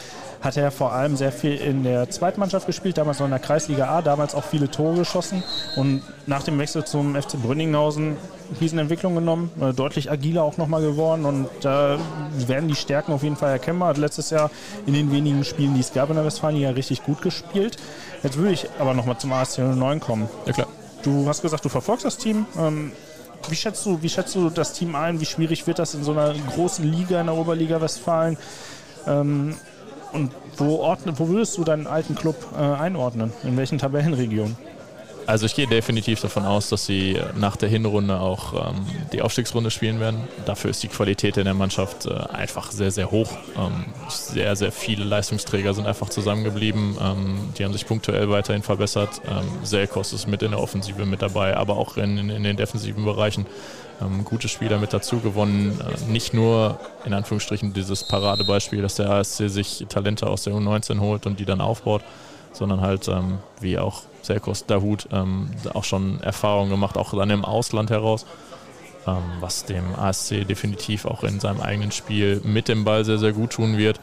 hat 0.41 0.57
er 0.57 0.71
vor 0.71 0.93
allem 0.93 1.17
sehr 1.17 1.33
viel 1.33 1.57
in 1.57 1.83
der 1.83 2.11
Zweitmannschaft 2.11 2.67
gespielt, 2.67 2.99
damals 2.99 3.19
noch 3.19 3.27
in 3.27 3.33
der 3.33 3.41
Kreisliga 3.41 3.89
A, 3.89 4.03
damals 4.03 4.35
auch 4.35 4.45
viele 4.45 4.71
Tore 4.71 4.99
geschossen 4.99 5.43
und 5.77 6.03
nach 6.27 6.43
dem 6.43 6.59
Wechsel 6.59 6.85
zum 6.85 7.15
FC 7.15 7.41
Brünninghausen 7.43 8.17
Riesenentwicklung 8.61 9.15
genommen, 9.15 9.51
äh, 9.61 9.73
deutlich 9.73 10.11
agiler 10.11 10.43
auch 10.43 10.57
nochmal 10.57 10.81
geworden 10.83 11.25
und 11.25 11.49
da 11.63 11.99
werden 12.47 12.69
die 12.69 12.77
Stärken 12.77 13.13
auf 13.13 13.23
jeden 13.23 13.37
Fall 13.37 13.51
erkennbar. 13.51 13.91
Hat 13.91 13.99
letztes 13.99 14.31
Jahr 14.31 14.51
in 14.87 14.95
den 14.95 15.11
wenigen 15.11 15.45
Spielen, 15.45 15.75
die 15.75 15.81
es 15.81 15.93
gab 15.93 16.11
in 16.11 16.17
der 16.17 16.25
Westfalia, 16.25 16.71
richtig 16.71 17.03
gut 17.03 17.23
gespielt. 17.23 17.77
Jetzt 18.23 18.37
würde 18.37 18.53
ich 18.53 18.69
aber 18.79 18.95
nochmal 18.95 19.19
zum 19.19 19.33
ASC 19.33 19.59
09 19.59 20.01
kommen. 20.01 20.29
Ja 20.47 20.53
klar. 20.53 20.69
Du 21.03 21.29
hast 21.29 21.43
gesagt, 21.43 21.65
du 21.65 21.69
verfolgst 21.69 22.05
das 22.05 22.17
Team. 22.19 22.47
Ähm, 22.59 22.93
wie 23.49 23.55
schätzt, 23.55 23.85
du, 23.87 24.03
wie 24.03 24.09
schätzt 24.09 24.35
du 24.35 24.51
das 24.51 24.73
Team 24.73 24.95
ein? 24.95 25.21
Wie 25.21 25.27
schwierig 25.27 25.67
wird 25.67 25.79
das 25.79 25.95
in 25.95 26.03
so 26.03 26.13
einer 26.13 26.35
großen 26.55 26.85
Liga 26.85 27.21
in 27.21 27.27
der 27.27 27.37
Oberliga 27.37 27.81
Westfalen? 27.81 28.37
Und 30.17 30.33
wo, 30.57 30.77
ordne, 30.77 31.13
wo 31.19 31.29
würdest 31.29 31.59
du 31.59 31.65
deinen 31.65 31.87
alten 31.87 32.15
Club 32.15 32.37
äh, 32.55 32.63
einordnen? 32.63 33.33
In 33.45 33.57
welchen 33.59 33.77
Tabellenregionen? 33.77 34.57
Also 35.27 35.47
ich 35.47 35.57
gehe 35.57 35.67
definitiv 35.67 36.21
davon 36.21 36.45
aus, 36.45 36.69
dass 36.69 36.87
sie 36.87 37.19
nach 37.35 37.57
der 37.57 37.69
Hinrunde 37.69 38.21
auch 38.21 38.71
ähm, 38.71 38.87
die 39.13 39.23
Aufstiegsrunde 39.23 39.73
spielen 39.73 39.99
werden. 39.99 40.29
Dafür 40.45 40.71
ist 40.71 40.83
die 40.85 40.89
Qualität 40.89 41.37
in 41.37 41.45
der 41.45 41.55
Mannschaft 41.55 42.07
äh, 42.07 42.15
einfach 42.15 42.71
sehr, 42.71 42.93
sehr 42.93 43.11
hoch. 43.11 43.33
Ähm, 43.57 43.87
sehr, 44.09 44.55
sehr 44.55 44.71
viele 44.71 45.05
Leistungsträger 45.05 45.75
sind 45.75 45.87
einfach 45.87 46.11
zusammengeblieben. 46.11 46.97
Ähm, 47.01 47.39
die 47.59 47.65
haben 47.65 47.73
sich 47.73 47.87
punktuell 47.87 48.31
weiterhin 48.31 48.63
verbessert. 48.63 49.21
Ähm, 49.27 49.45
Selkos 49.65 50.13
ist 50.13 50.29
mit 50.29 50.43
in 50.45 50.53
der 50.53 50.61
Offensive 50.61 51.05
mit 51.07 51.23
dabei, 51.23 51.57
aber 51.57 51.77
auch 51.77 51.97
in, 51.97 52.19
in, 52.19 52.31
in 52.31 52.45
den 52.45 52.57
defensiven 52.57 53.05
Bereichen 53.05 53.47
ähm, 54.01 54.25
gute 54.25 54.49
Spieler 54.49 54.79
mit 54.79 54.93
dazu 54.93 55.19
gewonnen. 55.19 55.81
Äh, 55.81 56.11
nicht 56.11 56.35
nur 56.35 56.79
in 57.05 57.13
Anführungsstrichen 57.13 57.73
dieses 57.73 58.05
Paradebeispiel, 58.05 58.81
dass 58.81 58.95
der 58.95 59.11
ASC 59.11 59.49
sich 59.49 59.87
Talente 59.89 60.29
aus 60.29 60.45
der 60.45 60.55
U19 60.55 61.01
holt 61.01 61.27
und 61.27 61.41
die 61.41 61.45
dann 61.45 61.61
aufbaut, 61.61 62.03
sondern 62.53 62.81
halt, 62.81 63.09
ähm, 63.09 63.39
wie 63.61 63.79
auch 63.79 64.03
Selkos 64.27 64.67
Dahut, 64.67 65.09
ähm, 65.13 65.51
auch 65.75 65.85
schon 65.85 66.21
Erfahrungen 66.21 66.71
gemacht, 66.71 66.97
auch 66.97 67.15
dann 67.17 67.31
im 67.31 67.45
Ausland 67.45 67.91
heraus, 67.91 68.27
ähm, 69.07 69.23
was 69.41 69.65
dem 69.65 69.95
ASC 69.95 70.45
definitiv 70.45 71.05
auch 71.07 71.25
in 71.25 71.41
seinem 71.41 71.61
eigenen 71.61 71.93
Spiel 71.93 72.41
mit 72.45 72.69
dem 72.69 72.85
Ball 72.85 73.05
sehr, 73.05 73.19
sehr 73.19 73.33
gut 73.33 73.53
tun 73.53 73.79
wird. 73.79 74.01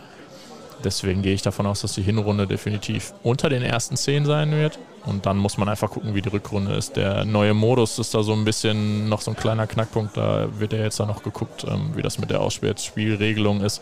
Deswegen 0.84 1.22
gehe 1.22 1.34
ich 1.34 1.42
davon 1.42 1.66
aus, 1.66 1.82
dass 1.82 1.94
die 1.94 2.02
Hinrunde 2.02 2.46
definitiv 2.46 3.14
unter 3.24 3.50
den 3.50 3.62
ersten 3.64 3.96
zehn 3.96 4.26
sein 4.26 4.52
wird. 4.52 4.80
Und 5.06 5.26
dann 5.26 5.38
muss 5.38 5.58
man 5.58 5.70
einfach 5.70 5.90
gucken, 5.90 6.14
wie 6.16 6.22
die 6.22 6.30
Rückrunde 6.30 6.74
ist. 6.76 6.96
Der 6.96 7.26
neue 7.26 7.54
Modus 7.54 8.00
ist 8.00 8.14
da 8.14 8.24
so 8.24 8.34
ein 8.34 8.46
bisschen 8.46 9.08
noch 9.10 9.22
so 9.22 9.32
ein 9.32 9.38
kleiner 9.38 9.68
Knackpunkt. 9.68 10.18
Da 10.18 10.48
wird 10.60 10.74
ja 10.74 10.80
jetzt 10.80 11.00
dann 11.00 11.08
noch 11.08 11.24
geguckt, 11.24 11.66
ähm, 11.68 11.92
wie 11.96 12.02
das 12.02 12.20
mit 12.20 12.30
der 12.30 12.42
Ausspielregelung 12.42 13.62
ist. 13.62 13.82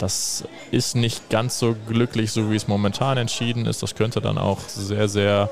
Das 0.00 0.44
ist 0.70 0.96
nicht 0.96 1.28
ganz 1.28 1.58
so 1.58 1.76
glücklich, 1.86 2.32
so 2.32 2.50
wie 2.50 2.56
es 2.56 2.66
momentan 2.66 3.18
entschieden 3.18 3.66
ist. 3.66 3.82
Das 3.82 3.94
könnte 3.94 4.22
dann 4.22 4.38
auch 4.38 4.58
sehr, 4.66 5.08
sehr 5.08 5.50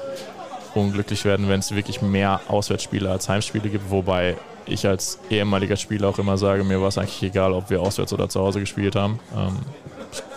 unglücklich 0.75 1.27
werden, 1.27 1.51
wenn 1.51 1.61
es 1.61 1.75
wirklich 1.75 2.01
mehr 2.01 2.41
Auswärtsspiele 2.49 3.11
als 3.11 3.29
Heimspiele 3.29 3.69
gibt. 3.69 3.91
Wobei 3.91 4.39
ich 4.65 4.87
als 4.87 5.19
ehemaliger 5.29 5.77
Spieler 5.77 6.09
auch 6.09 6.19
immer 6.19 6.39
sage, 6.39 6.65
mir 6.65 6.81
war 6.81 6.89
es 6.89 6.97
eigentlich 6.97 7.23
egal, 7.23 7.53
ob 7.53 7.69
wir 7.69 7.83
auswärts 7.83 8.13
oder 8.15 8.31
zu 8.31 8.41
Hause 8.41 8.61
gespielt 8.61 8.97
haben. 8.97 9.21
Ähm, 9.37 9.59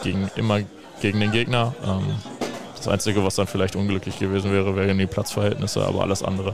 ging 0.04 0.30
immer 0.36 0.60
gegen 1.02 1.22
den 1.22 1.32
Gegner. 1.32 1.74
Ähm, 1.86 2.16
das 2.76 2.90
Einzige, 2.90 3.24
was 3.24 3.36
dann 3.36 3.48
vielleicht 3.48 3.78
unglücklich 3.78 4.20
gewesen 4.20 4.52
wäre, 4.52 4.76
wären 4.76 4.98
die 4.98 5.06
Platzverhältnisse, 5.06 5.86
aber 5.86 6.02
alles 6.02 6.22
andere 6.22 6.54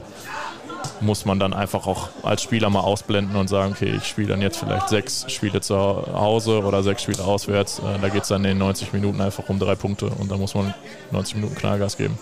muss 1.00 1.24
man 1.24 1.38
dann 1.38 1.52
einfach 1.52 1.86
auch 1.86 2.08
als 2.22 2.42
Spieler 2.42 2.70
mal 2.70 2.80
ausblenden 2.80 3.36
und 3.36 3.48
sagen, 3.48 3.72
okay, 3.72 3.94
ich 3.96 4.04
spiele 4.04 4.28
dann 4.28 4.42
jetzt 4.42 4.58
vielleicht 4.58 4.88
sechs 4.88 5.30
Spiele 5.30 5.60
zu 5.60 5.76
Hause 5.76 6.62
oder 6.62 6.82
sechs 6.82 7.02
Spiele 7.02 7.24
auswärts. 7.24 7.78
Äh, 7.80 7.98
da 8.00 8.08
geht 8.08 8.22
es 8.22 8.28
dann 8.28 8.44
in 8.44 8.50
den 8.50 8.58
90 8.58 8.92
Minuten 8.92 9.20
einfach 9.20 9.48
um 9.48 9.58
drei 9.58 9.74
Punkte 9.74 10.06
und 10.06 10.30
da 10.30 10.36
muss 10.36 10.54
man 10.54 10.74
90 11.10 11.36
Minuten 11.36 11.54
Knallgas 11.54 11.96
geben. 11.96 12.18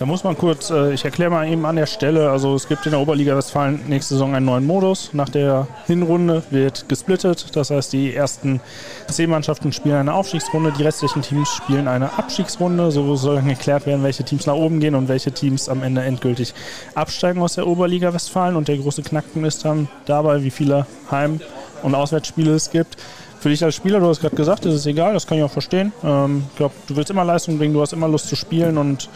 Da 0.00 0.06
muss 0.06 0.24
man 0.24 0.34
kurz, 0.34 0.70
äh, 0.70 0.94
ich 0.94 1.04
erkläre 1.04 1.30
mal 1.30 1.46
eben 1.46 1.66
an 1.66 1.76
der 1.76 1.84
Stelle, 1.84 2.30
also 2.30 2.54
es 2.54 2.66
gibt 2.66 2.86
in 2.86 2.92
der 2.92 3.00
Oberliga 3.00 3.36
Westfalen 3.36 3.82
nächste 3.86 4.14
Saison 4.14 4.34
einen 4.34 4.46
neuen 4.46 4.66
Modus. 4.66 5.10
Nach 5.12 5.28
der 5.28 5.66
Hinrunde 5.86 6.42
wird 6.48 6.88
gesplittet, 6.88 7.54
das 7.54 7.68
heißt 7.68 7.92
die 7.92 8.14
ersten 8.14 8.62
zehn 9.08 9.28
Mannschaften 9.28 9.74
spielen 9.74 9.96
eine 9.96 10.14
Aufstiegsrunde, 10.14 10.72
die 10.72 10.84
restlichen 10.84 11.20
Teams 11.20 11.50
spielen 11.50 11.86
eine 11.86 12.16
Abstiegsrunde. 12.18 12.90
So 12.90 13.14
soll 13.16 13.36
dann 13.36 13.48
geklärt 13.48 13.84
werden, 13.84 14.02
welche 14.02 14.24
Teams 14.24 14.46
nach 14.46 14.54
oben 14.54 14.80
gehen 14.80 14.94
und 14.94 15.08
welche 15.08 15.32
Teams 15.32 15.68
am 15.68 15.82
Ende 15.82 16.00
endgültig 16.00 16.54
absteigen 16.94 17.42
aus 17.42 17.56
der 17.56 17.66
Oberliga 17.66 18.14
Westfalen. 18.14 18.56
Und 18.56 18.68
der 18.68 18.78
große 18.78 19.02
Knackpunkt 19.02 19.46
ist 19.46 19.66
dann 19.66 19.86
dabei, 20.06 20.42
wie 20.42 20.50
viele 20.50 20.86
Heim- 21.10 21.40
und 21.82 21.94
Auswärtsspiele 21.94 22.54
es 22.54 22.70
gibt. 22.70 22.96
Für 23.40 23.48
dich 23.48 23.64
als 23.64 23.74
Spieler, 23.74 24.00
du 24.00 24.06
hast 24.06 24.20
gerade 24.20 24.36
gesagt, 24.36 24.66
ist 24.66 24.74
es 24.74 24.84
egal, 24.84 25.14
das 25.14 25.26
kann 25.26 25.38
ich 25.38 25.44
auch 25.44 25.50
verstehen. 25.50 25.94
Ähm, 26.04 26.44
ich 26.50 26.56
glaube, 26.56 26.74
du 26.86 26.94
willst 26.94 27.10
immer 27.10 27.24
Leistung 27.24 27.56
bringen, 27.56 27.72
du 27.72 27.80
hast 27.80 27.94
immer 27.94 28.06
Lust 28.06 28.28
zu 28.28 28.36
spielen 28.36 28.76
und 28.76 29.08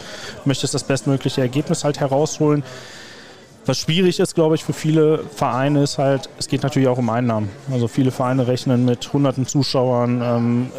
möchtest 0.45 0.73
das 0.73 0.83
bestmögliche 0.83 1.41
Ergebnis 1.41 1.83
halt 1.83 1.99
herausholen. 1.99 2.63
Was 3.67 3.77
schwierig 3.77 4.19
ist, 4.19 4.33
glaube 4.33 4.55
ich, 4.55 4.63
für 4.63 4.73
viele 4.73 5.19
Vereine 5.19 5.83
ist 5.83 5.99
halt, 5.99 6.27
es 6.39 6.47
geht 6.47 6.63
natürlich 6.63 6.87
auch 6.87 6.97
um 6.97 7.09
Einnahmen. 7.11 7.49
Also 7.71 7.87
viele 7.87 8.09
Vereine 8.09 8.47
rechnen 8.47 8.83
mit 8.83 9.13
hunderten 9.13 9.45
Zuschauern, 9.45 10.21
ähm, 10.23 10.71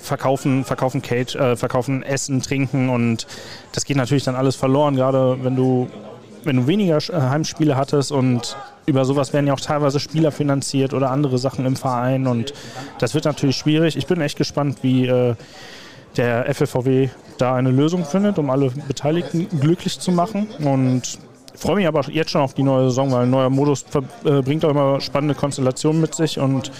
verkaufen, 0.00 0.64
verkaufen 0.64 1.02
Cage, 1.02 1.36
äh, 1.36 1.56
verkaufen 1.56 2.02
Essen, 2.02 2.40
Trinken 2.40 2.88
und 2.88 3.26
das 3.72 3.84
geht 3.84 3.98
natürlich 3.98 4.24
dann 4.24 4.34
alles 4.34 4.56
verloren, 4.56 4.96
gerade 4.96 5.36
wenn 5.42 5.56
du, 5.56 5.88
wenn 6.46 6.56
du 6.56 6.66
weniger 6.66 6.98
äh, 6.98 7.20
Heimspiele 7.20 7.76
hattest 7.76 8.12
und 8.12 8.56
über 8.86 9.04
sowas 9.04 9.32
werden 9.32 9.46
ja 9.46 9.54
auch 9.54 9.60
teilweise 9.60 10.00
Spieler 10.00 10.30
finanziert 10.30 10.92
oder 10.92 11.10
andere 11.10 11.38
Sachen 11.38 11.64
im 11.66 11.76
Verein 11.76 12.26
und 12.26 12.52
das 12.98 13.14
wird 13.14 13.24
natürlich 13.24 13.56
schwierig. 13.56 13.96
Ich 13.96 14.06
bin 14.06 14.20
echt 14.20 14.36
gespannt, 14.36 14.78
wie 14.82 15.06
äh, 15.06 15.34
der 16.16 16.52
FLVW 16.54 17.08
da 17.38 17.54
eine 17.54 17.70
Lösung 17.70 18.04
findet, 18.04 18.38
um 18.38 18.50
alle 18.50 18.70
Beteiligten 18.86 19.48
glücklich 19.60 19.98
zu 19.98 20.12
machen 20.12 20.46
und 20.58 21.18
freue 21.54 21.76
mich 21.76 21.86
aber 21.86 22.02
jetzt 22.10 22.30
schon 22.30 22.42
auf 22.42 22.54
die 22.54 22.62
neue 22.62 22.84
Saison, 22.84 23.10
weil 23.12 23.22
ein 23.22 23.30
neuer 23.30 23.50
Modus 23.50 23.84
äh, 24.24 24.42
bringt 24.42 24.64
auch 24.64 24.70
immer 24.70 25.00
spannende 25.00 25.34
Konstellationen 25.34 26.00
mit 26.00 26.14
sich 26.14 26.38
und 26.38 26.70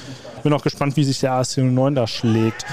bin 0.43 0.53
auch 0.53 0.63
gespannt, 0.63 0.97
wie 0.97 1.05
sich 1.05 1.21
der 1.21 1.33
ASC 1.33 1.59
09 1.59 1.95
da 1.95 2.07
schlägt. 2.07 2.67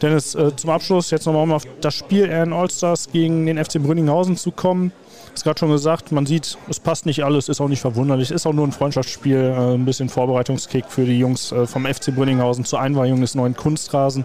Dennis, 0.00 0.34
äh, 0.34 0.54
zum 0.54 0.70
Abschluss 0.70 1.10
jetzt 1.10 1.26
nochmal 1.26 1.42
um 1.42 1.52
auf 1.52 1.64
das 1.80 1.94
Spiel 1.94 2.26
in 2.26 2.52
Allstars 2.52 3.10
gegen 3.10 3.46
den 3.46 3.62
FC 3.62 3.82
Brünninghausen 3.82 4.36
zu 4.36 4.52
kommen 4.52 4.92
ist 5.36 5.44
gerade 5.44 5.58
schon 5.58 5.70
gesagt, 5.70 6.12
man 6.12 6.24
sieht, 6.24 6.56
es 6.68 6.80
passt 6.80 7.04
nicht 7.04 7.24
alles, 7.24 7.48
ist 7.48 7.60
auch 7.60 7.68
nicht 7.68 7.80
verwunderlich, 7.80 8.30
ist 8.30 8.46
auch 8.46 8.52
nur 8.52 8.66
ein 8.66 8.72
Freundschaftsspiel, 8.72 9.36
äh, 9.36 9.74
ein 9.74 9.84
bisschen 9.84 10.08
Vorbereitungskick 10.08 10.86
für 10.88 11.04
die 11.04 11.18
Jungs 11.18 11.52
äh, 11.52 11.66
vom 11.66 11.84
FC 11.84 12.14
Brünninghausen 12.14 12.64
zur 12.64 12.80
Einweihung 12.80 13.20
des 13.20 13.34
neuen 13.34 13.54
Kunstrasen. 13.54 14.24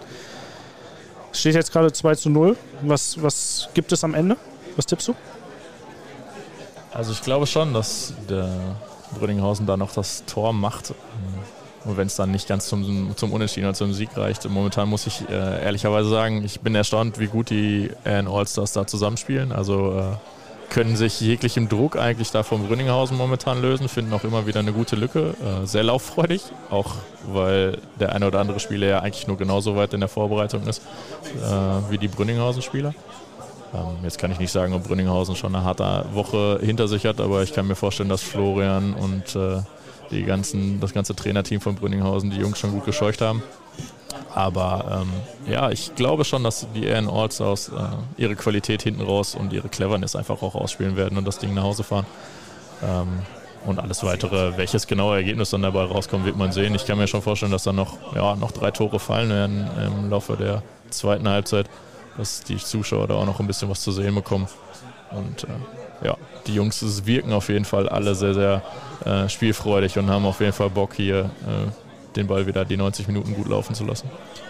Es 1.31 1.41
steht 1.41 1.55
jetzt 1.55 1.71
gerade 1.71 1.91
2 1.91 2.15
zu 2.15 2.29
0. 2.29 2.57
Was, 2.83 3.21
was 3.21 3.69
gibt 3.73 3.91
es 3.91 4.03
am 4.03 4.13
Ende? 4.13 4.37
Was 4.75 4.85
tippst 4.85 5.09
du? 5.09 5.15
Also 6.93 7.11
ich 7.11 7.21
glaube 7.21 7.45
schon, 7.45 7.73
dass 7.73 8.13
der 8.29 8.49
Brünninghausen 9.17 9.65
da 9.65 9.77
noch 9.77 9.93
das 9.93 10.23
Tor 10.25 10.53
macht. 10.53 10.93
Und 11.83 11.97
wenn 11.97 12.07
es 12.07 12.15
dann 12.15 12.31
nicht 12.31 12.47
ganz 12.47 12.67
zum, 12.67 13.13
zum 13.15 13.31
Unentschieden 13.33 13.65
oder 13.65 13.73
zum 13.73 13.93
Sieg 13.93 14.15
reicht. 14.15 14.47
Momentan 14.47 14.87
muss 14.87 15.07
ich 15.07 15.27
äh, 15.29 15.63
ehrlicherweise 15.63 16.09
sagen, 16.09 16.43
ich 16.45 16.59
bin 16.59 16.75
erstaunt, 16.75 17.19
wie 17.19 17.27
gut 17.27 17.49
die 17.49 17.89
AN 18.05 18.27
Allstars 18.27 18.73
da 18.73 18.85
zusammenspielen. 18.85 19.51
Also 19.51 19.97
äh, 19.97 20.15
können 20.71 20.95
sich 20.95 21.19
jeglichem 21.19 21.67
Druck 21.69 21.97
eigentlich 21.97 22.31
da 22.31 22.43
vom 22.43 22.65
Brünninghausen 22.65 23.15
momentan 23.17 23.61
lösen, 23.61 23.89
finden 23.89 24.13
auch 24.13 24.23
immer 24.23 24.47
wieder 24.47 24.61
eine 24.61 24.71
gute 24.71 24.95
Lücke. 24.95 25.35
Äh, 25.43 25.67
sehr 25.67 25.83
lauffreudig, 25.83 26.41
auch 26.69 26.95
weil 27.27 27.77
der 27.99 28.13
eine 28.15 28.25
oder 28.25 28.39
andere 28.39 28.59
Spieler 28.59 28.87
ja 28.87 28.99
eigentlich 28.99 29.27
nur 29.27 29.37
genauso 29.37 29.75
weit 29.75 29.93
in 29.93 29.99
der 29.99 30.09
Vorbereitung 30.09 30.65
ist 30.65 30.81
äh, 31.35 31.91
wie 31.91 31.97
die 31.97 32.07
Brünninghausen-Spieler. 32.07 32.93
Ähm, 33.73 33.97
jetzt 34.03 34.17
kann 34.17 34.31
ich 34.31 34.39
nicht 34.39 34.51
sagen, 34.51 34.73
ob 34.73 34.85
Brünninghausen 34.85 35.35
schon 35.35 35.53
eine 35.53 35.65
harte 35.65 36.05
Woche 36.13 36.59
hinter 36.61 36.87
sich 36.87 37.05
hat, 37.05 37.19
aber 37.19 37.43
ich 37.43 37.53
kann 37.53 37.67
mir 37.67 37.75
vorstellen, 37.75 38.09
dass 38.09 38.23
Florian 38.23 38.93
und 38.93 39.35
äh, 39.35 39.61
die 40.09 40.23
ganzen, 40.23 40.79
das 40.79 40.93
ganze 40.93 41.15
Trainerteam 41.15 41.59
von 41.59 41.75
Brünninghausen 41.75 42.31
die 42.31 42.37
Jungs 42.37 42.59
schon 42.59 42.71
gut 42.71 42.85
gescheucht 42.85 43.21
haben. 43.21 43.43
Aber 44.33 45.01
ähm, 45.01 45.51
ja, 45.51 45.71
ich 45.71 45.95
glaube 45.95 46.23
schon, 46.25 46.43
dass 46.43 46.67
die 46.73 46.89
AN 46.89 47.09
Allstars 47.09 47.69
äh, 47.69 47.71
ihre 48.21 48.35
Qualität 48.35 48.81
hinten 48.81 49.01
raus 49.01 49.35
und 49.35 49.53
ihre 49.53 49.69
Cleverness 49.69 50.15
einfach 50.15 50.41
auch 50.41 50.55
ausspielen 50.55 50.95
werden 50.95 51.17
und 51.17 51.25
das 51.25 51.39
Ding 51.39 51.53
nach 51.53 51.63
Hause 51.63 51.83
fahren. 51.83 52.05
Ähm, 52.83 53.19
und 53.65 53.79
alles 53.79 54.03
weitere, 54.03 54.57
welches 54.57 54.87
genaue 54.87 55.17
Ergebnis 55.17 55.51
dann 55.51 55.61
dabei 55.61 55.83
rauskommt, 55.83 56.25
wird 56.25 56.35
man 56.35 56.51
sehen. 56.51 56.73
Ich 56.73 56.85
kann 56.85 56.97
mir 56.97 57.07
schon 57.07 57.21
vorstellen, 57.21 57.51
dass 57.51 57.63
dann 57.63 57.75
noch, 57.75 58.15
ja, 58.15 58.35
noch 58.35 58.51
drei 58.51 58.71
Tore 58.71 58.99
fallen 58.99 59.29
werden 59.29 59.69
im 59.85 60.09
Laufe 60.09 60.35
der 60.35 60.63
zweiten 60.89 61.27
Halbzeit, 61.29 61.69
dass 62.17 62.41
die 62.41 62.57
Zuschauer 62.57 63.07
da 63.07 63.15
auch 63.15 63.25
noch 63.25 63.39
ein 63.39 63.45
bisschen 63.45 63.69
was 63.69 63.81
zu 63.81 63.91
sehen 63.91 64.15
bekommen. 64.15 64.47
Und 65.11 65.43
äh, 65.43 66.07
ja, 66.07 66.17
die 66.47 66.55
Jungs 66.55 67.05
wirken 67.05 67.33
auf 67.33 67.49
jeden 67.49 67.65
Fall 67.65 67.87
alle 67.87 68.15
sehr, 68.15 68.33
sehr 68.33 68.61
äh, 69.05 69.29
spielfreudig 69.29 69.97
und 69.99 70.09
haben 70.09 70.25
auf 70.25 70.39
jeden 70.39 70.53
Fall 70.53 70.69
Bock 70.69 70.95
hier 70.95 71.19
äh, 71.19 71.90
den 72.15 72.27
Ball 72.27 72.47
wieder 72.47 72.65
die 72.65 72.77
90 72.77 73.07
Minuten 73.07 73.33
gut 73.33 73.47
laufen 73.47 73.75
zu 73.75 73.85
lassen. 73.85 74.09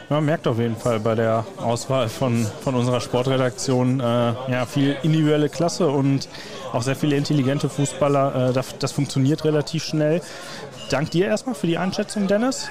Man 0.09 0.25
merkt 0.25 0.47
auf 0.47 0.59
jeden 0.59 0.75
Fall 0.75 0.99
bei 0.99 1.15
der 1.15 1.45
Auswahl 1.57 2.09
von, 2.09 2.45
von 2.63 2.75
unserer 2.75 2.99
Sportredaktion 2.99 3.99
äh, 3.99 4.03
ja, 4.03 4.65
viel 4.65 4.97
individuelle 5.03 5.49
Klasse 5.49 5.87
und 5.87 6.27
auch 6.73 6.81
sehr 6.81 6.95
viele 6.95 7.15
intelligente 7.15 7.69
Fußballer. 7.69 8.49
Äh, 8.49 8.53
das, 8.53 8.77
das 8.77 8.91
funktioniert 8.91 9.45
relativ 9.45 9.83
schnell. 9.83 10.21
Dank 10.89 11.11
dir 11.11 11.27
erstmal 11.27 11.55
für 11.55 11.67
die 11.67 11.77
Einschätzung, 11.77 12.27
Dennis. 12.27 12.67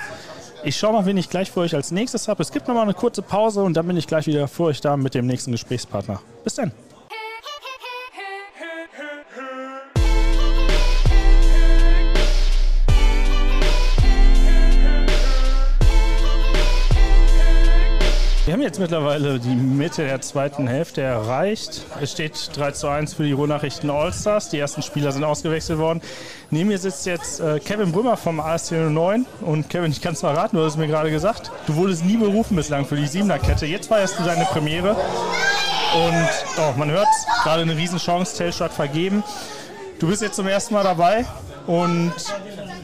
Ich 0.62 0.76
schaue 0.76 0.92
mal, 0.92 1.06
wen 1.06 1.16
ich 1.16 1.30
gleich 1.30 1.50
für 1.50 1.60
euch 1.60 1.74
als 1.74 1.90
nächstes 1.90 2.28
habe. 2.28 2.42
Es 2.42 2.52
gibt 2.52 2.68
noch 2.68 2.74
mal 2.74 2.82
eine 2.82 2.92
kurze 2.92 3.22
Pause 3.22 3.62
und 3.62 3.74
dann 3.74 3.86
bin 3.86 3.96
ich 3.96 4.06
gleich 4.06 4.26
wieder 4.26 4.46
für 4.46 4.64
euch 4.64 4.82
da 4.82 4.96
mit 4.96 5.14
dem 5.14 5.26
nächsten 5.26 5.52
Gesprächspartner. 5.52 6.20
Bis 6.44 6.54
dann. 6.54 6.72
Wir 18.46 18.54
haben 18.54 18.62
jetzt 18.62 18.80
mittlerweile 18.80 19.38
die 19.38 19.54
Mitte 19.54 20.02
der 20.02 20.22
zweiten 20.22 20.66
Hälfte 20.66 21.02
erreicht. 21.02 21.82
Es 22.00 22.12
steht 22.12 22.50
3 22.56 22.70
zu 22.72 22.88
1 22.88 23.12
für 23.12 23.22
die 23.22 23.32
Ruhrnachrichten 23.32 23.90
Allstars. 23.90 24.48
Die 24.48 24.58
ersten 24.58 24.80
Spieler 24.80 25.12
sind 25.12 25.24
ausgewechselt 25.24 25.78
worden. 25.78 26.00
Neben 26.50 26.70
mir 26.70 26.78
sitzt 26.78 27.04
jetzt 27.04 27.40
äh, 27.40 27.60
Kevin 27.60 27.92
Brümmer 27.92 28.16
vom 28.16 28.40
AS 28.40 28.70
09. 28.70 29.26
Und 29.42 29.68
Kevin, 29.68 29.90
ich 29.90 30.00
kann 30.00 30.14
es 30.14 30.20
verraten, 30.20 30.56
du 30.56 30.64
hast 30.64 30.72
es 30.72 30.78
mir 30.78 30.86
gerade 30.86 31.10
gesagt. 31.10 31.50
Du 31.66 31.76
wurdest 31.76 32.02
nie 32.02 32.16
berufen 32.16 32.56
bislang 32.56 32.86
für 32.86 32.96
die 32.96 33.06
Siebener-Kette. 33.06 33.66
Jetzt 33.66 33.88
feierst 33.88 34.18
du 34.18 34.22
deine 34.22 34.46
Premiere. 34.46 34.92
Und 35.94 36.28
oh, 36.56 36.72
man 36.78 36.90
hört 36.90 37.08
gerade 37.42 37.60
eine 37.60 37.76
Riesenchance, 37.76 38.38
Telstadt 38.38 38.72
vergeben. 38.72 39.22
Du 39.98 40.08
bist 40.08 40.22
jetzt 40.22 40.36
zum 40.36 40.46
ersten 40.46 40.72
Mal 40.72 40.84
dabei 40.84 41.26
und 41.66 42.14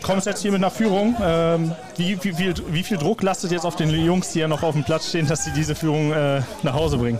kommst 0.07 0.27
jetzt 0.27 0.41
hier 0.41 0.53
mit 0.53 0.61
einer 0.61 0.71
Führung. 0.71 1.17
Ähm, 1.21 1.73
wie, 1.97 2.23
wie, 2.23 2.33
viel, 2.33 2.55
wie, 2.69 2.83
viel, 2.85 2.97
Druck 2.97 3.23
lastet 3.23 3.51
jetzt 3.51 3.65
auf 3.65 3.75
den 3.75 3.91
Jungs, 3.91 4.31
die 4.33 4.39
ja 4.39 4.47
noch 4.47 4.63
auf 4.63 4.75
dem 4.75 4.85
Platz 4.85 5.09
stehen, 5.09 5.27
dass 5.27 5.45
sie 5.45 5.51
diese 5.51 5.75
Führung 5.75 6.13
äh, 6.13 6.43
nach 6.63 6.75
Hause 6.75 6.99
bringen? 6.99 7.19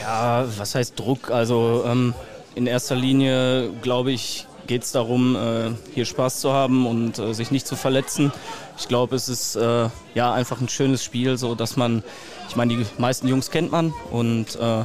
Ja, 0.00 0.46
was 0.56 0.74
heißt 0.74 0.98
Druck? 0.98 1.30
Also 1.30 1.84
ähm, 1.86 2.14
in 2.54 2.66
erster 2.66 2.96
Linie, 2.96 3.70
glaube 3.82 4.10
ich, 4.10 4.46
geht 4.66 4.84
es 4.84 4.92
darum, 4.92 5.36
äh, 5.36 5.70
hier 5.94 6.06
Spaß 6.06 6.40
zu 6.40 6.50
haben 6.50 6.86
und 6.86 7.18
äh, 7.18 7.34
sich 7.34 7.50
nicht 7.50 7.66
zu 7.66 7.76
verletzen. 7.76 8.32
Ich 8.78 8.88
glaube, 8.88 9.14
es 9.14 9.28
ist 9.28 9.56
äh, 9.56 9.90
ja 10.14 10.32
einfach 10.32 10.62
ein 10.62 10.70
schönes 10.70 11.04
Spiel, 11.04 11.36
so 11.36 11.54
dass 11.54 11.76
man, 11.76 12.02
ich 12.48 12.56
meine, 12.56 12.74
die 12.74 12.86
meisten 12.96 13.28
Jungs 13.28 13.50
kennt 13.50 13.70
man 13.70 13.92
und 14.10 14.56
äh, 14.56 14.84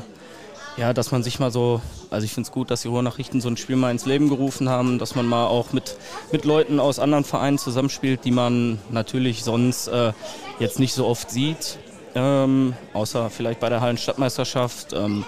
ja, 0.76 0.94
dass 0.94 1.12
man 1.12 1.24
sich 1.24 1.39
mal 1.39 1.52
so, 1.52 1.82
also 2.12 2.26
ich 2.26 2.34
finde 2.34 2.47
es 2.47 2.51
gut, 2.51 2.70
dass 2.70 2.82
die 2.82 2.89
Ruhrnachrichten 2.89 3.39
so 3.39 3.47
ein 3.47 3.55
Spiel 3.55 3.78
mal 3.78 3.89
ins 3.89 4.05
Leben 4.05 4.28
gerufen 4.28 4.68
haben, 4.68 4.99
dass 4.99 5.16
man 5.16 5.26
mal 5.26 5.47
auch 5.47 5.72
mit, 5.72 5.95
mit 6.32 6.43
Leuten 6.43 6.80
aus 6.80 6.99
anderen 6.99 7.24
Vereinen 7.24 7.57
zusammenspielt, 7.57 8.26
die 8.26 8.32
man 8.32 8.80
natürlich 8.91 9.43
sonst 9.43 9.88
äh, 9.88 10.12
jetzt 10.59 10.78
nicht 10.78 10.93
so 10.93 11.07
oft 11.07 11.32
sieht, 11.32 11.80
ähm, 12.14 12.74
außer 12.93 13.30
vielleicht 13.30 13.62
bei 13.62 13.70
der 13.70 13.80
Hallenstadtmeisterschaft. 13.80 14.91
Ähm, 14.91 15.24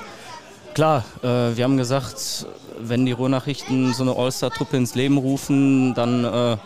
klar, 0.74 1.06
äh, 1.22 1.56
wir 1.56 1.64
haben 1.64 1.78
gesagt, 1.78 2.48
wenn 2.78 3.06
die 3.06 3.14
Ruhrnachrichten 3.14 3.94
so 3.94 4.04
eine 4.04 4.18
All-Star-Truppe 4.18 4.76
ins 4.76 4.94
Leben 4.94 5.18
rufen, 5.18 5.94
dann 5.94 6.26
äh, 6.26 6.58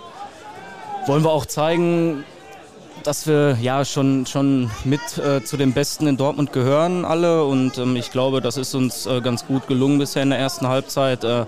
wollen 1.06 1.24
wir 1.24 1.32
auch 1.32 1.46
zeigen, 1.46 2.24
dass 3.04 3.28
wir 3.28 3.58
ja 3.62 3.86
schon, 3.86 4.26
schon 4.26 4.70
mit 4.84 5.00
äh, 5.18 5.44
zu 5.44 5.58
den 5.58 5.74
Besten 5.74 6.08
in 6.08 6.18
Dortmund 6.18 6.52
gehören 6.52 7.06
alle 7.06 7.46
und 7.46 7.78
ähm, 7.78 7.96
ich 7.96 8.12
glaube, 8.12 8.42
das 8.42 8.58
ist 8.58 8.76
uns 8.76 9.06
äh, 9.06 9.22
ganz 9.22 9.46
gut 9.46 9.68
gelungen 9.68 10.00
bisher 10.00 10.24
in 10.24 10.30
der 10.30 10.40
ersten 10.40 10.68
Halbzeit. 10.68 11.24
Äh, 11.24 11.46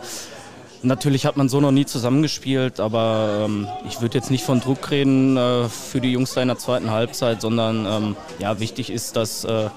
natürlich 0.81 1.25
hat 1.25 1.37
man 1.37 1.49
so 1.49 1.59
noch 1.59 1.71
nie 1.71 1.85
zusammengespielt, 1.85 2.79
aber 2.79 3.45
ähm, 3.45 3.67
ich 3.87 4.01
würde 4.01 4.17
jetzt 4.17 4.31
nicht 4.31 4.43
von 4.43 4.61
Druck 4.61 4.89
reden 4.91 5.37
äh, 5.37 5.67
für 5.69 6.01
die 6.01 6.11
Jungs 6.11 6.33
da 6.33 6.41
in 6.41 6.47
der 6.47 6.57
zweiten 6.57 6.91
Halbzeit, 6.91 7.41
sondern 7.41 7.85
ähm, 7.85 8.15
ja, 8.39 8.59
wichtig 8.59 8.89
ist, 8.89 9.15
dass 9.15 9.43
äh, 9.43 9.69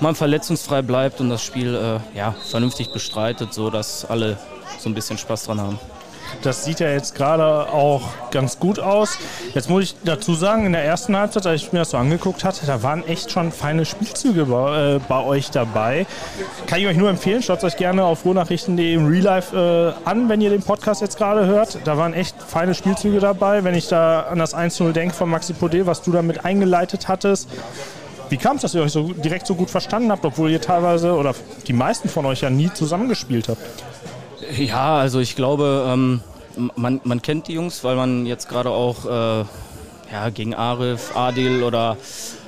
man 0.00 0.14
verletzungsfrei 0.14 0.82
bleibt 0.82 1.20
und 1.20 1.30
das 1.30 1.42
Spiel 1.42 1.74
äh, 1.74 2.18
ja, 2.18 2.34
vernünftig 2.50 2.90
bestreitet, 2.92 3.54
sodass 3.54 4.04
alle 4.04 4.38
so 4.78 4.88
ein 4.88 4.94
bisschen 4.94 5.18
Spaß 5.18 5.44
dran 5.44 5.60
haben. 5.60 5.78
Das 6.42 6.64
sieht 6.64 6.80
ja 6.80 6.88
jetzt 6.88 7.14
gerade 7.14 7.44
auch 7.44 8.02
ganz 8.30 8.58
gut 8.58 8.78
aus. 8.78 9.18
Jetzt 9.54 9.70
muss 9.70 9.84
ich 9.84 9.96
dazu 10.04 10.34
sagen, 10.34 10.66
in 10.66 10.72
der 10.72 10.84
ersten 10.84 11.16
Halbzeit, 11.16 11.46
als 11.46 11.62
ich 11.62 11.72
mir 11.72 11.80
das 11.80 11.90
so 11.90 11.96
angeguckt 11.96 12.44
hatte, 12.44 12.66
da 12.66 12.82
waren 12.82 13.06
echt 13.06 13.30
schon 13.30 13.52
feine 13.52 13.84
Spielzüge 13.84 14.46
bei, 14.46 14.96
äh, 14.96 15.00
bei 15.08 15.22
euch 15.22 15.50
dabei. 15.50 16.06
Kann 16.66 16.80
ich 16.80 16.86
euch 16.86 16.96
nur 16.96 17.10
empfehlen, 17.10 17.42
schaut 17.42 17.64
euch 17.64 17.76
gerne 17.76 18.04
auf 18.04 18.24
ruhrnachrichten.de 18.24 18.94
im 18.94 19.06
Real 19.06 19.22
Life 19.22 19.56
äh, 19.56 20.08
an, 20.08 20.28
wenn 20.28 20.40
ihr 20.40 20.50
den 20.50 20.62
Podcast 20.62 21.00
jetzt 21.00 21.16
gerade 21.16 21.46
hört. 21.46 21.78
Da 21.84 21.96
waren 21.96 22.14
echt 22.14 22.36
feine 22.42 22.74
Spielzüge 22.74 23.20
dabei. 23.20 23.64
Wenn 23.64 23.74
ich 23.74 23.88
da 23.88 24.20
an 24.22 24.38
das 24.38 24.54
1-0 24.54 24.92
denke 24.92 25.14
von 25.14 25.30
Maxi 25.30 25.52
Podé, 25.52 25.86
was 25.86 26.02
du 26.02 26.12
damit 26.12 26.44
eingeleitet 26.44 27.08
hattest. 27.08 27.48
Wie 28.28 28.36
kam 28.36 28.56
es, 28.56 28.62
dass 28.62 28.74
ihr 28.74 28.82
euch 28.82 28.92
so 28.92 29.12
direkt 29.12 29.46
so 29.46 29.54
gut 29.54 29.70
verstanden 29.70 30.10
habt, 30.10 30.24
obwohl 30.24 30.50
ihr 30.50 30.60
teilweise 30.60 31.14
oder 31.14 31.34
die 31.66 31.72
meisten 31.72 32.08
von 32.08 32.26
euch 32.26 32.40
ja 32.40 32.50
nie 32.50 32.72
zusammengespielt 32.72 33.48
habt? 33.48 33.60
Ja, 34.52 34.96
also 34.98 35.20
ich 35.20 35.36
glaube, 35.36 35.86
ähm, 35.88 36.20
man, 36.76 37.00
man 37.04 37.22
kennt 37.22 37.48
die 37.48 37.54
Jungs, 37.54 37.84
weil 37.84 37.96
man 37.96 38.26
jetzt 38.26 38.48
gerade 38.48 38.70
auch 38.70 39.04
äh, 39.04 39.44
ja, 40.12 40.30
gegen 40.30 40.54
Arif, 40.54 41.16
Adil 41.16 41.62
oder 41.62 41.96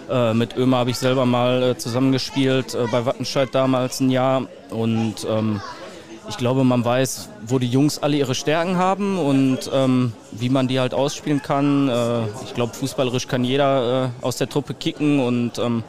äh, 0.08 0.34
mit 0.34 0.56
Ömer 0.56 0.78
habe 0.78 0.90
ich 0.90 0.98
selber 0.98 1.26
mal 1.26 1.62
äh, 1.62 1.78
zusammengespielt, 1.78 2.74
äh, 2.74 2.86
bei 2.90 3.04
Wattenscheid 3.06 3.48
damals 3.52 4.00
ein 4.00 4.10
Jahr. 4.10 4.46
Und 4.70 5.26
ähm, 5.28 5.60
ich 6.28 6.36
glaube, 6.36 6.64
man 6.64 6.84
weiß, 6.84 7.28
wo 7.46 7.58
die 7.58 7.68
Jungs 7.68 7.98
alle 7.98 8.16
ihre 8.16 8.34
Stärken 8.34 8.76
haben 8.76 9.18
und 9.18 9.70
ähm, 9.72 10.12
wie 10.32 10.48
man 10.48 10.68
die 10.68 10.80
halt 10.80 10.94
ausspielen 10.94 11.42
kann. 11.42 11.88
Äh, 11.88 12.22
ich 12.44 12.54
glaube, 12.54 12.74
fußballerisch 12.74 13.26
kann 13.26 13.44
jeder 13.44 14.12
äh, 14.22 14.24
aus 14.24 14.36
der 14.36 14.48
Truppe 14.48 14.74
kicken 14.74 15.20
und 15.20 15.58
ähm, 15.58 15.82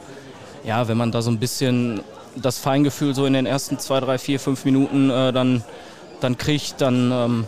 ja, 0.63 0.87
wenn 0.87 0.97
man 0.97 1.11
da 1.11 1.21
so 1.21 1.31
ein 1.31 1.39
bisschen 1.39 2.01
das 2.35 2.59
Feingefühl 2.59 3.15
so 3.15 3.25
in 3.25 3.33
den 3.33 3.45
ersten 3.45 3.79
zwei, 3.79 3.99
drei, 3.99 4.17
vier, 4.17 4.39
fünf 4.39 4.63
Minuten 4.65 5.09
dann 5.09 5.63
dann 6.21 6.37
kriegt, 6.37 6.81
dann 6.81 7.11
ähm, 7.11 7.47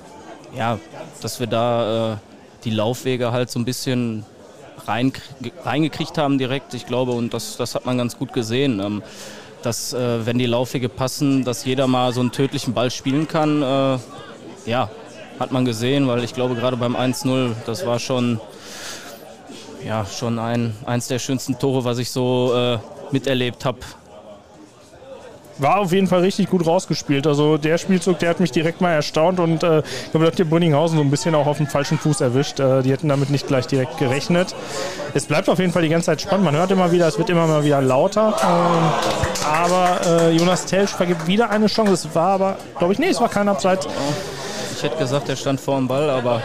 ja, 0.55 0.79
dass 1.21 1.39
wir 1.39 1.47
da 1.47 2.13
äh, 2.13 2.17
die 2.63 2.71
Laufwege 2.71 3.31
halt 3.31 3.49
so 3.49 3.59
ein 3.59 3.65
bisschen 3.65 4.25
rein, 4.85 5.13
reingekriegt 5.63 6.17
haben 6.17 6.37
direkt, 6.37 6.73
ich 6.73 6.85
glaube, 6.85 7.11
und 7.11 7.33
das, 7.33 7.57
das 7.57 7.75
hat 7.75 7.85
man 7.85 7.97
ganz 7.97 8.17
gut 8.17 8.33
gesehen. 8.33 8.79
Ähm, 8.79 9.03
dass, 9.63 9.93
äh, 9.93 10.25
wenn 10.25 10.37
die 10.37 10.45
Laufwege 10.45 10.89
passen, 10.89 11.43
dass 11.43 11.65
jeder 11.65 11.87
mal 11.87 12.13
so 12.13 12.21
einen 12.21 12.31
tödlichen 12.31 12.73
Ball 12.73 12.91
spielen 12.91 13.27
kann. 13.27 13.61
Äh, 13.61 13.97
ja, 14.65 14.89
hat 15.39 15.51
man 15.51 15.65
gesehen, 15.65 16.07
weil 16.07 16.23
ich 16.23 16.33
glaube, 16.33 16.55
gerade 16.55 16.77
beim 16.77 16.95
1-0, 16.95 17.53
das 17.65 17.85
war 17.85 17.99
schon, 17.99 18.39
ja, 19.85 20.05
schon 20.05 20.39
ein, 20.39 20.75
eins 20.85 21.07
der 21.07 21.19
schönsten 21.19 21.57
Tore, 21.59 21.83
was 21.83 21.97
ich 21.97 22.11
so 22.11 22.53
äh, 22.55 22.77
miterlebt 23.11 23.65
habe 23.65 23.79
war 25.61 25.79
auf 25.79 25.91
jeden 25.91 26.07
Fall 26.07 26.21
richtig 26.21 26.49
gut 26.49 26.65
rausgespielt. 26.65 27.27
Also 27.27 27.57
der 27.57 27.77
Spielzug, 27.77 28.19
der 28.19 28.29
hat 28.29 28.39
mich 28.39 28.51
direkt 28.51 28.81
mal 28.81 28.91
erstaunt 28.91 29.39
und 29.39 29.63
äh, 29.63 29.79
ich 29.79 30.11
glaube, 30.11 30.25
da 30.25 30.31
hat 30.31 30.39
dir 30.39 30.45
Brünninghausen 30.45 30.97
so 30.97 31.03
ein 31.03 31.09
bisschen 31.09 31.35
auch 31.35 31.47
auf 31.47 31.57
dem 31.57 31.67
falschen 31.67 31.97
Fuß 31.97 32.21
erwischt. 32.21 32.59
Äh, 32.59 32.81
die 32.81 32.91
hätten 32.91 33.09
damit 33.09 33.29
nicht 33.29 33.47
gleich 33.47 33.67
direkt 33.67 33.97
gerechnet. 33.97 34.55
Es 35.13 35.25
bleibt 35.25 35.49
auf 35.49 35.59
jeden 35.59 35.71
Fall 35.71 35.81
die 35.81 35.89
ganze 35.89 36.07
Zeit 36.07 36.21
spannend. 36.21 36.45
Man 36.45 36.55
hört 36.55 36.71
immer 36.71 36.91
wieder, 36.91 37.07
es 37.07 37.17
wird 37.17 37.29
immer 37.29 37.47
mal 37.47 37.63
wieder 37.63 37.81
lauter. 37.81 38.35
Ähm, 38.41 39.45
aber 39.45 39.99
äh, 40.05 40.31
Jonas 40.31 40.65
Telsch 40.65 40.91
vergibt 40.91 41.27
wieder 41.27 41.49
eine 41.49 41.67
Chance. 41.67 41.93
Es 41.93 42.15
war 42.15 42.29
aber, 42.29 42.57
glaube 42.77 42.93
ich, 42.93 42.99
nee, 42.99 43.09
es 43.09 43.19
war 43.19 43.29
kein 43.29 43.47
Abseits. 43.47 43.87
Ich 44.79 44.83
hätte 44.83 44.97
gesagt, 44.97 45.27
er 45.27 45.35
stand 45.35 45.59
vor 45.59 45.75
dem 45.75 45.89
Ball, 45.89 46.09
aber 46.09 46.41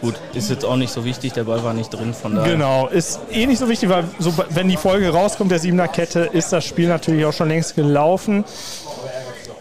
Gut, 0.00 0.14
ist 0.34 0.50
jetzt 0.50 0.64
auch 0.64 0.76
nicht 0.76 0.92
so 0.92 1.04
wichtig, 1.04 1.32
der 1.32 1.44
Ball 1.44 1.64
war 1.64 1.72
nicht 1.72 1.88
drin, 1.88 2.14
von 2.14 2.34
daher. 2.34 2.52
Genau, 2.52 2.86
ist 2.86 3.18
eh 3.32 3.46
nicht 3.46 3.58
so 3.58 3.68
wichtig, 3.68 3.88
weil 3.88 4.04
so, 4.18 4.32
wenn 4.50 4.68
die 4.68 4.76
Folge 4.76 5.08
rauskommt, 5.08 5.50
der 5.50 5.58
Siebener 5.58 5.88
Kette, 5.88 6.20
ist 6.20 6.52
das 6.52 6.64
Spiel 6.64 6.88
natürlich 6.88 7.24
auch 7.24 7.32
schon 7.32 7.48
längst 7.48 7.74
gelaufen. 7.74 8.44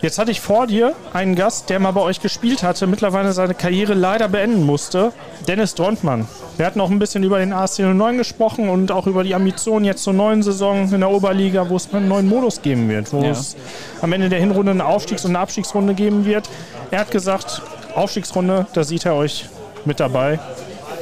Jetzt 0.01 0.19
hatte 0.19 0.29
ich 0.29 0.41
vor 0.41 0.67
dir 0.67 0.93
einen 1.11 1.33
Gast, 1.33 1.71
der 1.71 1.79
mal 1.79 1.91
bei 1.91 2.01
euch 2.01 2.21
gespielt 2.21 2.61
hatte, 2.61 2.85
mittlerweile 2.85 3.33
seine 3.33 3.55
Karriere 3.55 3.95
leider 3.95 4.27
beenden 4.27 4.63
musste, 4.63 5.11
Dennis 5.47 5.73
Drontmann. 5.73 6.27
Wir 6.57 6.67
hatten 6.67 6.79
auch 6.81 6.91
ein 6.91 6.99
bisschen 6.99 7.23
über 7.23 7.39
den 7.39 7.51
ASC 7.51 7.79
09 7.79 8.17
gesprochen 8.17 8.69
und 8.69 8.91
auch 8.91 9.07
über 9.07 9.23
die 9.23 9.33
Ambitionen 9.33 9.85
jetzt 9.85 10.03
zur 10.03 10.13
neuen 10.13 10.43
Saison 10.43 10.91
in 10.91 10.99
der 10.99 11.09
Oberliga, 11.09 11.67
wo 11.69 11.77
es 11.77 11.91
einen 11.91 12.07
neuen 12.07 12.27
Modus 12.27 12.61
geben 12.61 12.89
wird, 12.89 13.11
wo 13.11 13.23
ja. 13.23 13.29
es 13.31 13.55
am 14.01 14.13
Ende 14.13 14.29
der 14.29 14.39
Hinrunde 14.39 14.71
eine 14.71 14.85
Aufstiegs- 14.85 15.25
und 15.25 15.31
eine 15.31 15.39
Abstiegsrunde 15.39 15.95
geben 15.95 16.25
wird. 16.25 16.47
Er 16.91 16.99
hat 16.99 17.09
gesagt, 17.09 17.63
Aufstiegsrunde, 17.97 18.67
da 18.73 18.83
sieht 18.83 19.05
er 19.05 19.15
euch 19.15 19.45
mit 19.85 19.99
dabei. 19.99 20.39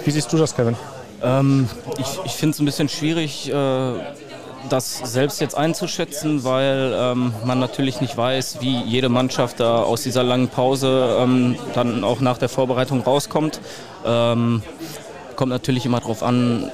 Wie 0.06 0.12
siehst 0.12 0.32
du 0.32 0.38
das, 0.38 0.56
Kevin? 0.56 0.78
Ähm, 1.22 1.68
ich 1.98 2.08
ich 2.24 2.32
finde 2.32 2.54
es 2.54 2.60
ein 2.60 2.66
bisschen 2.66 2.88
schwierig, 2.88 3.52
äh, 3.52 3.94
das 4.70 5.00
selbst 5.04 5.42
jetzt 5.42 5.58
einzuschätzen, 5.58 6.46
weil 6.46 6.96
ähm, 6.96 7.34
man 7.44 7.60
natürlich 7.60 8.00
nicht 8.00 8.16
weiß, 8.16 8.62
wie 8.62 8.82
jede 8.84 9.10
Mannschaft 9.10 9.60
da 9.60 9.84
aus 9.84 10.04
dieser 10.04 10.24
langen 10.24 10.48
Pause 10.48 11.18
ähm, 11.20 11.58
dann 11.74 12.06
auch 12.06 12.22
nach 12.22 12.38
der 12.38 12.48
Vorbereitung 12.48 13.02
rauskommt. 13.02 13.60
Ähm, 14.06 14.64
kommt 15.36 15.50
natürlich 15.50 15.86
immer 15.86 16.00
darauf 16.00 16.24
an, 16.24 16.72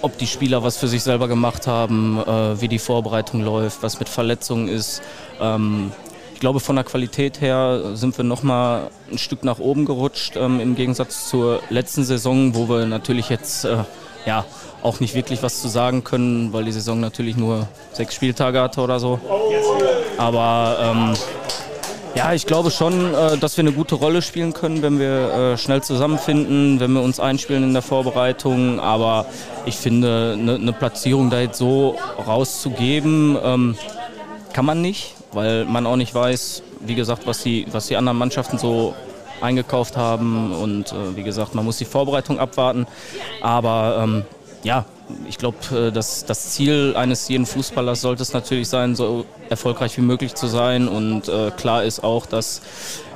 ob 0.00 0.16
die 0.16 0.26
Spieler 0.26 0.62
was 0.62 0.78
für 0.78 0.88
sich 0.88 1.02
selber 1.02 1.28
gemacht 1.28 1.66
haben, 1.66 2.18
äh, 2.18 2.60
wie 2.62 2.68
die 2.68 2.78
Vorbereitung 2.78 3.42
läuft, 3.44 3.82
was 3.82 3.98
mit 3.98 4.08
Verletzungen 4.08 4.68
ist. 4.68 5.02
Ähm, 5.38 5.92
ich 6.38 6.40
glaube, 6.40 6.60
von 6.60 6.76
der 6.76 6.84
Qualität 6.84 7.40
her 7.40 7.80
sind 7.94 8.16
wir 8.16 8.24
noch 8.24 8.44
mal 8.44 8.92
ein 9.10 9.18
Stück 9.18 9.42
nach 9.42 9.58
oben 9.58 9.86
gerutscht 9.86 10.36
ähm, 10.36 10.60
im 10.60 10.76
Gegensatz 10.76 11.28
zur 11.28 11.60
letzten 11.68 12.04
Saison, 12.04 12.54
wo 12.54 12.68
wir 12.68 12.86
natürlich 12.86 13.28
jetzt 13.28 13.64
äh, 13.64 13.78
ja 14.24 14.44
auch 14.84 15.00
nicht 15.00 15.16
wirklich 15.16 15.42
was 15.42 15.60
zu 15.60 15.66
sagen 15.66 16.04
können, 16.04 16.52
weil 16.52 16.62
die 16.62 16.70
Saison 16.70 17.00
natürlich 17.00 17.36
nur 17.36 17.66
sechs 17.92 18.14
Spieltage 18.14 18.60
hatte 18.60 18.82
oder 18.82 19.00
so. 19.00 19.18
Aber 20.16 20.76
ähm, 20.80 21.14
ja, 22.14 22.32
ich 22.32 22.46
glaube 22.46 22.70
schon, 22.70 23.12
äh, 23.14 23.36
dass 23.36 23.56
wir 23.56 23.62
eine 23.62 23.72
gute 23.72 23.96
Rolle 23.96 24.22
spielen 24.22 24.52
können, 24.52 24.80
wenn 24.80 25.00
wir 25.00 25.32
äh, 25.32 25.58
schnell 25.58 25.82
zusammenfinden, 25.82 26.78
wenn 26.78 26.92
wir 26.92 27.02
uns 27.02 27.18
einspielen 27.18 27.64
in 27.64 27.72
der 27.72 27.82
Vorbereitung. 27.82 28.78
Aber 28.78 29.26
ich 29.66 29.74
finde, 29.74 30.36
eine, 30.38 30.54
eine 30.54 30.72
Platzierung 30.72 31.30
da 31.30 31.40
jetzt 31.40 31.58
so 31.58 31.98
rauszugeben, 32.24 33.36
ähm, 33.42 33.76
kann 34.52 34.64
man 34.64 34.80
nicht 34.80 35.17
weil 35.32 35.64
man 35.64 35.86
auch 35.86 35.96
nicht 35.96 36.14
weiß, 36.14 36.62
wie 36.80 36.94
gesagt, 36.94 37.26
was 37.26 37.42
die, 37.42 37.66
was 37.70 37.88
die 37.88 37.96
anderen 37.96 38.18
Mannschaften 38.18 38.58
so 38.58 38.94
eingekauft 39.40 39.96
haben. 39.96 40.52
Und 40.52 40.92
äh, 40.92 41.16
wie 41.16 41.22
gesagt, 41.22 41.54
man 41.54 41.64
muss 41.64 41.78
die 41.78 41.84
Vorbereitung 41.84 42.38
abwarten. 42.38 42.86
Aber 43.40 44.00
ähm, 44.02 44.24
ja, 44.62 44.84
ich 45.28 45.38
glaube, 45.38 45.56
äh, 45.72 45.92
das, 45.92 46.24
das 46.24 46.50
Ziel 46.50 46.94
eines 46.96 47.28
jeden 47.28 47.46
Fußballers 47.46 48.00
sollte 48.00 48.22
es 48.22 48.32
natürlich 48.32 48.68
sein, 48.68 48.94
so 48.94 49.24
erfolgreich 49.48 49.96
wie 49.96 50.02
möglich 50.02 50.34
zu 50.34 50.46
sein. 50.46 50.88
Und 50.88 51.28
äh, 51.28 51.50
klar 51.56 51.84
ist 51.84 52.02
auch, 52.04 52.26
dass 52.26 52.60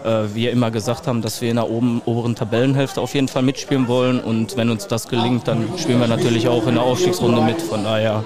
äh, 0.05 0.35
wir 0.35 0.53
immer 0.53 0.71
gesagt 0.71 1.07
haben, 1.07 1.23
dass 1.23 1.41
wir 1.41 1.51
in 1.51 1.57
der 1.57 1.69
oben, 1.69 2.03
oberen 2.05 2.35
Tabellenhälfte 2.35 3.01
auf 3.01 3.15
jeden 3.15 3.29
Fall 3.29 3.43
mitspielen 3.43 3.89
wollen. 3.89 4.21
Und 4.21 4.57
wenn 4.57 4.71
uns 4.71 4.87
das 4.87 5.09
gelingt, 5.09 5.49
dann 5.49 5.69
spielen 5.79 6.01
wir 6.01 6.09
natürlich 6.09 6.49
auch 6.49 6.67
in 6.67 6.75
der 6.75 6.85
Aufstiegsrunde 6.85 7.43
mit. 7.43 7.61
Von 7.61 7.85
daher 7.85 8.25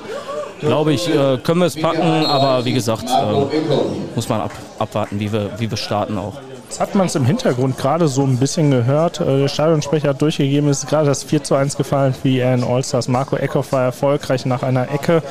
glaube 0.60 0.92
ich, 0.92 1.08
äh, 1.08 1.38
können 1.38 1.60
wir 1.60 1.66
es 1.66 1.80
packen. 1.80 2.26
Aber 2.26 2.64
wie 2.64 2.72
gesagt, 2.72 3.04
äh, 3.04 4.14
muss 4.14 4.28
man 4.28 4.40
ab, 4.40 4.52
abwarten, 4.78 5.20
wie 5.20 5.32
wir, 5.32 5.50
wie 5.58 5.70
wir 5.70 5.76
starten 5.76 6.18
auch. 6.18 6.34
Jetzt 6.68 6.80
hat 6.80 6.94
man 6.94 7.06
es 7.06 7.14
im 7.14 7.24
Hintergrund 7.24 7.78
gerade 7.78 8.08
so 8.08 8.22
ein 8.22 8.38
bisschen 8.38 8.70
gehört. 8.70 9.20
Äh, 9.20 9.38
der 9.38 9.48
Stadionsprecher 9.48 10.10
hat 10.10 10.20
durchgegeben, 10.20 10.68
es 10.68 10.80
ist 10.80 10.88
gerade 10.88 11.06
das 11.06 11.22
4 11.22 11.44
zu 11.44 11.54
1 11.54 11.76
gefallen 11.76 12.12
für 12.12 12.28
die 12.28 12.40
in 12.40 12.64
Allstars. 12.64 13.08
Marco 13.08 13.36
Eckhoff 13.36 13.72
war 13.72 13.84
erfolgreich 13.84 14.46
nach 14.46 14.62
einer 14.62 14.90
Ecke. 14.92 15.22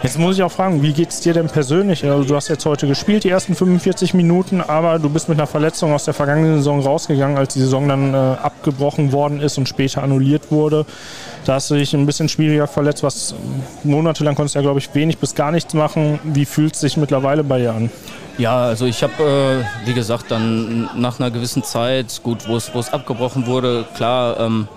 Jetzt 0.00 0.16
muss 0.16 0.36
ich 0.36 0.44
auch 0.44 0.52
fragen, 0.52 0.80
wie 0.80 0.92
geht 0.92 1.08
es 1.08 1.20
dir 1.20 1.32
denn 1.32 1.48
persönlich? 1.48 2.04
Also 2.04 2.22
du 2.22 2.36
hast 2.36 2.46
jetzt 2.46 2.64
heute 2.64 2.86
gespielt, 2.86 3.24
die 3.24 3.30
ersten 3.30 3.56
45 3.56 4.14
Minuten, 4.14 4.60
aber 4.60 5.00
du 5.00 5.10
bist 5.10 5.28
mit 5.28 5.38
einer 5.38 5.48
Verletzung 5.48 5.92
aus 5.92 6.04
der 6.04 6.14
vergangenen 6.14 6.58
Saison 6.58 6.80
rausgegangen, 6.80 7.36
als 7.36 7.54
die 7.54 7.60
Saison 7.60 7.88
dann 7.88 8.14
äh, 8.14 8.16
abgebrochen 8.16 9.10
worden 9.10 9.40
ist 9.40 9.58
und 9.58 9.68
später 9.68 10.04
annulliert 10.04 10.52
wurde. 10.52 10.86
Da 11.44 11.54
hast 11.54 11.70
du 11.70 11.74
dich 11.74 11.94
ein 11.94 12.06
bisschen 12.06 12.28
schwieriger 12.28 12.68
verletzt, 12.68 13.02
was 13.02 13.34
monatelang 13.82 14.36
konntest 14.36 14.54
du 14.54 14.60
ja, 14.60 14.62
glaube 14.62 14.78
ich, 14.78 14.94
wenig 14.94 15.18
bis 15.18 15.34
gar 15.34 15.50
nichts 15.50 15.74
machen. 15.74 16.20
Wie 16.22 16.44
fühlt 16.44 16.74
es 16.74 16.80
sich 16.80 16.96
mittlerweile 16.96 17.42
bei 17.42 17.58
dir 17.58 17.72
an? 17.72 17.90
Ja, 18.38 18.66
also 18.66 18.86
ich 18.86 19.02
habe, 19.02 19.64
äh, 19.84 19.88
wie 19.88 19.94
gesagt, 19.94 20.30
dann 20.30 20.88
nach 20.94 21.18
einer 21.18 21.32
gewissen 21.32 21.64
Zeit, 21.64 22.20
gut, 22.22 22.46
wo 22.46 22.56
es 22.56 22.92
abgebrochen 22.92 23.46
wurde, 23.46 23.84
klar, 23.96 24.38
ähm, 24.38 24.68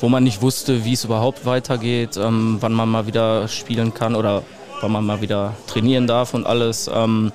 wo 0.00 0.08
man 0.08 0.24
nicht 0.24 0.42
wusste, 0.42 0.84
wie 0.84 0.94
es 0.94 1.04
überhaupt 1.04 1.46
weitergeht, 1.46 2.16
ähm, 2.16 2.56
wann 2.58 2.72
man 2.72 2.88
mal 2.88 3.06
wieder 3.06 3.46
spielen 3.46 3.94
kann 3.94 4.16
oder 4.16 4.42
wann 4.80 4.92
man 4.92 5.04
mal 5.04 5.20
wieder 5.20 5.54
trainieren 5.66 6.06
darf 6.06 6.34
und 6.34 6.46
alles, 6.46 6.90
ähm, 6.92 7.32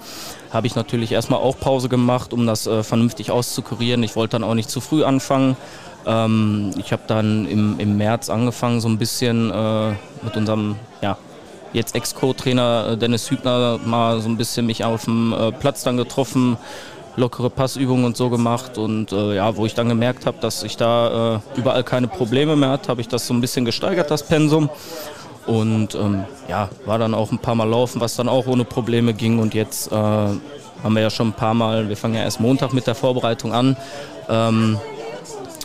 habe 0.52 0.68
ich 0.68 0.76
natürlich 0.76 1.12
erstmal 1.12 1.40
auch 1.40 1.58
Pause 1.60 1.90
gemacht, 1.90 2.34
um 2.34 2.46
das 2.48 2.68
äh, 2.68 2.84
vernünftig 2.84 3.32
auszukurieren. 3.32 4.04
Ich 4.04 4.16
wollte 4.16 4.32
dann 4.32 4.44
auch 4.44 4.56
nicht 4.56 4.70
zu 4.70 4.82
früh 4.82 5.04
anfangen. 5.04 5.56
Ähm, 6.06 6.72
ich 6.78 6.92
habe 6.92 7.04
dann 7.08 7.48
im, 7.48 7.80
im 7.80 7.98
März 7.98 8.30
angefangen, 8.30 8.82
so 8.82 8.88
ein 8.88 8.98
bisschen 8.98 9.52
äh, 9.52 9.92
mit 10.24 10.36
unserem 10.36 10.76
ja, 11.02 11.18
jetzt 11.74 11.96
Ex-Co-Trainer 11.96 12.92
äh, 12.92 12.98
Dennis 12.98 13.30
Hübner 13.30 13.80
mal 13.86 14.22
so 14.22 14.30
ein 14.30 14.38
bisschen 14.38 14.66
mich 14.66 14.84
auf 14.84 15.06
dem 15.06 15.34
äh, 15.34 15.52
Platz 15.52 15.84
dann 15.84 15.98
getroffen, 15.98 16.58
lockere 17.16 17.50
Passübungen 17.50 18.06
und 18.06 18.18
so 18.18 18.30
gemacht 18.30 18.78
und 18.78 19.12
äh, 19.12 19.36
ja, 19.36 19.56
wo 19.56 19.66
ich 19.66 19.76
dann 19.76 19.90
gemerkt 19.90 20.26
habe, 20.26 20.38
dass 20.40 20.64
ich 20.64 20.78
da 20.78 21.36
äh, 21.36 21.60
überall 21.60 21.84
keine 21.84 22.08
Probleme 22.08 22.56
mehr 22.56 22.70
hatte, 22.70 22.90
habe 22.90 23.02
ich 23.02 23.08
das 23.08 23.28
so 23.28 23.34
ein 23.34 23.42
bisschen 23.42 23.66
gesteigert, 23.66 24.10
das 24.10 24.24
Pensum 24.24 24.70
und 25.50 25.95
ähm, 25.95 26.26
ja, 26.47 26.70
war 26.86 27.00
dann 27.00 27.16
auch 27.16 27.32
ein 27.32 27.39
paar 27.39 27.56
Mal 27.56 27.68
laufen, 27.68 28.00
was 28.00 28.16
dann 28.16 28.30
auch 28.30 28.45
ohne 28.45 28.66
Probleme 28.66 29.16
ging. 29.16 29.39
Und 29.39 29.56
jetzt 29.56 29.91
äh, 29.91 29.95
haben 29.95 30.93
wir 30.93 31.02
ja 31.02 31.10
schon 31.10 31.30
ein 31.30 31.34
paar 31.34 31.56
Mal, 31.56 31.89
wir 31.89 31.97
fangen 31.97 32.14
ja 32.14 32.22
erst 32.22 32.39
Montag 32.39 32.72
mit 32.72 32.86
der 32.86 32.93
Vorbereitung 32.93 33.52
an, 33.52 33.76
ähm, 34.30 34.80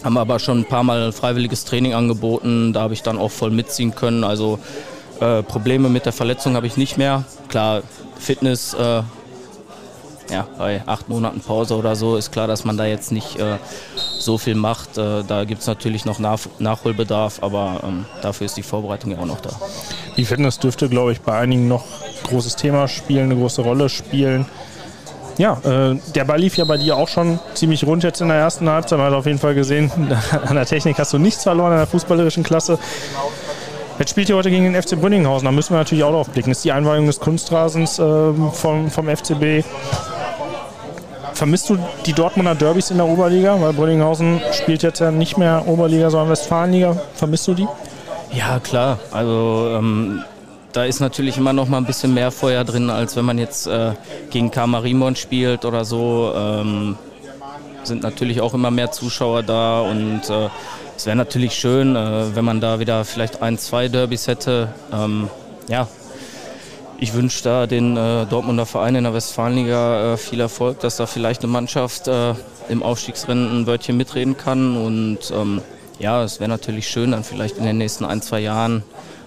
haben 0.02 0.16
aber 0.16 0.38
schon 0.38 0.60
ein 0.60 0.64
paar 0.64 0.84
Mal 0.84 1.12
freiwilliges 1.12 1.66
Training 1.66 1.92
angeboten. 1.92 2.72
Da 2.72 2.80
habe 2.80 2.94
ich 2.94 3.02
dann 3.02 3.18
auch 3.18 3.30
voll 3.30 3.50
mitziehen 3.50 3.94
können. 3.94 4.24
Also 4.24 4.58
äh, 5.20 5.42
Probleme 5.42 5.90
mit 5.90 6.06
der 6.06 6.14
Verletzung 6.14 6.56
habe 6.56 6.66
ich 6.66 6.78
nicht 6.78 6.96
mehr. 6.96 7.24
Klar, 7.48 7.82
Fitness 8.18 8.72
äh, 8.72 9.02
ja, 10.30 10.46
bei 10.58 10.82
acht 10.86 11.08
Monaten 11.08 11.40
Pause 11.40 11.76
oder 11.76 11.96
so 11.96 12.16
ist 12.16 12.32
klar, 12.32 12.46
dass 12.46 12.64
man 12.64 12.76
da 12.76 12.84
jetzt 12.84 13.12
nicht 13.12 13.38
äh, 13.38 13.56
so 13.96 14.38
viel 14.38 14.54
macht. 14.54 14.96
Äh, 14.96 15.22
da 15.24 15.44
gibt 15.44 15.60
es 15.60 15.66
natürlich 15.66 16.04
noch 16.04 16.18
Nach 16.18 16.38
Nachholbedarf, 16.58 17.42
aber 17.42 17.80
ähm, 17.84 18.06
dafür 18.22 18.46
ist 18.46 18.56
die 18.56 18.62
Vorbereitung 18.62 19.10
ja 19.12 19.18
auch 19.18 19.26
noch 19.26 19.40
da. 19.40 19.50
Die 20.16 20.24
Fitness 20.24 20.58
dürfte, 20.58 20.88
glaube 20.88 21.12
ich, 21.12 21.20
bei 21.20 21.36
einigen 21.36 21.68
noch 21.68 21.84
ein 21.84 22.28
großes 22.28 22.56
Thema 22.56 22.88
spielen, 22.88 23.24
eine 23.24 23.36
große 23.36 23.62
Rolle 23.62 23.88
spielen. 23.88 24.46
Ja, 25.36 25.58
äh, 25.64 25.98
der 26.14 26.24
Ball 26.24 26.38
lief 26.38 26.56
ja 26.56 26.64
bei 26.64 26.76
dir 26.76 26.96
auch 26.96 27.08
schon 27.08 27.40
ziemlich 27.54 27.84
rund 27.84 28.04
jetzt 28.04 28.20
in 28.20 28.28
der 28.28 28.36
ersten 28.36 28.68
Halbzeit. 28.68 28.98
Man 28.98 29.08
hat 29.08 29.14
auf 29.14 29.26
jeden 29.26 29.38
Fall 29.38 29.54
gesehen, 29.54 29.90
an 30.46 30.54
der 30.54 30.66
Technik 30.66 30.98
hast 30.98 31.12
du 31.12 31.18
nichts 31.18 31.42
verloren, 31.42 31.72
in 31.72 31.78
der 31.78 31.86
fußballerischen 31.86 32.44
Klasse. 32.44 32.78
Jetzt 33.98 34.10
spielt 34.10 34.28
ihr 34.28 34.34
heute 34.34 34.50
gegen 34.50 34.64
den 34.64 34.80
FC 34.80 35.00
Brünninghausen. 35.00 35.44
Da 35.44 35.52
müssen 35.52 35.72
wir 35.72 35.78
natürlich 35.78 36.02
auch 36.02 36.10
drauf 36.10 36.28
blicken. 36.30 36.50
Ist 36.50 36.64
die 36.64 36.72
Einweihung 36.72 37.06
des 37.06 37.20
Kunstrasens 37.20 37.98
äh, 38.00 38.32
vom, 38.52 38.90
vom 38.90 39.08
FCB. 39.08 39.64
Vermisst 41.34 41.68
du 41.68 41.78
die 42.06 42.12
Dortmunder 42.12 42.54
Derbys 42.54 42.90
in 42.90 42.98
der 42.98 43.06
Oberliga? 43.06 43.60
Weil 43.60 43.72
Brünninghausen 43.72 44.40
spielt 44.52 44.82
jetzt 44.82 45.00
ja 45.00 45.10
nicht 45.10 45.36
mehr 45.36 45.64
Oberliga, 45.66 46.08
sondern 46.08 46.30
Westfalenliga. 46.30 46.96
Vermisst 47.14 47.48
du 47.48 47.54
die? 47.54 47.66
Ja, 48.32 48.60
klar. 48.60 48.98
Also 49.10 49.68
ähm, 49.76 50.22
da 50.72 50.84
ist 50.84 51.00
natürlich 51.00 51.36
immer 51.36 51.52
noch 51.52 51.68
mal 51.68 51.78
ein 51.78 51.86
bisschen 51.86 52.14
mehr 52.14 52.30
Feuer 52.30 52.64
drin, 52.64 52.88
als 52.88 53.16
wenn 53.16 53.24
man 53.24 53.38
jetzt 53.38 53.66
äh, 53.66 53.92
gegen 54.30 54.50
Kamarimon 54.50 55.16
spielt 55.16 55.64
oder 55.64 55.84
so. 55.84 56.32
Ähm, 56.36 56.96
sind 57.82 58.02
natürlich 58.02 58.40
auch 58.40 58.54
immer 58.54 58.70
mehr 58.70 58.90
Zuschauer 58.90 59.42
da 59.42 59.80
und 59.80 60.22
äh, 60.30 60.48
es 60.96 61.06
wäre 61.06 61.16
natürlich 61.16 61.54
schön, 61.54 61.96
äh, 61.96 62.34
wenn 62.34 62.44
man 62.44 62.60
da 62.60 62.78
wieder 62.80 63.04
vielleicht 63.04 63.42
ein, 63.42 63.58
zwei 63.58 63.88
Derbys 63.88 64.26
hätte. 64.26 64.68
Ähm, 64.92 65.28
ja, 65.68 65.86
ich 67.04 67.12
wünsche 67.12 67.44
da 67.44 67.66
den 67.66 67.98
äh, 67.98 68.24
Dortmunder 68.24 68.64
Verein 68.64 68.94
in 68.94 69.04
der 69.04 69.12
Westfalenliga 69.12 70.14
äh, 70.14 70.16
viel 70.16 70.40
Erfolg, 70.40 70.80
dass 70.80 70.96
da 70.96 71.04
vielleicht 71.04 71.42
eine 71.42 71.52
Mannschaft 71.52 72.08
äh, 72.08 72.32
im 72.70 72.82
Aufstiegsrennen 72.82 73.60
ein 73.60 73.66
Wörtchen 73.66 73.98
mitreden 73.98 74.38
kann. 74.38 74.78
Und 74.78 75.18
ähm, 75.30 75.60
ja, 75.98 76.22
es 76.24 76.40
wäre 76.40 76.48
natürlich 76.48 76.88
schön, 76.88 77.10
dann 77.10 77.22
vielleicht 77.22 77.58
in 77.58 77.64
den 77.64 77.76
nächsten 77.76 78.06
ein, 78.06 78.22
zwei 78.22 78.40
Jahren 78.40 78.82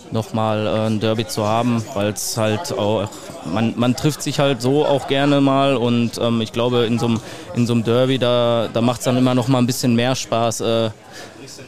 nochmal 0.09 0.65
äh, 0.65 0.88
ein 0.88 0.99
Derby 0.99 1.28
zu 1.28 1.45
haben, 1.45 1.84
weil 1.93 2.13
es 2.13 2.36
halt 2.36 2.75
auch, 2.75 3.09
man, 3.45 3.75
man 3.78 3.95
trifft 3.95 4.23
sich 4.23 4.39
halt 4.39 4.59
so 4.59 4.84
auch 4.84 5.07
gerne 5.07 5.39
mal 5.39 5.75
und 5.75 6.17
ähm, 6.19 6.41
ich 6.41 6.53
glaube, 6.53 6.86
in 6.86 6.97
so 6.97 7.05
einem 7.05 7.84
Derby, 7.84 8.17
da, 8.17 8.69
da 8.73 8.82
macht 8.82 9.01
es 9.01 9.05
dann 9.05 9.17
immer 9.17 9.36
noch 9.36 9.49
mal 9.49 9.59
ein 9.59 9.67
bisschen 9.67 9.95
mehr 9.95 10.15
Spaß. 10.15 10.61
Äh, 10.61 10.89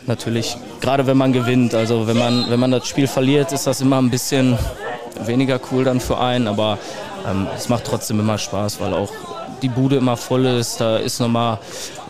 natürlich, 0.07 0.57
gerade 0.81 1.05
wenn 1.05 1.17
man 1.17 1.33
gewinnt. 1.33 1.75
Also 1.75 2.07
wenn 2.07 2.17
man, 2.17 2.49
wenn 2.49 2.59
man 2.59 2.71
das 2.71 2.87
Spiel 2.87 3.05
verliert, 3.05 3.51
ist 3.51 3.67
das 3.67 3.79
immer 3.81 4.01
ein 4.01 4.09
bisschen 4.09 4.57
weniger 5.25 5.59
cool 5.71 5.83
dann 5.83 5.99
für 5.99 6.17
einen, 6.19 6.47
aber 6.47 6.77
ähm, 7.29 7.47
es 7.55 7.69
macht 7.69 7.85
trotzdem 7.85 8.19
immer 8.19 8.37
Spaß, 8.37 8.79
weil 8.79 8.93
auch 8.93 9.11
die 9.61 9.69
Bude 9.69 9.97
immer 9.97 10.17
voll 10.17 10.45
ist. 10.45 10.79
Da 10.81 10.97
ist 10.97 11.19
nochmal 11.19 11.59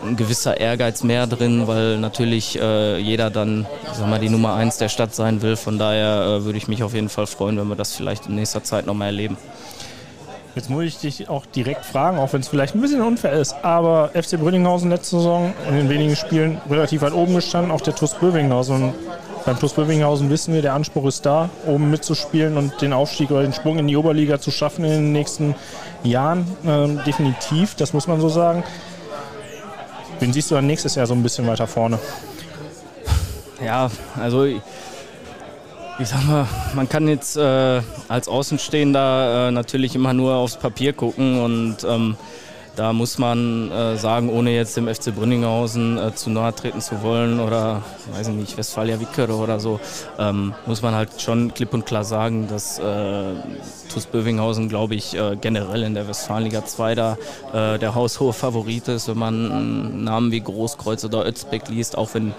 ein 0.04 0.16
gewisser 0.16 0.58
Ehrgeiz 0.58 1.02
mehr 1.02 1.26
drin, 1.26 1.66
weil 1.66 1.98
natürlich 1.98 2.58
äh, 2.60 2.98
jeder 2.98 3.30
dann 3.30 3.66
sag 3.92 4.08
mal, 4.08 4.20
die 4.20 4.28
Nummer 4.28 4.54
eins 4.54 4.78
der 4.78 4.88
Stadt 4.88 5.14
sein 5.14 5.42
will. 5.42 5.56
Von 5.56 5.78
daher 5.78 6.38
äh, 6.40 6.44
würde 6.44 6.58
ich 6.58 6.68
mich 6.68 6.82
auf 6.82 6.94
jeden 6.94 7.08
Fall 7.08 7.26
freuen, 7.26 7.58
wenn 7.58 7.68
wir 7.68 7.76
das 7.76 7.94
vielleicht 7.94 8.26
in 8.26 8.34
nächster 8.34 8.62
Zeit 8.62 8.86
nochmal 8.86 9.08
erleben. 9.08 9.36
Jetzt 10.56 10.68
muss 10.68 10.82
ich 10.82 10.98
dich 10.98 11.28
auch 11.28 11.46
direkt 11.46 11.84
fragen, 11.84 12.18
auch 12.18 12.32
wenn 12.32 12.40
es 12.40 12.48
vielleicht 12.48 12.74
ein 12.74 12.80
bisschen 12.80 13.02
unfair 13.02 13.34
ist, 13.34 13.54
aber 13.62 14.10
FC 14.14 14.36
Brünninghausen 14.36 14.90
letzte 14.90 15.16
Saison 15.16 15.52
in 15.68 15.76
den 15.76 15.88
wenigen 15.88 16.16
Spielen 16.16 16.60
relativ 16.68 17.02
weit 17.02 17.12
oben 17.12 17.36
gestanden, 17.36 17.70
auch 17.70 17.80
der 17.80 17.94
TuS 17.94 18.14
Bövinghausen. 18.14 18.92
Beim 19.46 19.58
TuS 19.58 19.72
Bövinghausen 19.72 20.28
wissen 20.28 20.52
wir, 20.52 20.62
der 20.62 20.74
Anspruch 20.74 21.06
ist 21.06 21.24
da, 21.24 21.48
oben 21.66 21.90
mitzuspielen 21.90 22.56
und 22.56 22.80
den 22.82 22.92
Aufstieg 22.92 23.30
oder 23.30 23.42
den 23.42 23.52
Sprung 23.52 23.78
in 23.78 23.88
die 23.88 23.96
Oberliga 23.96 24.38
zu 24.38 24.50
schaffen 24.50 24.84
in 24.84 24.90
den 24.90 25.12
nächsten 25.12 25.54
Jahren. 26.02 26.46
Ähm, 26.66 27.00
definitiv, 27.06 27.74
das 27.74 27.92
muss 27.92 28.06
man 28.06 28.20
so 28.20 28.28
sagen. 28.28 28.62
Wen 30.18 30.32
siehst 30.32 30.50
du 30.50 30.54
dann 30.54 30.66
nächstes 30.66 30.94
Jahr 30.94 31.06
so 31.06 31.14
ein 31.14 31.22
bisschen 31.22 31.46
weiter 31.46 31.66
vorne? 31.66 31.98
Ja, 33.64 33.90
also 34.20 34.44
ich, 34.44 34.60
sag 36.04 36.26
mal, 36.26 36.46
man 36.74 36.88
kann 36.88 37.08
jetzt 37.08 37.36
äh, 37.36 37.80
als 38.08 38.28
Außenstehender 38.28 39.48
äh, 39.48 39.50
natürlich 39.50 39.94
immer 39.94 40.12
nur 40.12 40.34
aufs 40.34 40.56
Papier 40.56 40.92
gucken 40.92 41.42
und 41.42 41.76
ähm, 41.84 42.16
da 42.76 42.92
muss 42.92 43.18
man 43.18 43.70
äh, 43.70 43.96
sagen, 43.96 44.30
ohne 44.30 44.52
jetzt 44.52 44.76
dem 44.76 44.86
FC 44.88 45.14
Brünninghausen 45.14 45.98
äh, 45.98 46.14
zu 46.14 46.30
nahe 46.30 46.54
treten 46.54 46.80
zu 46.80 47.02
wollen 47.02 47.40
oder, 47.40 47.82
weiß 48.12 48.28
ich 48.28 48.34
nicht, 48.34 48.56
Westfalia 48.56 49.00
Wickere 49.00 49.34
oder 49.34 49.60
so, 49.60 49.80
ähm, 50.18 50.54
muss 50.66 50.82
man 50.82 50.94
halt 50.94 51.20
schon 51.20 51.52
klipp 51.52 51.74
und 51.74 51.86
klar 51.86 52.04
sagen, 52.04 52.48
dass 52.48 52.78
äh, 52.78 53.34
TuS 53.92 54.06
Bövinghausen, 54.06 54.68
glaube 54.68 54.94
ich, 54.94 55.16
äh, 55.16 55.36
generell 55.40 55.82
in 55.82 55.94
der 55.94 56.08
Westfalenliga 56.08 56.64
2 56.64 56.94
da 56.94 57.18
äh, 57.52 57.78
der 57.78 57.94
haushohe 57.94 58.32
Favorit 58.32 58.88
ist, 58.88 59.08
wenn 59.08 59.18
man 59.18 60.04
Namen 60.04 60.30
wie 60.32 60.40
Großkreuz 60.40 61.04
oder 61.04 61.26
Özbeck 61.26 61.68
liest, 61.68 61.98
auch 61.98 62.14
wenn 62.14 62.34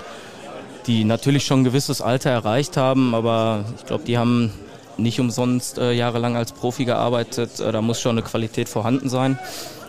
die 0.88 1.04
natürlich 1.04 1.46
schon 1.46 1.62
ein 1.62 1.64
gewisses 1.64 2.02
Alter 2.02 2.32
erreicht 2.32 2.78
haben, 2.78 3.14
aber 3.14 3.66
ich 3.78 3.86
glaube, 3.86 4.04
die 4.06 4.18
haben 4.18 4.52
nicht 4.98 5.20
umsonst 5.20 5.78
äh, 5.78 5.92
jahrelang 5.92 6.36
als 6.36 6.52
Profi 6.52 6.86
gearbeitet. 6.86 7.60
Äh, 7.60 7.72
da 7.72 7.82
muss 7.82 8.00
schon 8.00 8.18
eine 8.18 8.22
Qualität 8.24 8.70
vorhanden 8.70 9.10
sein 9.10 9.38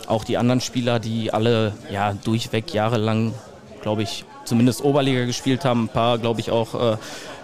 auch 0.07 0.23
die 0.23 0.37
anderen 0.37 0.61
Spieler, 0.61 0.99
die 0.99 1.33
alle 1.33 1.73
ja, 1.91 2.13
durchweg 2.13 2.73
jahrelang, 2.73 3.33
glaube 3.81 4.03
ich, 4.03 4.25
zumindest 4.45 4.83
Oberliga 4.83 5.25
gespielt 5.25 5.65
haben, 5.65 5.85
ein 5.85 5.89
paar, 5.89 6.17
glaube 6.17 6.39
ich, 6.39 6.51
auch 6.51 6.73
äh, 6.73 6.97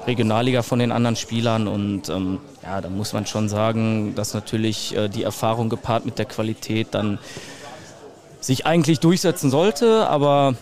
Regionalliga 0.07 0.61
von 0.61 0.79
den 0.79 0.91
anderen 0.91 1.15
Spielern. 1.15 1.67
Und 1.67 2.09
ähm, 2.09 2.39
ja, 2.63 2.81
da 2.81 2.89
muss 2.89 3.13
man 3.13 3.25
schon 3.25 3.49
sagen, 3.49 4.15
dass 4.15 4.33
natürlich 4.33 4.95
äh, 4.95 5.07
die 5.07 5.23
Erfahrung 5.23 5.69
gepaart 5.69 6.05
mit 6.05 6.17
der 6.17 6.25
Qualität 6.25 6.89
dann 6.91 7.19
sich 8.41 8.65
eigentlich 8.65 8.99
durchsetzen 8.99 9.49
sollte. 9.49 10.07
Aber 10.07 10.55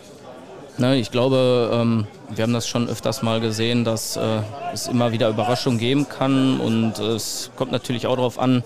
ne, 0.78 0.98
ich 0.98 1.12
glaube, 1.12 1.70
ähm, 1.74 2.08
wir 2.30 2.44
haben 2.44 2.54
das 2.54 2.68
schon 2.68 2.88
öfters 2.88 3.22
mal 3.22 3.40
gesehen, 3.40 3.84
dass 3.84 4.18
äh, 4.18 4.42
es 4.74 4.88
immer 4.88 5.12
wieder 5.12 5.30
Überraschungen 5.30 5.80
geben 5.80 6.08
kann. 6.10 6.60
Und 6.60 7.00
es 7.00 7.52
kommt 7.56 7.72
natürlich 7.72 8.08
auch 8.08 8.16
darauf 8.16 8.40
an, 8.40 8.64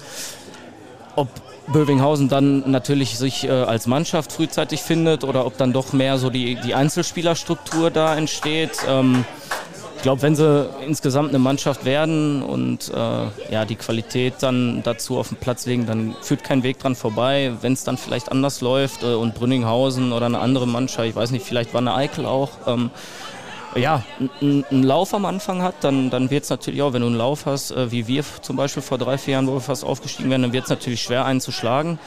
ob 1.15 1.29
Bövinghausen 1.71 2.29
dann 2.29 2.69
natürlich 2.69 3.17
sich 3.17 3.45
äh, 3.45 3.51
als 3.51 3.87
Mannschaft 3.87 4.31
frühzeitig 4.31 4.81
findet 4.81 5.23
oder 5.23 5.45
ob 5.45 5.57
dann 5.57 5.73
doch 5.73 5.93
mehr 5.93 6.17
so 6.17 6.29
die, 6.29 6.55
die 6.55 6.75
Einzelspielerstruktur 6.75 7.91
da 7.91 8.15
entsteht. 8.15 8.77
Ähm, 8.87 9.25
ich 10.01 10.03
glaube, 10.03 10.23
wenn 10.23 10.35
sie 10.35 10.67
insgesamt 10.87 11.29
eine 11.29 11.37
Mannschaft 11.37 11.85
werden 11.85 12.41
und 12.41 12.89
äh, 12.89 13.53
ja, 13.53 13.65
die 13.65 13.75
Qualität 13.75 14.33
dann 14.39 14.81
dazu 14.81 15.19
auf 15.19 15.27
den 15.27 15.37
Platz 15.37 15.67
legen, 15.67 15.85
dann 15.85 16.15
führt 16.21 16.43
kein 16.43 16.63
Weg 16.63 16.79
dran 16.79 16.95
vorbei. 16.95 17.51
Wenn 17.61 17.73
es 17.73 17.83
dann 17.83 17.97
vielleicht 17.97 18.31
anders 18.31 18.61
läuft 18.61 19.03
äh, 19.03 19.13
und 19.13 19.35
Brünninghausen 19.35 20.11
oder 20.11 20.25
eine 20.25 20.39
andere 20.39 20.67
Mannschaft, 20.67 21.07
ich 21.07 21.15
weiß 21.15 21.29
nicht, 21.29 21.45
vielleicht 21.45 21.75
war 21.75 21.81
eine 21.81 21.93
Eikel 21.93 22.25
auch, 22.25 22.49
ähm, 22.65 22.89
ja, 23.75 24.03
einen 24.41 24.83
Lauf 24.83 25.13
am 25.13 25.25
Anfang 25.25 25.61
hat, 25.61 25.75
dann, 25.81 26.09
dann 26.09 26.29
wird 26.29 26.43
es 26.43 26.49
natürlich 26.49 26.81
auch, 26.81 26.93
wenn 26.93 27.01
du 27.01 27.07
einen 27.07 27.17
Lauf 27.17 27.45
hast, 27.45 27.71
äh, 27.71 27.91
wie 27.91 28.07
wir 28.07 28.23
zum 28.41 28.55
Beispiel 28.55 28.83
vor 28.83 28.97
drei, 28.97 29.17
vier 29.17 29.33
Jahren, 29.33 29.47
wo 29.47 29.53
wir 29.53 29.61
fast 29.61 29.83
aufgestiegen 29.83 30.29
werden, 30.29 30.43
dann 30.43 30.53
wird 30.53 30.65
es 30.65 30.69
natürlich 30.69 31.01
schwer 31.01 31.25
einzuschlagen. 31.25 31.99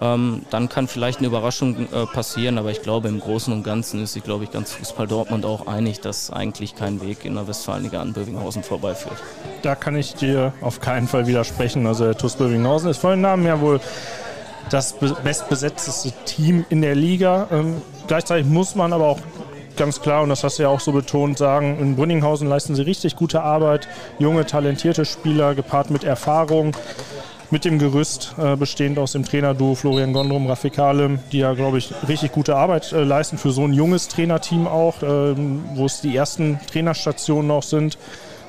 Ähm, 0.00 0.42
dann 0.50 0.68
kann 0.68 0.86
vielleicht 0.86 1.18
eine 1.18 1.26
Überraschung 1.26 1.88
äh, 1.92 2.06
passieren, 2.06 2.56
aber 2.56 2.70
ich 2.70 2.82
glaube, 2.82 3.08
im 3.08 3.18
Großen 3.18 3.52
und 3.52 3.64
Ganzen 3.64 4.00
ist 4.02 4.12
sich, 4.12 4.22
glaube 4.22 4.44
ich, 4.44 4.52
ganz 4.52 4.72
Fußball 4.72 5.08
Dortmund 5.08 5.44
auch 5.44 5.66
einig, 5.66 6.00
dass 6.00 6.30
eigentlich 6.30 6.76
kein 6.76 7.00
Weg 7.00 7.24
in 7.24 7.34
der 7.34 7.48
Westfalenliga 7.48 8.00
an 8.00 8.12
Bövinghausen 8.12 8.62
vorbeiführt. 8.62 9.16
Da 9.62 9.74
kann 9.74 9.96
ich 9.96 10.14
dir 10.14 10.52
auf 10.60 10.80
keinen 10.80 11.08
Fall 11.08 11.26
widersprechen. 11.26 11.84
Also 11.88 12.04
der 12.04 12.16
TuS 12.16 12.36
Bövinghausen 12.36 12.90
ist 12.90 12.98
vor 12.98 13.10
dem 13.10 13.22
Namen 13.22 13.44
ja 13.44 13.60
wohl 13.60 13.80
das 14.70 14.92
bestbesetzteste 14.92 16.12
Team 16.26 16.64
in 16.68 16.80
der 16.80 16.94
Liga. 16.94 17.48
Ähm, 17.50 17.82
gleichzeitig 18.06 18.46
muss 18.46 18.76
man 18.76 18.92
aber 18.92 19.06
auch 19.06 19.18
ganz 19.78 20.02
klar, 20.02 20.22
und 20.22 20.28
das 20.28 20.44
hast 20.44 20.58
du 20.58 20.64
ja 20.64 20.68
auch 20.68 20.80
so 20.80 20.92
betont, 20.92 21.38
sagen, 21.38 21.78
in 21.80 21.96
Brünninghausen 21.96 22.48
leisten 22.48 22.74
sie 22.74 22.82
richtig 22.82 23.16
gute 23.16 23.42
Arbeit. 23.42 23.88
Junge, 24.18 24.44
talentierte 24.44 25.04
Spieler, 25.04 25.54
gepaart 25.54 25.90
mit 25.90 26.04
Erfahrung, 26.04 26.76
mit 27.50 27.64
dem 27.64 27.78
Gerüst, 27.78 28.34
äh, 28.38 28.56
bestehend 28.56 28.98
aus 28.98 29.12
dem 29.12 29.24
Trainerduo 29.24 29.74
Florian 29.74 30.12
Gondrum, 30.12 30.46
Rafik 30.46 30.76
Halem, 30.78 31.20
die 31.32 31.38
ja, 31.38 31.54
glaube 31.54 31.78
ich, 31.78 31.94
richtig 32.08 32.32
gute 32.32 32.56
Arbeit 32.56 32.92
äh, 32.92 33.04
leisten 33.04 33.38
für 33.38 33.52
so 33.52 33.64
ein 33.64 33.72
junges 33.72 34.08
Trainerteam 34.08 34.66
auch, 34.66 35.02
äh, 35.02 35.34
wo 35.74 35.86
es 35.86 36.00
die 36.00 36.14
ersten 36.14 36.60
Trainerstationen 36.70 37.46
noch 37.46 37.62
sind. 37.62 37.96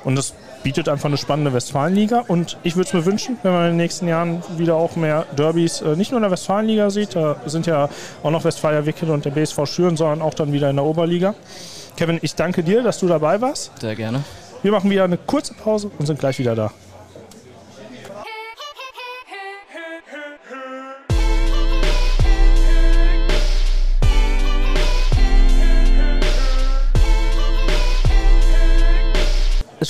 Und 0.04 0.16
das 0.16 0.34
bietet 0.64 0.90
einfach 0.90 1.06
eine 1.06 1.18
spannende 1.18 1.54
Westfalenliga. 1.54 2.24
Und 2.28 2.58
ich 2.64 2.76
würde 2.76 2.88
es 2.88 2.94
mir 2.94 3.06
wünschen, 3.06 3.38
wenn 3.44 3.52
man 3.52 3.64
in 3.66 3.72
den 3.72 3.78
nächsten 3.78 4.08
Jahren 4.08 4.44
wieder 4.58 4.76
auch 4.76 4.96
mehr 4.96 5.26
Derbys 5.38 5.82
äh, 5.82 5.96
nicht 5.96 6.12
nur 6.12 6.20
in 6.20 6.24
der 6.24 6.32
Westfalenliga 6.32 6.90
sieht, 6.90 7.16
da 7.16 7.38
sind 7.46 7.66
ja 7.66 7.90
auch 8.24 8.32
noch 8.32 8.44
Westfalia 8.44 8.86
Wickel 8.86 9.10
und 9.10 9.26
der 9.26 9.32
BSV 9.32 9.66
Schüren, 9.66 9.98
sondern 9.98 10.22
auch 10.22 10.34
dann 10.34 10.52
wieder 10.52 10.70
in 10.70 10.76
der 10.76 10.86
Oberliga. 10.86 11.36
Kevin, 11.96 12.20
ich 12.22 12.36
danke 12.36 12.64
dir, 12.64 12.84
dass 12.84 13.00
du 13.00 13.08
dabei 13.08 13.42
warst. 13.42 13.72
Sehr 13.80 13.96
gerne. 13.96 14.24
Wir 14.62 14.72
machen 14.72 14.90
wieder 14.90 15.06
eine 15.06 15.18
kurze 15.18 15.54
Pause 15.54 15.90
und 15.98 16.06
sind 16.06 16.20
gleich 16.20 16.40
wieder 16.40 16.56
da. 16.56 16.72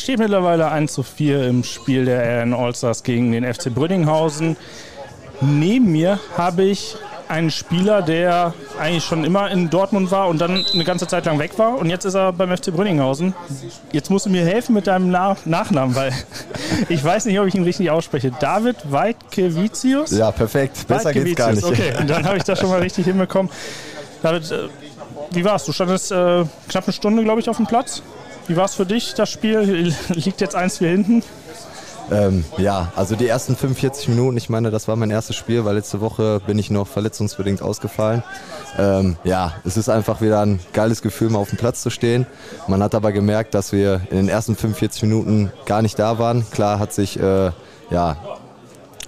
Steht 0.09 0.17
mittlerweile 0.17 0.71
1 0.71 0.91
zu 0.91 1.03
4 1.03 1.47
im 1.47 1.63
Spiel 1.63 2.05
der 2.05 2.41
RN 2.41 2.55
Allstars 2.55 3.03
gegen 3.03 3.31
den 3.31 3.43
FC 3.43 3.71
Brünninghausen. 3.71 4.57
Neben 5.39 5.91
mir 5.91 6.19
habe 6.35 6.63
ich 6.63 6.95
einen 7.27 7.51
Spieler, 7.51 8.01
der 8.01 8.55
eigentlich 8.79 9.03
schon 9.03 9.23
immer 9.23 9.51
in 9.51 9.69
Dortmund 9.69 10.09
war 10.09 10.27
und 10.29 10.41
dann 10.41 10.65
eine 10.73 10.83
ganze 10.83 11.05
Zeit 11.05 11.25
lang 11.25 11.37
weg 11.37 11.59
war. 11.59 11.77
Und 11.77 11.91
jetzt 11.91 12.05
ist 12.05 12.15
er 12.15 12.33
beim 12.33 12.49
FC 12.49 12.73
Brünninghausen. 12.73 13.35
Jetzt 13.91 14.09
musst 14.09 14.25
du 14.25 14.31
mir 14.31 14.43
helfen 14.43 14.73
mit 14.73 14.87
deinem 14.87 15.11
Na 15.11 15.37
Nachnamen, 15.45 15.93
weil 15.93 16.11
ich 16.89 17.03
weiß 17.03 17.25
nicht, 17.25 17.39
ob 17.39 17.45
ich 17.45 17.53
ihn 17.53 17.63
richtig 17.63 17.91
ausspreche. 17.91 18.31
David 18.31 18.77
Weidkevicius? 18.91 20.09
Ja, 20.09 20.31
perfekt. 20.31 20.87
Besser 20.87 21.13
geht's 21.13 21.35
gar 21.35 21.51
nicht. 21.51 21.63
Okay, 21.63 21.93
dann 22.07 22.25
habe 22.25 22.37
ich 22.37 22.43
das 22.43 22.57
schon 22.57 22.69
mal 22.69 22.81
richtig 22.81 23.05
hinbekommen. 23.05 23.51
David, 24.23 24.51
äh, 24.51 24.69
wie 25.29 25.45
war's? 25.45 25.65
Du 25.65 25.71
standest 25.71 26.11
äh, 26.11 26.45
knapp 26.67 26.85
eine 26.85 26.93
Stunde, 26.93 27.23
glaube 27.23 27.41
ich, 27.41 27.47
auf 27.47 27.57
dem 27.57 27.67
Platz. 27.67 28.01
Wie 28.49 28.57
war 28.57 28.65
es 28.65 28.73
für 28.73 28.85
dich, 28.87 29.13
das 29.13 29.29
Spiel? 29.29 29.93
Liegt 30.09 30.41
jetzt 30.41 30.57
1-4 30.57 30.87
hinten? 30.87 31.23
Ähm, 32.09 32.43
ja, 32.57 32.91
also 32.95 33.15
die 33.15 33.27
ersten 33.27 33.55
45 33.55 34.07
Minuten, 34.09 34.37
ich 34.37 34.49
meine, 34.49 34.71
das 34.71 34.87
war 34.87 34.95
mein 34.95 35.11
erstes 35.11 35.35
Spiel, 35.35 35.65
weil 35.65 35.75
letzte 35.75 36.01
Woche 36.01 36.41
bin 36.47 36.57
ich 36.57 36.71
noch 36.71 36.87
verletzungsbedingt 36.87 37.61
ausgefallen. 37.61 38.23
Ähm, 38.79 39.17
ja, 39.23 39.53
es 39.65 39.77
ist 39.77 39.87
einfach 39.87 40.21
wieder 40.21 40.41
ein 40.41 40.59
geiles 40.73 41.03
Gefühl, 41.03 41.29
mal 41.29 41.37
auf 41.37 41.49
dem 41.49 41.59
Platz 41.59 41.83
zu 41.83 41.91
stehen. 41.91 42.25
Man 42.67 42.81
hat 42.81 42.95
aber 42.95 43.11
gemerkt, 43.11 43.53
dass 43.53 43.71
wir 43.71 44.01
in 44.09 44.17
den 44.17 44.29
ersten 44.29 44.55
45 44.55 45.03
Minuten 45.03 45.51
gar 45.67 45.83
nicht 45.83 45.99
da 45.99 46.17
waren. 46.17 46.43
Klar 46.49 46.79
hat 46.79 46.91
sich 46.91 47.19
äh, 47.19 47.51
ja, 47.91 48.17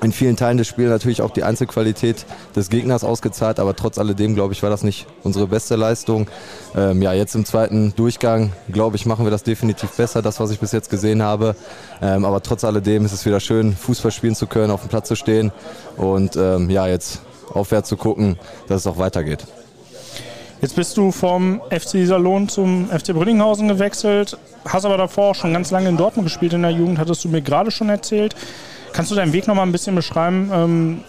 in 0.04 0.12
vielen 0.12 0.36
Teilen 0.36 0.58
des 0.58 0.68
Spiels 0.68 0.90
natürlich 0.90 1.22
auch 1.22 1.32
die 1.32 1.44
Einzelqualität 1.44 2.26
des 2.56 2.70
Gegners 2.70 3.04
ausgezahlt, 3.04 3.60
aber 3.60 3.76
trotz 3.76 3.98
alledem, 3.98 4.36
glaube 4.36 4.54
ich, 4.54 4.64
war 4.64 4.70
das 4.70 4.84
nicht 4.84 5.06
unsere 5.24 5.48
beste 5.48 5.76
Leistung. 5.76 6.28
Ähm, 6.76 7.02
ja, 7.02 7.14
jetzt 7.14 7.36
im 7.36 7.46
zweiten 7.46 7.94
Durchgang, 7.96 8.52
glaube 8.72 8.96
ich, 8.96 9.06
machen 9.06 9.26
wir 9.26 9.32
das 9.32 9.44
definitiv 9.44 9.92
besser, 9.92 10.22
das, 10.22 10.40
was 10.40 10.52
ich 10.52 10.60
bis 10.60 10.72
jetzt 10.72 10.90
gesehen 10.90 11.22
habe. 11.22 11.56
Ähm, 12.02 12.26
aber 12.26 12.42
trotz 12.42 12.64
alledem 12.64 13.06
ist 13.06 13.14
es 13.14 13.26
wieder 13.26 13.40
schön, 13.40 13.76
Fußball 13.76 14.12
spielen 14.12 14.36
zu 14.36 14.48
können, 14.48 14.72
auf 14.72 14.82
dem 14.82 14.90
Platz 14.90 15.08
zu 15.08 15.16
stehen 15.16 15.52
und 15.98 16.36
ähm, 16.36 16.70
ja, 16.70 16.88
jetzt 16.88 17.22
aufwärts 17.54 17.90
zu 17.90 17.98
gucken, 17.98 18.40
dass 18.68 18.82
es 18.82 18.88
auch 18.88 18.98
weitergeht. 18.98 19.46
Jetzt 20.62 20.76
bist 20.76 20.96
du 20.96 21.12
vom 21.12 21.60
FC 21.72 22.06
Salon 22.06 22.48
zum 22.48 22.88
FC 22.88 23.14
Brünninghausen 23.14 23.68
gewechselt, 23.68 24.38
hast 24.64 24.86
aber 24.86 24.98
davor 24.98 25.34
schon 25.34 25.54
ganz 25.54 25.72
lange 25.72 25.90
in 25.90 25.98
Dortmund 25.98 26.28
gespielt 26.28 26.54
in 26.54 26.62
der 26.62 26.72
Jugend, 26.72 27.00
hattest 27.00 27.24
du 27.24 27.30
mir 27.30 27.42
gerade 27.42 27.72
schon 27.72 27.90
erzählt. 27.90 28.36
Kannst 28.94 29.12
du 29.12 29.16
deinen 29.16 29.34
Weg 29.34 29.48
noch 29.48 29.56
mal 29.56 29.64
ein 29.64 29.72
bisschen 29.72 29.96
beschreiben, 29.96 30.52
ähm, 30.54 31.02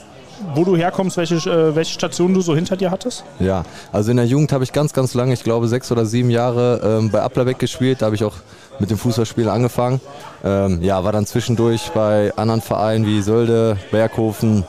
wo 0.55 0.64
du 0.64 0.76
herkommst, 0.76 1.16
welche, 1.16 1.37
äh, 1.37 1.74
welche 1.74 1.93
Station 1.93 2.35
du 2.35 2.41
so 2.41 2.55
hinter 2.55 2.76
dir 2.76 2.91
hattest? 2.91 3.24
Ja, 3.39 3.64
also 3.93 4.11
in 4.11 4.16
der 4.16 4.26
Jugend 4.26 4.53
habe 4.53 4.64
ich 4.64 4.72
ganz, 4.72 4.93
ganz 4.93 5.14
lange, 5.14 5.33
ich 5.35 5.45
glaube 5.45 5.68
sechs 5.68 5.91
oder 5.93 6.05
sieben 6.07 6.30
Jahre 6.30 6.80
ähm, 6.85 7.11
bei 7.11 7.20
Applerbeck 7.20 7.59
gespielt. 7.59 8.03
Da 8.03 8.07
habe 8.07 8.16
ich 8.16 8.24
auch 8.24 8.35
mit 8.78 8.91
dem 8.91 8.99
Fußballspielen 8.99 9.51
angefangen. 9.51 10.01
Ähm, 10.45 10.83
ja, 10.83 11.05
war 11.05 11.12
dann 11.12 11.26
zwischendurch 11.26 11.91
bei 11.95 12.33
anderen 12.37 12.61
Vereinen 12.61 13.07
wie 13.07 13.22
Sölde, 13.22 13.76
Berghofen 13.91 14.64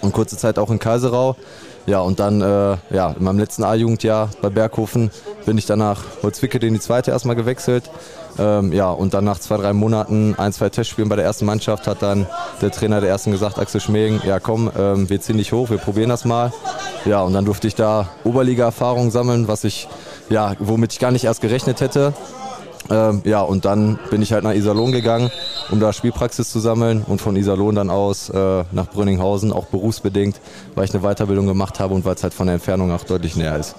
und 0.00 0.12
kurze 0.12 0.36
Zeit 0.36 0.58
auch 0.58 0.70
in 0.70 0.78
Kaiserau. 0.78 1.36
Ja, 1.86 2.00
und 2.00 2.20
dann 2.20 2.40
äh, 2.40 2.76
ja, 2.90 3.10
in 3.18 3.24
meinem 3.24 3.38
letzten 3.38 3.64
A-Jugendjahr 3.64 4.30
bei 4.40 4.50
Berghofen 4.50 5.10
bin 5.44 5.58
ich 5.58 5.66
dann 5.66 5.78
nach 5.78 6.02
Holzwickede 6.22 6.66
in 6.66 6.74
die 6.74 6.80
zweite 6.80 7.10
erstmal 7.10 7.36
gewechselt. 7.36 7.90
Ähm, 8.38 8.72
ja, 8.72 8.90
und 8.90 9.14
dann 9.14 9.24
nach 9.24 9.38
zwei, 9.38 9.56
drei 9.58 9.72
Monaten, 9.72 10.34
ein, 10.38 10.52
zwei 10.52 10.70
Testspielen 10.70 11.08
bei 11.08 11.16
der 11.16 11.24
ersten 11.24 11.44
Mannschaft, 11.44 11.86
hat 11.86 12.02
dann 12.02 12.26
der 12.60 12.70
Trainer 12.70 13.00
der 13.00 13.10
ersten 13.10 13.30
gesagt, 13.30 13.58
Axel 13.58 13.80
Schmegen, 13.80 14.22
ja 14.26 14.40
komm, 14.40 14.70
ähm, 14.78 15.10
wir 15.10 15.20
ziehen 15.20 15.36
dich 15.36 15.52
hoch, 15.52 15.70
wir 15.70 15.78
probieren 15.78 16.08
das 16.08 16.24
mal. 16.24 16.52
Ja, 17.04 17.22
und 17.22 17.34
dann 17.34 17.44
durfte 17.44 17.66
ich 17.68 17.74
da 17.74 18.08
Oberliga-Erfahrung 18.24 19.10
sammeln, 19.10 19.48
was 19.48 19.64
ich, 19.64 19.88
ja, 20.30 20.54
womit 20.58 20.92
ich 20.92 20.98
gar 20.98 21.10
nicht 21.10 21.24
erst 21.24 21.40
gerechnet 21.40 21.80
hätte. 21.80 22.14
Ähm, 22.90 23.22
ja, 23.24 23.42
und 23.42 23.64
dann 23.64 23.98
bin 24.10 24.22
ich 24.22 24.32
halt 24.32 24.44
nach 24.44 24.54
Iserlohn 24.54 24.92
gegangen, 24.92 25.30
um 25.70 25.78
da 25.78 25.92
Spielpraxis 25.92 26.50
zu 26.50 26.58
sammeln 26.58 27.04
und 27.06 27.20
von 27.20 27.36
Iserlohn 27.36 27.74
dann 27.74 27.90
aus 27.90 28.28
äh, 28.30 28.64
nach 28.72 28.88
Brünninghausen, 28.88 29.52
auch 29.52 29.66
berufsbedingt, 29.66 30.40
weil 30.74 30.84
ich 30.84 30.94
eine 30.94 31.02
Weiterbildung 31.02 31.46
gemacht 31.46 31.80
habe 31.80 31.94
und 31.94 32.04
weil 32.04 32.14
es 32.14 32.22
halt 32.22 32.34
von 32.34 32.46
der 32.46 32.54
Entfernung 32.54 32.90
auch 32.90 33.04
deutlich 33.04 33.36
näher 33.36 33.56
ist. 33.56 33.76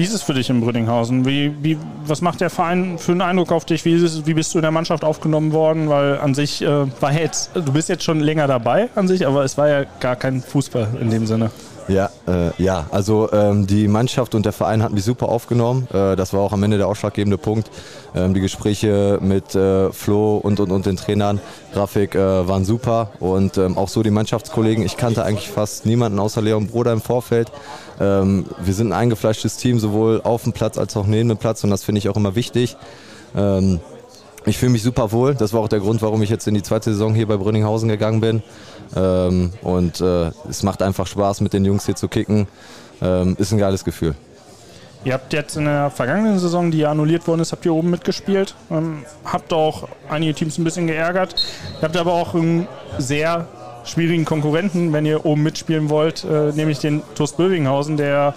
Wie 0.00 0.04
ist 0.04 0.14
es 0.14 0.22
für 0.22 0.32
dich 0.32 0.48
in 0.48 0.62
Brünninghausen? 0.62 1.26
Wie, 1.26 1.52
wie, 1.60 1.76
was 2.06 2.22
macht 2.22 2.40
der 2.40 2.48
Verein 2.48 2.96
für 2.96 3.12
einen 3.12 3.20
Eindruck 3.20 3.52
auf 3.52 3.66
dich? 3.66 3.84
Wie, 3.84 3.92
es, 3.92 4.24
wie 4.24 4.32
bist 4.32 4.54
du 4.54 4.58
in 4.58 4.62
der 4.62 4.70
Mannschaft 4.70 5.04
aufgenommen 5.04 5.52
worden? 5.52 5.90
Weil 5.90 6.18
an 6.20 6.34
sich 6.34 6.62
äh, 6.62 6.86
war 7.02 7.12
jetzt, 7.12 7.50
du 7.52 7.70
bist 7.70 7.90
jetzt 7.90 8.02
schon 8.02 8.18
länger 8.18 8.46
dabei 8.46 8.88
an 8.94 9.08
sich, 9.08 9.26
aber 9.26 9.44
es 9.44 9.58
war 9.58 9.68
ja 9.68 9.84
gar 10.00 10.16
kein 10.16 10.40
Fußball 10.40 10.96
in 11.02 11.10
dem 11.10 11.26
Sinne. 11.26 11.50
Ja, 11.90 12.08
äh, 12.28 12.50
ja, 12.62 12.86
also 12.92 13.32
ähm, 13.32 13.66
die 13.66 13.88
Mannschaft 13.88 14.36
und 14.36 14.46
der 14.46 14.52
Verein 14.52 14.80
hat 14.80 14.92
mich 14.92 15.02
super 15.02 15.28
aufgenommen. 15.28 15.88
Äh, 15.92 16.14
das 16.14 16.32
war 16.32 16.40
auch 16.40 16.52
am 16.52 16.62
Ende 16.62 16.78
der 16.78 16.86
ausschlaggebende 16.86 17.36
Punkt. 17.36 17.68
Ähm, 18.14 18.32
die 18.32 18.40
Gespräche 18.40 19.18
mit 19.20 19.56
äh, 19.56 19.90
Flo 19.90 20.36
und, 20.36 20.60
und, 20.60 20.70
und 20.70 20.86
den 20.86 20.96
Trainern, 20.96 21.40
Grafik, 21.74 22.14
äh, 22.14 22.46
waren 22.46 22.64
super. 22.64 23.10
Und 23.18 23.58
ähm, 23.58 23.76
auch 23.76 23.88
so 23.88 24.04
die 24.04 24.12
Mannschaftskollegen. 24.12 24.84
Ich 24.84 24.96
kannte 24.96 25.24
eigentlich 25.24 25.48
fast 25.48 25.84
niemanden 25.84 26.20
außer 26.20 26.40
Leon 26.40 26.68
Broder 26.68 26.92
im 26.92 27.00
Vorfeld. 27.00 27.50
Ähm, 27.98 28.46
wir 28.62 28.74
sind 28.74 28.92
ein 28.92 28.98
eingefleischtes 29.00 29.56
Team, 29.56 29.80
sowohl 29.80 30.20
auf 30.22 30.44
dem 30.44 30.52
Platz 30.52 30.78
als 30.78 30.96
auch 30.96 31.06
neben 31.06 31.28
dem 31.28 31.38
Platz. 31.38 31.64
Und 31.64 31.70
das 31.70 31.82
finde 31.82 31.98
ich 31.98 32.08
auch 32.08 32.16
immer 32.16 32.36
wichtig. 32.36 32.76
Ähm, 33.34 33.80
ich 34.46 34.58
fühle 34.58 34.72
mich 34.72 34.82
super 34.82 35.12
wohl. 35.12 35.34
Das 35.34 35.52
war 35.52 35.60
auch 35.60 35.68
der 35.68 35.80
Grund, 35.80 36.02
warum 36.02 36.22
ich 36.22 36.30
jetzt 36.30 36.46
in 36.46 36.54
die 36.54 36.62
zweite 36.62 36.92
Saison 36.92 37.14
hier 37.14 37.26
bei 37.26 37.36
Brünninghausen 37.36 37.88
gegangen 37.88 38.20
bin. 38.20 38.42
Ähm, 38.96 39.52
und 39.62 40.00
äh, 40.00 40.30
es 40.48 40.62
macht 40.62 40.82
einfach 40.82 41.06
Spaß, 41.06 41.40
mit 41.40 41.52
den 41.52 41.64
Jungs 41.64 41.86
hier 41.86 41.96
zu 41.96 42.08
kicken. 42.08 42.46
Ähm, 43.02 43.36
ist 43.38 43.52
ein 43.52 43.58
geiles 43.58 43.84
Gefühl. 43.84 44.14
Ihr 45.02 45.14
habt 45.14 45.32
jetzt 45.32 45.56
in 45.56 45.64
der 45.64 45.90
vergangenen 45.90 46.38
Saison, 46.38 46.70
die 46.70 46.78
ja 46.78 46.90
annulliert 46.90 47.26
worden 47.26 47.40
ist, 47.40 47.52
habt 47.52 47.64
ihr 47.64 47.72
oben 47.72 47.88
mitgespielt. 47.88 48.54
Ähm, 48.70 49.04
habt 49.24 49.52
auch 49.52 49.88
einige 50.10 50.34
Teams 50.34 50.58
ein 50.58 50.64
bisschen 50.64 50.86
geärgert. 50.86 51.34
Ihr 51.78 51.82
habt 51.82 51.96
aber 51.96 52.12
auch 52.12 52.34
einen 52.34 52.68
sehr 52.98 53.46
schwierigen 53.84 54.26
Konkurrenten, 54.26 54.92
wenn 54.92 55.06
ihr 55.06 55.24
oben 55.24 55.42
mitspielen 55.42 55.88
wollt, 55.88 56.24
äh, 56.24 56.52
nämlich 56.52 56.80
den 56.80 57.02
TuS 57.14 57.32
Bövinghausen, 57.32 57.96
der 57.96 58.34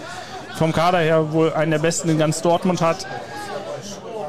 vom 0.55 0.71
Kader 0.71 0.99
her 0.99 1.33
wohl 1.33 1.51
einen 1.51 1.71
der 1.71 1.79
besten 1.79 2.09
in 2.09 2.17
ganz 2.17 2.41
Dortmund 2.41 2.81
hat. 2.81 3.05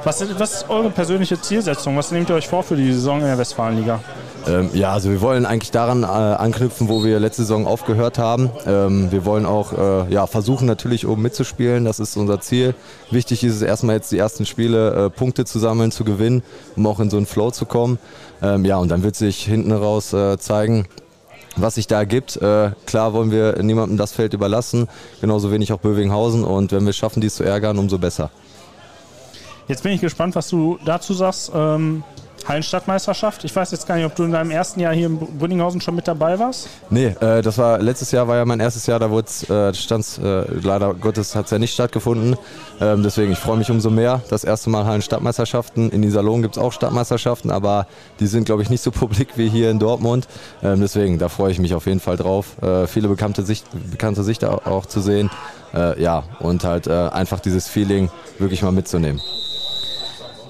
Was, 0.03 0.39
was 0.39 0.55
ist 0.55 0.71
eure 0.71 0.91
persönliche 0.91 1.41
Zielsetzung? 1.41 1.97
Was 1.97 2.11
nehmt 2.11 2.29
ihr 2.31 2.35
euch 2.35 2.49
vor 2.49 2.63
für 2.63 2.77
die 2.77 2.93
Saison 2.93 3.21
in 3.21 3.27
der 3.27 3.39
Westfalenliga? 3.39 4.01
Ähm, 4.47 4.71
ja, 4.75 4.93
also 4.93 5.11
wir 5.11 5.21
wollen 5.21 5.47
eigentlich 5.47 5.71
daran 5.71 6.03
äh, 6.03 6.07
anknüpfen, 6.07 6.89
wo 6.89 7.03
wir 7.03 7.19
letzte 7.19 7.43
Saison 7.43 7.67
aufgehört 7.67 8.19
haben. 8.19 8.51
Ähm, 8.67 9.11
wir 9.11 9.25
wollen 9.25 9.47
auch 9.47 9.73
äh, 9.73 10.13
ja, 10.13 10.27
versuchen 10.27 10.67
natürlich 10.67 11.07
oben 11.07 11.23
mitzuspielen, 11.23 11.85
das 11.85 11.99
ist 11.99 12.17
unser 12.17 12.41
Ziel. 12.41 12.75
Wichtig 13.11 13.43
ist 13.43 13.55
es 13.55 13.63
erstmal 13.63 13.97
jetzt 13.97 14.13
die 14.13 14.19
ersten 14.19 14.45
Spiele 14.45 15.07
äh, 15.07 15.11
Punkte 15.11 15.45
zu 15.45 15.59
sammeln, 15.59 15.93
zu 15.93 16.05
gewinnen, 16.05 16.43
um 16.77 16.87
auch 16.87 17.01
in 17.01 17.11
so 17.11 17.17
einen 17.17 17.27
Flow 17.27 17.51
zu 17.51 17.65
kommen. 17.65 17.99
Ähm, 18.43 18.65
ja, 18.65 18.77
und 18.77 18.91
dann 18.91 19.03
wird 19.03 19.17
sich 19.17 19.45
hinten 19.45 19.73
raus 19.73 20.13
äh, 20.13 20.39
zeigen, 20.39 20.87
was 21.57 21.77
sich 21.77 21.87
da 21.87 21.99
ergibt. 21.99 22.37
Äh, 22.37 22.73
klar 22.87 23.15
wollen 23.15 23.31
wir 23.31 23.63
niemandem 23.63 23.97
das 23.97 24.13
Feld 24.13 24.35
überlassen, 24.35 24.89
genauso 25.21 25.53
wenig 25.53 25.73
auch 25.73 25.79
Bövinghausen 25.79 26.45
und 26.45 26.73
wenn 26.73 26.83
wir 26.85 26.91
es 26.91 26.97
schaffen, 26.97 27.21
dies 27.21 27.37
zu 27.37 27.45
ärgern, 27.45 27.79
umso 27.79 27.99
besser. 27.99 28.31
Jetzt 29.67 29.83
bin 29.83 29.93
ich 29.93 30.03
gespannt, 30.03 30.35
was 30.35 30.49
du 30.49 30.79
dazu 30.85 31.15
sagst. 31.15 31.51
Ähm, 31.55 32.05
Hallenstadtmeisterschaft. 32.47 33.45
Ich 33.45 33.55
weiß 33.55 33.71
jetzt 33.71 33.87
gar 33.87 33.97
nicht, 33.97 34.05
ob 34.05 34.15
du 34.15 34.25
in 34.25 34.33
deinem 34.33 34.51
ersten 34.51 34.81
Jahr 34.81 34.95
hier 34.95 35.07
in 35.07 35.19
Brünninghausen 35.19 35.81
schon 35.81 35.95
mit 35.95 36.07
dabei 36.07 36.39
warst. 36.39 36.69
Nee, 36.91 37.15
äh, 37.21 37.43
das 37.43 37.59
war 37.59 37.79
letztes 37.79 38.11
Jahr 38.11 38.29
war 38.29 38.37
ja 38.37 38.45
mein 38.45 38.61
erstes 38.61 38.87
Jahr, 38.87 38.99
da 38.99 39.11
wurde 39.11 39.29
äh, 39.49 39.75
stand's, 39.75 40.19
äh, 40.19 40.45
leider 40.63 40.95
Gottes 40.95 41.35
hat 41.35 41.47
es 41.47 41.51
ja 41.51 41.59
nicht 41.59 41.75
stattgefunden. 41.75 42.37
Ähm, 42.81 43.03
deswegen, 43.03 43.33
ich 43.33 43.39
freue 43.39 43.57
mich 43.57 43.71
umso 43.71 43.91
mehr. 43.91 44.23
Das 44.31 44.45
erste 44.45 44.71
Mal 44.71 44.85
Hallenstadtmeisterschaften. 44.85 45.91
In 45.91 46.03
Iserlohn 46.03 46.43
gibt 46.43 46.57
es 46.57 46.63
auch 46.63 46.73
Stadtmeisterschaften, 46.73 47.51
aber 47.51 47.87
die 48.21 48.27
sind, 48.27 48.45
glaube 48.45 48.63
ich, 48.63 48.71
nicht 48.71 48.83
so 48.83 48.91
publik 48.93 49.37
wie 49.37 49.49
hier 49.49 49.71
in 49.71 49.79
Dortmund. 49.79 50.29
Ähm, 50.63 50.81
deswegen, 50.81 51.19
da 51.19 51.29
freue 51.29 51.53
ich 51.53 51.59
mich 51.59 51.75
auf 51.75 51.87
jeden 51.87 52.01
Fall 52.01 52.17
drauf. 52.17 52.61
Äh, 52.63 52.87
viele 52.87 53.09
bekannte, 53.09 53.43
Sicht, 53.43 53.67
bekannte 53.91 54.23
Sichter 54.23 54.67
auch 54.67 54.87
zu 54.87 55.01
sehen. 55.01 55.31
Äh, 55.75 56.01
ja, 56.01 56.25
und 56.41 56.65
halt 56.65 56.87
äh, 56.87 56.93
einfach 56.93 57.41
dieses 57.41 57.69
Feeling 57.69 58.11
wirklich 58.39 58.63
mal 58.63 58.73
mitzunehmen. 58.73 59.21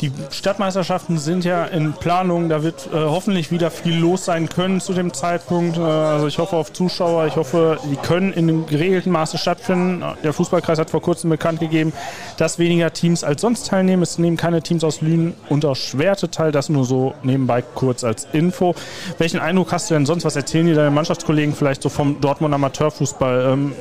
Die 0.04 0.12
Stadtmeisterschaften 0.30 1.16
sind 1.16 1.46
ja 1.46 1.64
in 1.64 1.94
Planung. 1.94 2.50
Da 2.50 2.62
wird 2.62 2.90
äh, 2.92 2.96
hoffentlich 2.96 3.50
wieder 3.50 3.70
viel 3.70 3.96
los 3.96 4.26
sein 4.26 4.50
können 4.50 4.82
zu 4.82 4.92
dem 4.92 5.14
Zeitpunkt. 5.14 5.78
Äh, 5.78 5.80
also 5.80 6.26
ich 6.26 6.36
hoffe 6.36 6.56
auf 6.56 6.74
Zuschauer. 6.74 7.26
Ich 7.26 7.36
hoffe, 7.36 7.78
die 7.90 7.96
können 7.96 8.30
in 8.34 8.50
einem 8.50 8.66
geregelten 8.66 9.10
Maße 9.10 9.38
stattfinden. 9.38 10.04
Der 10.22 10.34
Fußballkreis 10.34 10.78
hat 10.78 10.90
vor 10.90 11.00
kurzem 11.00 11.30
bekannt 11.30 11.60
gegeben, 11.60 11.94
dass 12.36 12.58
weniger 12.58 12.92
Teams 12.92 13.24
als 13.24 13.40
sonst 13.40 13.66
teilnehmen. 13.66 14.02
Es 14.02 14.18
nehmen 14.18 14.36
keine 14.36 14.60
Teams 14.60 14.84
aus 14.84 15.00
Lünen 15.00 15.32
und 15.48 15.64
aus 15.64 15.78
Schwerte 15.78 16.30
teil. 16.30 16.52
Das 16.52 16.68
nur 16.68 16.84
so 16.84 17.14
nebenbei 17.22 17.62
kurz 17.62 18.04
als 18.04 18.28
Info. 18.34 18.74
Welchen 19.16 19.40
Eindruck 19.40 19.72
hast 19.72 19.88
du 19.88 19.94
denn 19.94 20.04
sonst? 20.04 20.26
Was 20.26 20.36
erzählen 20.36 20.66
dir 20.66 20.74
deine 20.74 20.90
Mannschaftskollegen 20.90 21.54
vielleicht 21.54 21.80
so 21.80 21.88
vom 21.88 22.20
Dortmund 22.20 22.52
Amateurfußball? 22.52 23.52
Ähm, 23.54 23.72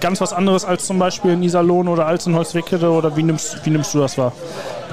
ganz 0.00 0.20
was 0.20 0.34
anderes 0.34 0.66
als 0.66 0.84
zum 0.84 0.98
Beispiel 0.98 1.30
in 1.30 1.42
Iserlohn 1.42 1.88
oder 1.88 2.04
als 2.04 2.26
in 2.26 2.34
Holzwickede 2.34 2.90
oder 2.90 3.16
wie 3.16 3.22
nimmst, 3.22 3.64
wie 3.64 3.70
nimmst 3.70 3.94
du 3.94 3.98
das 4.00 4.18
wahr? 4.18 4.34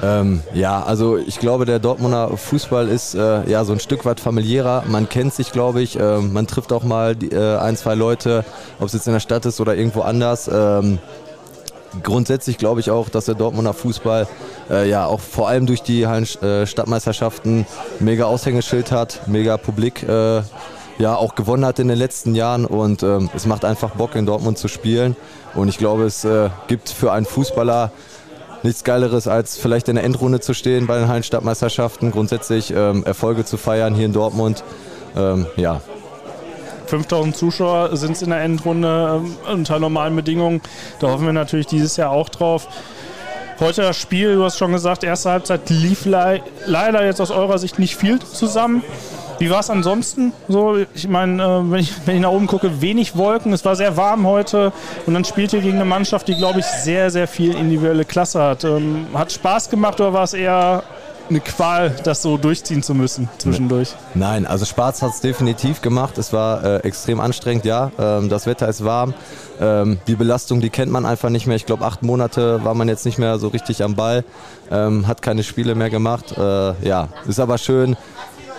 Ähm, 0.02 0.42
ja, 0.54 0.82
also 0.82 1.16
ich 1.16 1.38
glaube, 1.40 1.64
der 1.64 1.78
Dortmunder 1.78 2.36
Fußball 2.36 2.88
ist 2.88 3.14
äh, 3.14 3.48
ja 3.50 3.64
so 3.64 3.72
ein 3.72 3.80
Stück 3.80 4.04
weit 4.04 4.20
familiärer. 4.20 4.84
Man 4.86 5.08
kennt 5.08 5.34
sich, 5.34 5.52
glaube 5.52 5.82
ich. 5.82 5.98
Äh, 5.98 6.18
man 6.18 6.46
trifft 6.46 6.72
auch 6.72 6.84
mal 6.84 7.16
die, 7.16 7.32
äh, 7.32 7.56
ein, 7.58 7.76
zwei 7.76 7.94
Leute, 7.94 8.44
ob 8.78 8.86
es 8.86 8.92
jetzt 8.92 9.06
in 9.06 9.12
der 9.12 9.20
Stadt 9.20 9.44
ist 9.46 9.60
oder 9.60 9.74
irgendwo 9.74 10.02
anders. 10.02 10.48
Ähm, 10.52 10.98
grundsätzlich 12.02 12.58
glaube 12.58 12.80
ich 12.80 12.90
auch, 12.90 13.08
dass 13.08 13.24
der 13.24 13.34
Dortmunder 13.34 13.72
Fußball 13.72 14.28
äh, 14.70 14.88
ja 14.88 15.06
auch 15.06 15.20
vor 15.20 15.48
allem 15.48 15.66
durch 15.66 15.82
die 15.82 16.06
Hallen, 16.06 16.26
äh, 16.42 16.66
Stadtmeisterschaften 16.66 17.66
mega 17.98 18.24
Aushängeschild 18.24 18.92
hat, 18.92 19.26
mega 19.26 19.56
Publik 19.56 20.02
äh, 20.02 20.42
ja 20.98 21.14
auch 21.14 21.34
gewonnen 21.34 21.64
hat 21.64 21.78
in 21.78 21.88
den 21.88 21.98
letzten 21.98 22.34
Jahren 22.34 22.66
und 22.66 23.02
ähm, 23.02 23.30
es 23.34 23.46
macht 23.46 23.64
einfach 23.64 23.90
Bock 23.90 24.16
in 24.16 24.26
Dortmund 24.26 24.58
zu 24.58 24.68
spielen 24.68 25.16
und 25.54 25.68
ich 25.68 25.78
glaube 25.78 26.04
es 26.04 26.24
äh, 26.24 26.50
gibt 26.66 26.88
für 26.88 27.12
einen 27.12 27.26
Fußballer 27.26 27.92
nichts 28.62 28.84
Geileres, 28.84 29.28
als 29.28 29.56
vielleicht 29.56 29.88
in 29.88 29.96
der 29.96 30.04
Endrunde 30.04 30.40
zu 30.40 30.54
stehen 30.54 30.86
bei 30.86 30.98
den 30.98 31.08
Hallenstadtmeisterschaften, 31.08 32.10
grundsätzlich 32.10 32.72
ähm, 32.74 33.04
Erfolge 33.04 33.44
zu 33.44 33.56
feiern 33.56 33.94
hier 33.94 34.06
in 34.06 34.12
Dortmund. 34.12 34.64
Ähm, 35.16 35.46
ja. 35.56 35.80
5000 36.86 37.36
Zuschauer 37.36 37.96
sind 37.96 38.12
es 38.12 38.22
in 38.22 38.30
der 38.30 38.40
Endrunde 38.40 39.20
ähm, 39.22 39.36
unter 39.50 39.78
normalen 39.78 40.16
Bedingungen. 40.16 40.60
Da 41.00 41.08
hoffen 41.08 41.26
wir 41.26 41.32
natürlich 41.32 41.66
dieses 41.66 41.96
Jahr 41.96 42.10
auch 42.10 42.28
drauf. 42.28 42.66
Heute 43.60 43.82
das 43.82 43.96
Spiel, 43.96 44.36
du 44.36 44.44
hast 44.44 44.56
schon 44.56 44.72
gesagt, 44.72 45.02
erste 45.02 45.30
Halbzeit 45.30 45.68
lief 45.68 46.04
le 46.04 46.40
leider 46.66 47.04
jetzt 47.04 47.20
aus 47.20 47.32
eurer 47.32 47.58
Sicht 47.58 47.78
nicht 47.78 47.96
viel 47.96 48.20
zusammen. 48.20 48.84
Wie 49.38 49.50
war 49.50 49.60
es 49.60 49.70
ansonsten? 49.70 50.32
So, 50.48 50.78
ich 50.94 51.08
meine, 51.08 51.42
äh, 51.42 51.70
wenn, 51.70 51.80
ich, 51.80 51.92
wenn 52.06 52.16
ich 52.16 52.22
nach 52.22 52.30
oben 52.30 52.46
gucke, 52.46 52.80
wenig 52.80 53.16
Wolken. 53.16 53.52
Es 53.52 53.64
war 53.64 53.76
sehr 53.76 53.96
warm 53.96 54.26
heute 54.26 54.72
und 55.06 55.14
dann 55.14 55.24
spielt 55.24 55.52
ihr 55.52 55.60
gegen 55.60 55.76
eine 55.76 55.84
Mannschaft, 55.84 56.26
die, 56.28 56.34
glaube 56.34 56.60
ich, 56.60 56.66
sehr, 56.66 57.10
sehr 57.10 57.28
viel 57.28 57.54
individuelle 57.54 58.04
Klasse 58.04 58.42
hat. 58.42 58.64
Ähm, 58.64 59.06
hat 59.14 59.30
Spaß 59.32 59.70
gemacht 59.70 60.00
oder 60.00 60.12
war 60.12 60.24
es 60.24 60.34
eher 60.34 60.82
eine 61.30 61.40
Qual, 61.40 61.94
das 62.04 62.22
so 62.22 62.36
durchziehen 62.36 62.82
zu 62.82 62.94
müssen 62.94 63.28
zwischendurch? 63.38 63.94
Nein, 64.14 64.46
also 64.46 64.64
Spaß 64.64 65.02
hat 65.02 65.10
es 65.10 65.20
definitiv 65.20 65.82
gemacht. 65.82 66.18
Es 66.18 66.32
war 66.32 66.64
äh, 66.64 66.76
extrem 66.78 67.20
anstrengend, 67.20 67.64
ja. 67.64 67.90
Ähm, 67.98 68.28
das 68.28 68.46
Wetter 68.46 68.68
ist 68.68 68.84
warm. 68.84 69.14
Ähm, 69.60 69.98
die 70.06 70.16
Belastung, 70.16 70.60
die 70.60 70.70
kennt 70.70 70.90
man 70.90 71.04
einfach 71.04 71.28
nicht 71.28 71.46
mehr. 71.46 71.56
Ich 71.56 71.66
glaube, 71.66 71.84
acht 71.84 72.02
Monate 72.02 72.64
war 72.64 72.74
man 72.74 72.88
jetzt 72.88 73.04
nicht 73.04 73.18
mehr 73.18 73.38
so 73.38 73.48
richtig 73.48 73.82
am 73.82 73.94
Ball, 73.94 74.24
ähm, 74.70 75.06
hat 75.06 75.22
keine 75.22 75.42
Spiele 75.42 75.74
mehr 75.74 75.90
gemacht. 75.90 76.36
Äh, 76.36 76.86
ja, 76.86 77.08
ist 77.26 77.40
aber 77.40 77.58
schön, 77.58 77.96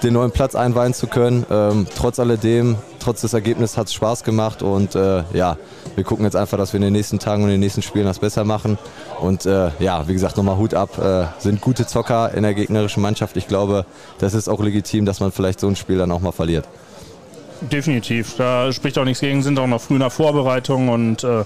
den 0.04 0.14
neuen 0.14 0.32
Platz 0.32 0.56
einweihen 0.56 0.94
zu 0.94 1.08
können. 1.08 1.46
Ähm, 1.50 1.88
trotz 1.96 2.20
alledem, 2.20 2.78
trotz 3.00 3.22
des 3.22 3.34
Ergebnisses 3.34 3.78
hat 3.78 3.88
es 3.88 3.94
Spaß 3.94 4.24
gemacht 4.24 4.62
und 4.62 4.96
äh, 4.96 5.24
ja, 5.34 5.58
wir 5.96 6.04
gucken 6.04 6.26
jetzt 6.26 6.36
einfach, 6.36 6.58
dass 6.58 6.74
wir 6.74 6.78
in 6.78 6.84
den 6.84 6.94
nächsten 6.94 7.20
Tagen 7.20 7.44
und 7.44 7.50
in 7.50 7.56
den 7.56 7.60
nächsten 7.60 7.82
Spielen 7.82 8.06
das 8.06 8.20
besser 8.20 8.44
machen. 8.46 8.78
Und 9.20 9.46
äh, 9.46 9.72
ja, 9.80 10.08
wie 10.08 10.14
gesagt, 10.14 10.38
nochmal 10.38 10.58
Hut 10.58 10.74
ab, 10.74 10.98
äh, 10.98 11.26
sind 11.40 11.62
gute 11.62 11.86
Zocker 11.86 12.34
in 12.34 12.44
der 12.44 12.54
gegnerischen 12.54 13.02
Mannschaft. 13.02 13.38
Ich 13.38 13.48
glaube, 13.48 13.86
das 14.20 14.34
ist 14.34 14.48
auch 14.48 14.62
legitim, 14.62 15.06
dass 15.06 15.20
man 15.20 15.32
vielleicht 15.32 15.60
so 15.60 15.68
ein 15.68 15.76
Spiel 15.76 15.98
dann 15.98 16.12
auch 16.12 16.22
mal 16.22 16.32
verliert. 16.32 16.66
Definitiv. 17.62 18.36
Da 18.38 18.72
spricht 18.72 18.98
auch 18.98 19.04
nichts 19.04 19.20
gegen, 19.20 19.42
sind 19.42 19.60
auch 19.60 19.68
noch 19.68 19.82
früh 19.82 19.96
in 19.96 20.00
der 20.00 20.10
Vorbereitung 20.10 20.90
und 20.90 21.24
äh, 21.24 21.44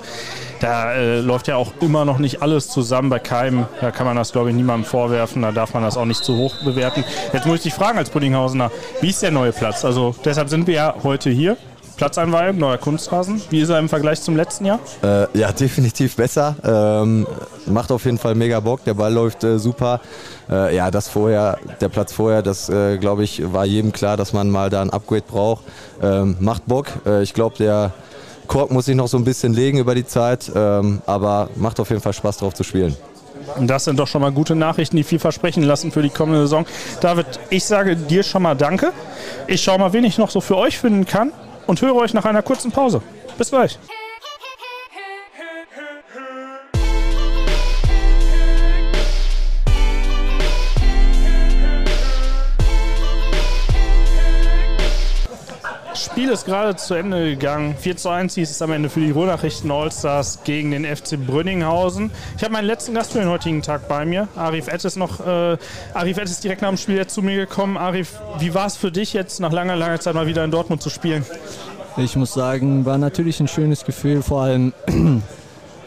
da 0.59 0.93
äh, 0.93 1.20
läuft 1.20 1.47
ja 1.47 1.55
auch 1.55 1.74
immer 1.82 2.05
noch 2.05 2.20
nicht 2.20 2.41
alles 2.41 2.70
zusammen 2.70 3.09
bei 3.09 3.20
Keim. 3.20 3.66
Da 3.82 3.91
kann 3.91 4.05
man 4.05 4.16
das, 4.16 4.32
glaube 4.32 4.49
ich, 4.49 4.55
niemandem 4.55 4.86
vorwerfen. 4.86 5.41
Da 5.41 5.51
darf 5.51 5.74
man 5.74 5.84
das 5.84 5.97
auch 5.97 6.05
nicht 6.05 6.24
zu 6.24 6.38
hoch 6.38 6.55
bewerten. 6.64 7.03
Jetzt 7.34 7.45
muss 7.45 7.57
ich 7.57 7.64
dich 7.64 7.74
fragen 7.74 7.97
als 7.97 8.09
Puddinghausener, 8.09 8.72
wie 9.01 9.09
ist 9.09 9.22
der 9.24 9.32
neue 9.32 9.51
Platz? 9.51 9.84
Also 9.84 10.16
deshalb 10.24 10.49
sind 10.49 10.68
wir 10.68 10.76
ja 10.76 10.95
heute 11.03 11.30
hier. 11.30 11.57
Platzeinweihung, 11.95 12.57
neuer 12.57 12.77
Kunstrasen. 12.77 13.41
Wie 13.49 13.61
ist 13.61 13.69
er 13.69 13.79
im 13.79 13.89
Vergleich 13.89 14.21
zum 14.21 14.35
letzten 14.35 14.65
Jahr? 14.65 14.79
Äh, 15.03 15.27
ja, 15.37 15.51
definitiv 15.59 16.15
besser. 16.15 16.55
Ähm, 16.63 17.27
macht 17.67 17.91
auf 17.91 18.05
jeden 18.05 18.17
Fall 18.17 18.35
mega 18.35 18.59
Bock. 18.59 18.83
Der 18.83 18.95
Ball 18.95 19.13
läuft 19.13 19.43
äh, 19.43 19.59
super. 19.59 20.01
Äh, 20.49 20.75
ja, 20.75 20.91
das 20.91 21.07
vorher, 21.07 21.59
der 21.81 21.89
Platz 21.89 22.11
vorher, 22.11 22.41
das 22.41 22.69
äh, 22.69 22.97
glaube 22.97 23.23
ich, 23.23 23.53
war 23.53 23.65
jedem 23.65 23.91
klar, 23.91 24.17
dass 24.17 24.33
man 24.33 24.49
mal 24.49 24.69
da 24.69 24.81
ein 24.81 24.89
Upgrade 24.89 25.23
braucht. 25.27 25.63
Ähm, 26.01 26.35
macht 26.39 26.65
Bock. 26.65 26.87
Äh, 27.05 27.23
ich 27.23 27.33
glaube, 27.33 27.57
der 27.57 27.91
Kork 28.47 28.71
muss 28.71 28.85
sich 28.85 28.95
noch 28.95 29.07
so 29.07 29.17
ein 29.17 29.23
bisschen 29.23 29.53
legen 29.53 29.77
über 29.77 29.95
die 29.95 30.05
Zeit, 30.05 30.51
ähm, 30.53 31.01
aber 31.05 31.49
macht 31.55 31.79
auf 31.79 31.89
jeden 31.89 32.01
Fall 32.01 32.13
Spaß 32.13 32.37
drauf 32.37 32.53
zu 32.53 32.63
spielen. 32.63 32.95
Und 33.57 33.67
das 33.67 33.85
sind 33.85 33.99
doch 33.99 34.07
schon 34.07 34.21
mal 34.21 34.31
gute 34.31 34.55
Nachrichten, 34.55 34.97
die 34.97 35.03
viel 35.03 35.19
versprechen 35.19 35.63
lassen 35.63 35.91
für 35.91 36.01
die 36.01 36.09
kommende 36.09 36.41
Saison. 36.41 36.65
David, 37.01 37.25
ich 37.49 37.63
sage 37.65 37.95
dir 37.95 38.23
schon 38.23 38.41
mal 38.41 38.55
Danke. 38.55 38.91
Ich 39.47 39.61
schaue 39.61 39.79
mal, 39.79 39.93
wen 39.93 40.03
ich 40.03 40.17
noch 40.17 40.29
so 40.29 40.41
für 40.41 40.57
euch 40.57 40.79
finden 40.79 41.05
kann 41.05 41.31
und 41.68 41.82
höre 41.82 41.95
euch 41.95 42.14
nach 42.14 42.26
einer 42.26 42.41
kurzen 42.41 42.72
Pause. 42.72 43.01
Bis 43.38 43.49
gleich. 43.49 43.80
Ist 56.34 56.45
gerade 56.45 56.75
zu 56.75 56.95
Ende 56.95 57.29
gegangen. 57.29 57.75
4 57.79 57.95
zu 57.95 58.09
1 58.09 58.34
hieß 58.34 58.49
es 58.49 58.59
am 58.63 58.71
Ende 58.71 58.89
für 58.89 59.01
die 59.01 59.11
Ruhrnachrichten 59.11 59.69
Allstars 59.69 60.39
gegen 60.43 60.71
den 60.71 60.84
FC 60.84 61.15
Brünninghausen. 61.15 62.09
Ich 62.36 62.43
habe 62.43 62.53
meinen 62.53 62.65
letzten 62.65 62.95
Gast 62.95 63.11
für 63.11 63.19
den 63.19 63.29
heutigen 63.29 63.61
Tag 63.61 63.88
bei 63.88 64.03
mir. 64.03 64.27
Arif 64.36 64.67
Ed 64.67 64.84
ist 64.84 64.95
noch, 64.95 65.19
äh, 65.19 65.57
Arif 65.93 66.17
Ed 66.17 66.23
ist 66.23 66.43
direkt 66.43 66.63
nach 66.63 66.69
dem 66.69 66.77
Spiel 66.77 66.95
jetzt 66.95 67.13
zu 67.13 67.21
mir 67.21 67.38
gekommen. 67.38 67.77
Arif, 67.77 68.19
wie 68.39 68.51
war 68.55 68.65
es 68.65 68.75
für 68.75 68.91
dich 68.91 69.13
jetzt 69.13 69.41
nach 69.41 69.51
langer, 69.51 69.75
langer 69.75 69.99
Zeit 69.99 70.15
mal 70.15 70.25
wieder 70.25 70.43
in 70.43 70.49
Dortmund 70.49 70.81
zu 70.81 70.89
spielen? 70.89 71.23
Ich 71.97 72.15
muss 72.15 72.34
sagen, 72.34 72.84
war 72.84 72.97
natürlich 72.97 73.39
ein 73.39 73.47
schönes 73.47 73.86
Gefühl, 73.86 74.23
vor 74.23 74.41
allem 74.41 74.73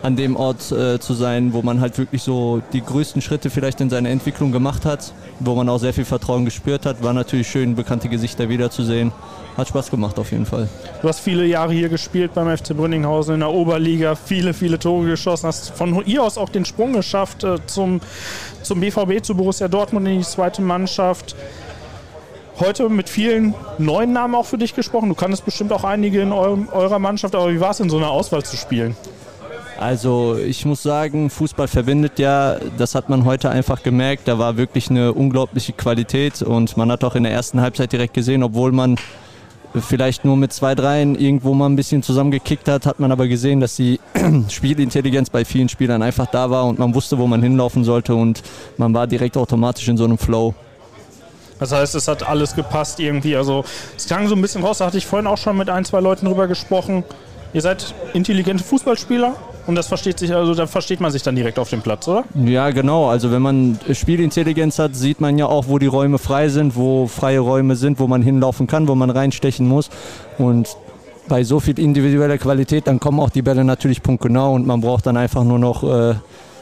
an 0.03 0.15
dem 0.15 0.37
Ort 0.37 0.71
äh, 0.71 1.01
zu 1.01 1.15
sein, 1.15 1.55
wo 1.55 1.63
man 1.63 1.81
halt 1.81 1.99
wirklich 1.99 2.23
so 2.23 2.63
die 2.73 2.83
größten 2.83 3.21
Schritte 3.21 3.51
vielleicht 3.51 3.81
in 3.81 3.91
seiner 3.91 4.11
Entwicklung 4.11 4.53
gemacht 4.53 4.85
hat, 4.85 5.13
wo 5.41 5.57
man 5.57 5.69
auch 5.69 5.79
sehr 5.79 5.93
viel 5.93 6.05
Vertrauen 6.05 6.45
gespürt 6.45 6.87
hat. 6.87 7.03
War 7.03 7.13
natürlich 7.13 7.49
schön, 7.49 7.75
bekannte 7.75 8.09
Gesichter 8.09 8.49
wiederzusehen. 8.49 9.11
Hat 9.57 9.69
Spaß 9.69 9.91
gemacht 9.91 10.19
auf 10.19 10.33
jeden 10.33 10.45
Fall. 10.45 10.69
Du 11.01 11.09
hast 11.09 11.21
viele 11.21 11.47
Jahre 11.47 11.73
hier 11.73 11.89
gespielt 11.89 12.35
beim 12.35 12.55
FC 12.55 12.77
Brünninghausen 12.77 13.35
in 13.35 13.41
der 13.41 13.51
Oberliga, 13.51 14.15
viele, 14.15 14.53
viele 14.53 14.79
Tore 14.79 15.07
geschossen, 15.07 15.47
hast 15.47 15.71
von 15.71 16.03
hier 16.05 16.23
aus 16.23 16.37
auch 16.37 16.51
den 16.51 16.65
Sprung 16.65 16.93
geschafft 16.93 17.43
äh, 17.45 17.57
zum, 17.67 18.01
zum 18.63 18.81
BVB, 18.81 19.23
zu 19.23 19.35
Borussia 19.35 19.69
Dortmund 19.69 20.07
in 20.09 20.19
die 20.19 20.25
zweite 20.25 20.61
Mannschaft 20.61 21.35
heute 22.59 22.89
mit 22.89 23.09
vielen 23.09 23.55
neuen 23.79 24.13
Namen 24.13 24.35
auch 24.35 24.47
für 24.47 24.59
dich 24.59 24.75
gesprochen. 24.75 25.09
Du 25.09 25.15
kannst 25.15 25.45
bestimmt 25.45 25.73
auch 25.73 25.85
einige 25.85 26.21
in 26.21 26.33
eurem, 26.33 26.69
eurer 26.71 26.99
Mannschaft, 26.99 27.35
aber 27.35 27.53
wie 27.53 27.61
war 27.61 27.71
es 27.71 27.81
in 27.81 27.91
so 27.91 27.97
einer 27.97 28.11
Auswahl 28.11 28.45
zu 28.45 28.57
spielen? 28.57 28.97
Also 29.79 30.39
ich 30.39 30.65
muss 30.65 30.83
sagen, 30.83 31.29
Fußball 31.29 31.69
verbindet 31.69 32.19
ja, 32.19 32.57
das 32.79 32.95
hat 32.95 33.11
man 33.11 33.27
heute 33.27 33.51
einfach 33.51 33.83
gemerkt. 33.83 34.27
Da 34.27 34.39
war 34.39 34.57
wirklich 34.57 34.89
eine 34.89 35.13
unglaubliche 35.13 35.75
Qualität 35.75 36.41
und 36.41 36.79
man 36.79 36.91
hat 36.91 37.05
auch 37.05 37.15
in 37.15 37.25
der 37.25 37.33
ersten 37.33 37.61
Halbzeit 37.61 37.93
direkt 37.93 38.15
gesehen, 38.15 38.43
obwohl 38.43 38.73
man 38.73 38.97
vielleicht 39.81 40.25
nur 40.25 40.37
mit 40.37 40.53
zwei, 40.53 40.75
dreien 40.75 41.15
irgendwo 41.15 41.55
mal 41.55 41.67
ein 41.67 41.77
bisschen 41.77 42.03
zusammengekickt 42.03 42.69
hat, 42.69 42.87
hat 42.87 43.01
man 43.01 43.13
aber 43.13 43.29
gesehen, 43.29 43.61
dass 43.61 43.77
die 43.77 44.01
Spielintelligenz 44.49 45.31
bei 45.31 45.45
vielen 45.45 45.69
Spielern 45.69 46.03
einfach 46.03 46.27
da 46.27 46.51
war 46.51 46.67
und 46.67 46.79
man 46.79 46.95
wusste, 46.95 47.19
wo 47.19 47.27
man 47.27 47.43
hinlaufen 47.43 47.85
sollte 47.85 48.15
und 48.15 48.43
man 48.77 48.95
war 48.95 49.07
direkt 49.07 49.37
automatisch 49.37 49.89
in 49.89 49.97
so 49.97 50.05
einem 50.05 50.19
Flow. 50.19 50.55
Das 51.59 51.73
heißt, 51.73 51.95
es 51.95 52.07
hat 52.09 52.29
alles 52.29 52.55
gepasst 52.55 53.01
irgendwie. 53.01 53.37
Also 53.37 53.65
es 53.97 54.07
klang 54.07 54.29
so 54.29 54.35
ein 54.35 54.43
bisschen 54.43 54.63
raus, 54.63 54.79
da 54.79 54.87
hatte 54.87 54.99
ich 54.99 55.07
vorhin 55.07 55.27
auch 55.27 55.39
schon 55.39 55.57
mit 55.57 55.71
ein, 55.71 55.85
zwei 55.85 56.01
Leuten 56.01 56.27
drüber 56.27 56.47
gesprochen. 56.49 57.05
Ihr 57.53 57.63
seid 57.63 57.95
intelligente 58.13 58.63
Fußballspieler, 58.65 59.35
und 59.67 59.75
das 59.75 59.89
versteht 59.89 60.19
sich, 60.19 60.33
also 60.33 60.55
da 60.55 60.67
versteht 60.67 61.01
man 61.01 61.11
sich 61.11 61.23
dann 61.23 61.35
direkt 61.35 61.59
auf 61.59 61.71
dem 61.71 61.83
Platz, 61.83 62.07
oder? 62.07 62.25
Ja, 62.35 62.71
genau. 62.71 63.09
Also 63.09 63.31
wenn 63.31 63.43
man 63.43 63.79
Spielintelligenz 63.93 64.79
hat, 64.79 64.95
sieht 64.95 65.21
man 65.21 65.39
ja 65.39 65.47
auch, 65.47 65.69
wo 65.69 65.79
die 65.79 65.87
Räume 65.87 66.19
frei 66.19 66.49
sind, 66.49 66.77
wo 66.77 67.07
freie 67.07 67.41
Räume 67.41 67.77
sind, 67.77 67.99
wo 67.99 68.07
man 68.07 68.23
hinlaufen 68.23 68.67
kann, 68.67 68.89
wo 68.89 68.95
man 68.95 69.11
reinstechen 69.11 69.67
muss. 69.67 69.91
Und 70.39 70.77
bei 71.29 71.43
so 71.43 71.61
viel 71.61 71.79
individueller 71.79 72.39
Qualität, 72.39 72.87
dann 72.87 73.01
kommen 73.01 73.19
auch 73.21 73.31
die 73.31 73.43
Bälle 73.43 73.65
natürlich 73.65 74.03
punktgenau 74.03 74.55
und 74.55 74.67
man 74.67 74.81
braucht 74.81 75.07
dann 75.07 75.17
einfach 75.17 75.43
nur 75.43 75.59
noch 75.59 75.83
äh, 75.83 76.15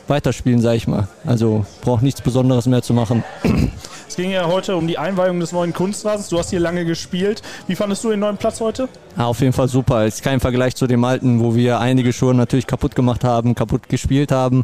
weiterspielen, 0.09 0.61
sag 0.61 0.75
ich 0.77 0.89
mal. 0.89 1.09
Also 1.27 1.67
braucht 1.83 2.03
nichts 2.03 2.21
Besonderes 2.23 2.67
mehr 2.67 2.83
zu 2.83 2.95
machen. 2.95 3.25
Es 4.15 4.17
ging 4.17 4.31
ja 4.31 4.47
heute 4.47 4.77
um 4.77 4.87
die 4.87 4.97
Einweihung 4.97 5.41
des 5.41 5.51
neuen 5.51 5.73
Kunstrasens. 5.73 6.29
Du 6.29 6.39
hast 6.39 6.51
hier 6.51 6.61
lange 6.61 6.85
gespielt. 6.85 7.43
Wie 7.67 7.75
fandest 7.75 8.05
du 8.05 8.11
den 8.11 8.21
neuen 8.21 8.37
Platz 8.37 8.61
heute? 8.61 8.89
Ja, 9.17 9.27
auf 9.27 9.41
jeden 9.41 9.53
Fall 9.53 9.67
super. 9.67 10.05
Es 10.05 10.15
ist 10.15 10.23
kein 10.23 10.39
Vergleich 10.39 10.77
zu 10.77 10.87
dem 10.87 11.03
alten, 11.03 11.41
wo 11.41 11.57
wir 11.57 11.81
einige 11.81 12.13
Schuhe 12.13 12.33
natürlich 12.33 12.69
kaputt 12.69 12.95
gemacht 12.95 13.25
haben, 13.25 13.57
kaputt 13.57 13.89
gespielt 13.89 14.31
haben. 14.31 14.63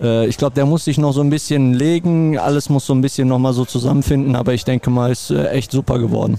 Äh, 0.00 0.28
ich 0.28 0.36
glaube, 0.36 0.54
der 0.54 0.66
muss 0.66 0.84
sich 0.84 0.98
noch 0.98 1.10
so 1.10 1.20
ein 1.20 1.30
bisschen 1.30 1.74
legen. 1.74 2.38
Alles 2.38 2.68
muss 2.68 2.86
so 2.86 2.94
ein 2.94 3.00
bisschen 3.00 3.26
nochmal 3.26 3.54
so 3.54 3.64
zusammenfinden. 3.64 4.36
Aber 4.36 4.54
ich 4.54 4.64
denke 4.64 4.88
mal, 4.88 5.10
ist 5.10 5.32
äh, 5.32 5.48
echt 5.48 5.72
super 5.72 5.98
geworden. 5.98 6.38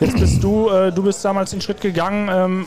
Jetzt 0.00 0.20
bist 0.20 0.44
du, 0.44 0.68
äh, 0.68 0.92
du 0.92 1.04
bist 1.04 1.24
damals 1.24 1.52
den 1.52 1.62
Schritt 1.62 1.80
gegangen. 1.80 2.28
Ähm, 2.30 2.66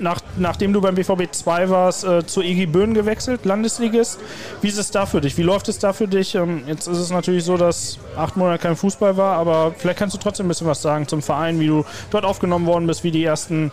nach, 0.00 0.20
nachdem 0.36 0.72
du 0.72 0.80
beim 0.80 0.94
BVB 0.94 1.30
2 1.30 1.70
warst, 1.70 2.04
äh, 2.04 2.26
zur 2.26 2.44
EG 2.44 2.66
Böen 2.66 2.94
gewechselt, 2.94 3.44
Landesligist. 3.44 4.18
Wie 4.60 4.68
ist 4.68 4.78
es 4.78 4.90
da 4.90 5.06
für 5.06 5.20
dich? 5.20 5.36
Wie 5.36 5.42
läuft 5.42 5.68
es 5.68 5.78
da 5.78 5.92
für 5.92 6.08
dich? 6.08 6.34
Ähm, 6.34 6.62
jetzt 6.66 6.86
ist 6.86 6.98
es 6.98 7.10
natürlich 7.10 7.44
so, 7.44 7.56
dass 7.56 7.98
acht 8.16 8.36
Monate 8.36 8.62
kein 8.62 8.76
Fußball 8.76 9.16
war, 9.16 9.36
aber 9.36 9.74
vielleicht 9.76 9.98
kannst 9.98 10.14
du 10.14 10.18
trotzdem 10.18 10.46
ein 10.46 10.48
bisschen 10.48 10.66
was 10.66 10.82
sagen 10.82 11.08
zum 11.08 11.22
Verein, 11.22 11.60
wie 11.60 11.66
du 11.66 11.84
dort 12.10 12.24
aufgenommen 12.24 12.66
worden 12.66 12.86
bist, 12.86 13.04
wie 13.04 13.10
die 13.10 13.24
ersten, 13.24 13.72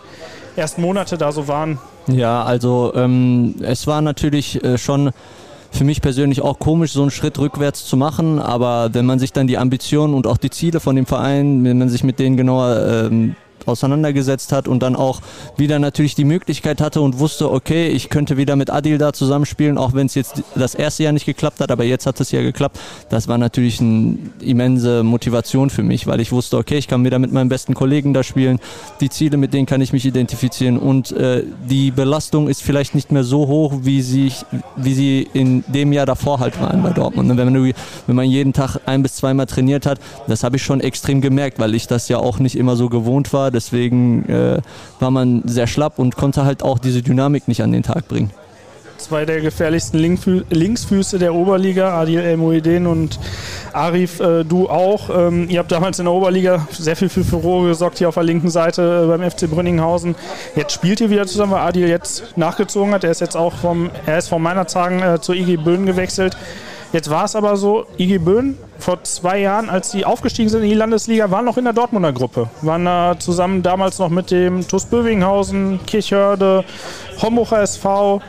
ersten 0.56 0.82
Monate 0.82 1.18
da 1.18 1.32
so 1.32 1.48
waren. 1.48 1.78
Ja, 2.06 2.44
also 2.44 2.92
ähm, 2.94 3.56
es 3.62 3.86
war 3.86 4.00
natürlich 4.00 4.62
äh, 4.62 4.78
schon 4.78 5.12
für 5.72 5.84
mich 5.84 6.00
persönlich 6.00 6.40
auch 6.40 6.58
komisch, 6.58 6.92
so 6.92 7.02
einen 7.02 7.10
Schritt 7.10 7.38
rückwärts 7.38 7.84
zu 7.84 7.96
machen. 7.96 8.38
Aber 8.38 8.94
wenn 8.94 9.06
man 9.06 9.18
sich 9.18 9.32
dann 9.32 9.46
die 9.46 9.58
Ambitionen 9.58 10.14
und 10.14 10.26
auch 10.26 10.38
die 10.38 10.50
Ziele 10.50 10.80
von 10.80 10.96
dem 10.96 11.06
Verein, 11.06 11.64
wenn 11.64 11.78
man 11.78 11.88
sich 11.88 12.02
mit 12.04 12.18
denen 12.18 12.36
genauer 12.36 13.06
ähm, 13.10 13.36
auseinandergesetzt 13.66 14.52
hat 14.52 14.68
und 14.68 14.82
dann 14.82 14.96
auch 14.96 15.20
wieder 15.56 15.78
natürlich 15.78 16.14
die 16.14 16.24
Möglichkeit 16.24 16.80
hatte 16.80 17.00
und 17.00 17.18
wusste, 17.18 17.50
okay, 17.50 17.88
ich 17.88 18.08
könnte 18.08 18.36
wieder 18.36 18.56
mit 18.56 18.70
Adil 18.70 18.98
da 18.98 19.12
zusammenspielen, 19.12 19.78
auch 19.78 19.92
wenn 19.92 20.06
es 20.06 20.14
jetzt 20.14 20.42
das 20.54 20.74
erste 20.74 21.02
Jahr 21.02 21.12
nicht 21.12 21.26
geklappt 21.26 21.60
hat, 21.60 21.70
aber 21.70 21.84
jetzt 21.84 22.06
hat 22.06 22.20
es 22.20 22.30
ja 22.30 22.42
geklappt. 22.42 22.78
Das 23.08 23.28
war 23.28 23.38
natürlich 23.38 23.80
eine 23.80 24.18
immense 24.40 25.02
Motivation 25.02 25.70
für 25.70 25.82
mich, 25.82 26.06
weil 26.06 26.20
ich 26.20 26.32
wusste, 26.32 26.56
okay, 26.56 26.78
ich 26.78 26.88
kann 26.88 27.04
wieder 27.04 27.18
mit 27.18 27.32
meinem 27.32 27.48
besten 27.48 27.74
Kollegen 27.74 28.14
da 28.14 28.22
spielen, 28.22 28.58
die 29.00 29.10
Ziele, 29.10 29.36
mit 29.36 29.52
denen 29.52 29.66
kann 29.66 29.80
ich 29.80 29.92
mich 29.92 30.04
identifizieren 30.04 30.78
und 30.78 31.12
äh, 31.12 31.44
die 31.68 31.90
Belastung 31.90 32.48
ist 32.48 32.62
vielleicht 32.62 32.94
nicht 32.94 33.12
mehr 33.12 33.24
so 33.24 33.46
hoch, 33.46 33.74
wie 33.82 34.02
sie, 34.02 34.32
wie 34.76 34.94
sie 34.94 35.28
in 35.32 35.64
dem 35.66 35.92
Jahr 35.92 36.06
davor 36.06 36.40
halt 36.40 36.60
waren 36.60 36.82
bei 36.82 36.90
Dortmund. 36.90 37.30
Und 37.30 37.36
wenn 37.36 37.52
man, 37.52 37.72
wenn 38.06 38.16
man 38.16 38.26
jeden 38.26 38.52
Tag 38.52 38.78
ein 38.86 39.02
bis 39.02 39.16
zweimal 39.16 39.46
trainiert 39.46 39.86
hat, 39.86 39.98
das 40.26 40.42
habe 40.44 40.56
ich 40.56 40.62
schon 40.62 40.80
extrem 40.80 41.20
gemerkt, 41.20 41.58
weil 41.58 41.74
ich 41.74 41.86
das 41.86 42.08
ja 42.08 42.18
auch 42.18 42.38
nicht 42.38 42.56
immer 42.56 42.76
so 42.76 42.88
gewohnt 42.88 43.32
war 43.32 43.50
Deswegen 43.56 44.28
äh, 44.28 44.60
war 45.00 45.10
man 45.10 45.42
sehr 45.46 45.66
schlapp 45.66 45.98
und 45.98 46.14
konnte 46.14 46.44
halt 46.44 46.62
auch 46.62 46.78
diese 46.78 47.00
Dynamik 47.00 47.48
nicht 47.48 47.62
an 47.62 47.72
den 47.72 47.82
Tag 47.82 48.06
bringen. 48.06 48.30
Zwei 48.98 49.24
der 49.24 49.40
gefährlichsten 49.40 49.98
Linkfü 49.98 50.42
Linksfüße 50.50 51.18
der 51.18 51.34
Oberliga, 51.34 51.98
Adil 51.98 52.20
El 52.20 52.36
Muhedin 52.36 52.86
und 52.86 53.18
Arif, 53.72 54.20
äh, 54.20 54.44
du 54.44 54.68
auch. 54.68 55.08
Ähm, 55.10 55.48
ihr 55.48 55.58
habt 55.58 55.72
damals 55.72 55.98
in 55.98 56.04
der 56.04 56.12
Oberliga 56.12 56.68
sehr 56.70 56.96
viel 56.96 57.08
für 57.08 57.24
Furore 57.24 57.68
gesorgt 57.68 57.98
hier 57.98 58.08
auf 58.08 58.14
der 58.14 58.24
linken 58.24 58.50
Seite 58.50 59.04
äh, 59.04 59.06
beim 59.06 59.30
FC 59.30 59.48
Brünninghausen. 59.50 60.16
Jetzt 60.54 60.72
spielt 60.72 61.00
ihr 61.00 61.08
wieder 61.08 61.26
zusammen, 61.26 61.52
weil 61.52 61.60
Adil 61.60 61.88
jetzt 61.88 62.36
nachgezogen 62.36 62.92
hat. 62.92 63.04
Er 63.04 63.10
ist 63.10 63.22
jetzt 63.22 63.36
auch 63.36 63.54
vom, 63.54 63.90
er 64.04 64.18
ist 64.18 64.28
von 64.28 64.42
meiner 64.42 64.66
Tagen 64.66 65.00
äh, 65.00 65.20
zur 65.20 65.34
IG 65.34 65.56
Böen 65.56 65.86
gewechselt. 65.86 66.36
Jetzt 66.92 67.10
war 67.10 67.24
es 67.24 67.34
aber 67.34 67.56
so, 67.56 67.86
IG 67.98 68.18
Böen 68.18 68.56
vor 68.78 69.02
zwei 69.02 69.40
Jahren, 69.40 69.68
als 69.68 69.90
die 69.90 70.04
aufgestiegen 70.04 70.48
sind 70.48 70.62
in 70.62 70.68
die 70.68 70.74
Landesliga, 70.74 71.30
waren 71.30 71.44
noch 71.44 71.56
in 71.56 71.64
der 71.64 71.72
Dortmunder 71.72 72.12
Gruppe. 72.12 72.48
Waren 72.62 72.84
da 72.84 73.16
zusammen 73.18 73.62
damals 73.62 73.98
noch 73.98 74.08
mit 74.08 74.30
dem 74.30 74.66
TuS 74.66 74.86
Bövinghausen, 74.86 75.80
Kirchhörde, 75.86 76.64
Hombucher 77.20 77.62
SV, 77.62 78.20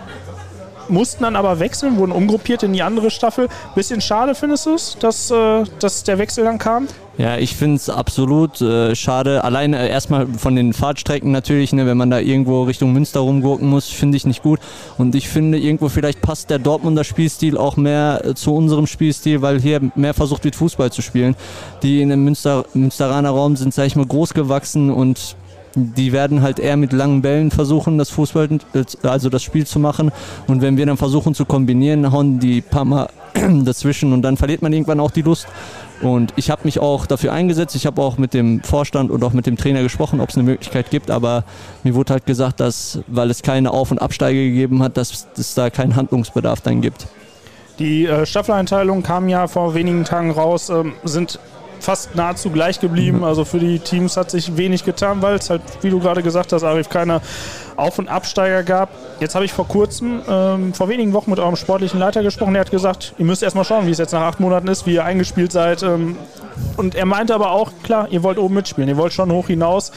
mussten 0.89 1.23
dann 1.23 1.35
aber 1.35 1.59
wechseln, 1.59 1.97
wurden 1.97 2.11
umgruppiert 2.11 2.63
in 2.63 2.73
die 2.73 2.83
andere 2.83 3.11
Staffel. 3.11 3.47
Bisschen 3.75 4.01
schade 4.01 4.35
findest 4.35 4.65
du 4.65 4.73
es, 4.73 4.97
dass, 4.99 5.31
äh, 5.31 5.63
dass 5.79 6.03
der 6.03 6.17
Wechsel 6.17 6.43
dann 6.43 6.57
kam? 6.57 6.87
Ja, 7.17 7.37
ich 7.37 7.55
finde 7.55 7.77
es 7.77 7.89
absolut 7.89 8.61
äh, 8.61 8.95
schade. 8.95 9.43
Alleine 9.43 9.79
äh, 9.79 9.89
erstmal 9.89 10.27
von 10.27 10.55
den 10.55 10.73
Fahrtstrecken 10.73 11.31
natürlich, 11.31 11.73
ne, 11.73 11.87
wenn 11.87 11.97
man 11.97 12.11
da 12.11 12.19
irgendwo 12.19 12.63
Richtung 12.63 12.93
Münster 12.93 13.21
rumgurken 13.21 13.67
muss, 13.67 13.87
finde 13.89 14.17
ich 14.17 14.27
nicht 14.27 14.43
gut. 14.43 14.59
Und 14.99 15.15
ich 15.15 15.27
finde 15.27 15.57
irgendwo 15.57 15.89
vielleicht 15.89 16.21
passt 16.21 16.51
der 16.51 16.59
Dortmunder 16.59 17.03
Spielstil 17.03 17.57
auch 17.57 17.75
mehr 17.75 18.21
äh, 18.23 18.35
zu 18.35 18.53
unserem 18.53 18.85
Spielstil, 18.85 19.41
weil 19.41 19.59
hier 19.59 19.81
mehr 19.95 20.13
versucht 20.13 20.43
wird, 20.43 20.55
Fußball 20.55 20.91
zu 20.91 21.01
spielen. 21.01 21.35
Die 21.81 22.03
in 22.03 22.09
dem 22.09 22.23
Münster, 22.23 22.65
Münsteraner 22.75 23.31
Raum 23.31 23.55
sind, 23.55 23.73
sag 23.73 23.87
ich 23.87 23.95
mal, 23.95 24.05
groß 24.05 24.35
gewachsen 24.35 24.91
und 24.91 25.35
die 25.77 26.11
werden 26.11 26.41
halt 26.41 26.59
eher 26.59 26.75
mit 26.75 26.91
langen 26.91 27.21
Bällen 27.21 27.51
versuchen, 27.51 27.97
das 27.97 28.09
Fußball, 28.09 28.49
also 29.03 29.29
das 29.29 29.43
Spiel 29.43 29.65
zu 29.65 29.79
machen. 29.79 30.11
Und 30.47 30.61
wenn 30.61 30.77
wir 30.77 30.85
dann 30.85 30.97
versuchen 30.97 31.35
zu 31.35 31.45
kombinieren, 31.45 32.11
hauen 32.11 32.39
die 32.39 32.61
paar 32.61 32.85
Mal 32.85 33.09
dazwischen 33.63 34.13
und 34.13 34.23
dann 34.23 34.37
verliert 34.37 34.61
man 34.61 34.73
irgendwann 34.73 34.99
auch 34.99 35.11
die 35.11 35.21
Lust. 35.21 35.47
Und 36.01 36.33
ich 36.35 36.49
habe 36.49 36.61
mich 36.63 36.79
auch 36.79 37.05
dafür 37.05 37.33
eingesetzt. 37.33 37.75
Ich 37.75 37.85
habe 37.85 38.01
auch 38.01 38.17
mit 38.17 38.33
dem 38.33 38.61
Vorstand 38.63 39.11
und 39.11 39.23
auch 39.23 39.33
mit 39.33 39.45
dem 39.45 39.57
Trainer 39.57 39.81
gesprochen, 39.83 40.19
ob 40.19 40.29
es 40.29 40.35
eine 40.35 40.43
Möglichkeit 40.43 40.89
gibt. 40.89 41.11
Aber 41.11 41.43
mir 41.83 41.95
wurde 41.95 42.13
halt 42.13 42.25
gesagt, 42.25 42.59
dass, 42.59 42.99
weil 43.07 43.29
es 43.29 43.41
keine 43.41 43.71
Auf- 43.71 43.91
und 43.91 43.99
Absteige 43.99 44.43
gegeben 44.49 44.83
hat, 44.83 44.97
dass 44.97 45.27
es 45.37 45.53
da 45.53 45.69
keinen 45.69 45.95
Handlungsbedarf 45.95 46.61
dann 46.61 46.81
gibt. 46.81 47.07
Die 47.79 48.05
äh, 48.05 48.25
Staffeleinteilung 48.25 49.03
kam 49.03 49.29
ja 49.29 49.47
vor 49.47 49.75
wenigen 49.75 50.03
Tagen 50.03 50.31
raus, 50.31 50.69
ähm, 50.69 50.93
sind 51.03 51.39
fast 51.79 52.15
nahezu 52.15 52.49
gleich 52.49 52.79
geblieben. 52.79 53.23
Also 53.23 53.45
für 53.45 53.59
die 53.59 53.79
Teams 53.79 54.17
hat 54.17 54.31
sich 54.31 54.57
wenig 54.57 54.83
getan, 54.83 55.21
weil 55.21 55.35
es 55.35 55.49
halt, 55.49 55.61
wie 55.81 55.89
du 55.89 55.99
gerade 55.99 56.23
gesagt 56.23 56.53
hast, 56.53 56.63
Arif, 56.63 56.89
keine 56.89 57.21
Auf- 57.75 57.99
und 57.99 58.07
Absteiger 58.07 58.63
gab. 58.63 58.89
Jetzt 59.19 59.35
habe 59.35 59.45
ich 59.45 59.53
vor 59.53 59.67
kurzem, 59.67 60.21
ähm, 60.27 60.73
vor 60.73 60.89
wenigen 60.89 61.13
Wochen 61.13 61.29
mit 61.29 61.39
eurem 61.39 61.55
sportlichen 61.55 61.99
Leiter 61.99 62.23
gesprochen. 62.23 62.53
Der 62.53 62.61
hat 62.61 62.71
gesagt, 62.71 63.13
ihr 63.17 63.25
müsst 63.25 63.43
erstmal 63.43 63.65
schauen, 63.65 63.87
wie 63.87 63.91
es 63.91 63.97
jetzt 63.97 64.13
nach 64.13 64.21
acht 64.21 64.39
Monaten 64.39 64.67
ist, 64.67 64.85
wie 64.85 64.95
ihr 64.95 65.05
eingespielt 65.05 65.51
seid. 65.51 65.83
Ähm, 65.83 66.17
und 66.75 66.95
er 66.95 67.05
meinte 67.05 67.35
aber 67.35 67.51
auch, 67.51 67.71
klar, 67.83 68.07
ihr 68.09 68.23
wollt 68.23 68.37
oben 68.37 68.55
mitspielen, 68.55 68.89
ihr 68.89 68.97
wollt 68.97 69.13
schon 69.13 69.31
hoch 69.31 69.47
hinaus. 69.47 69.91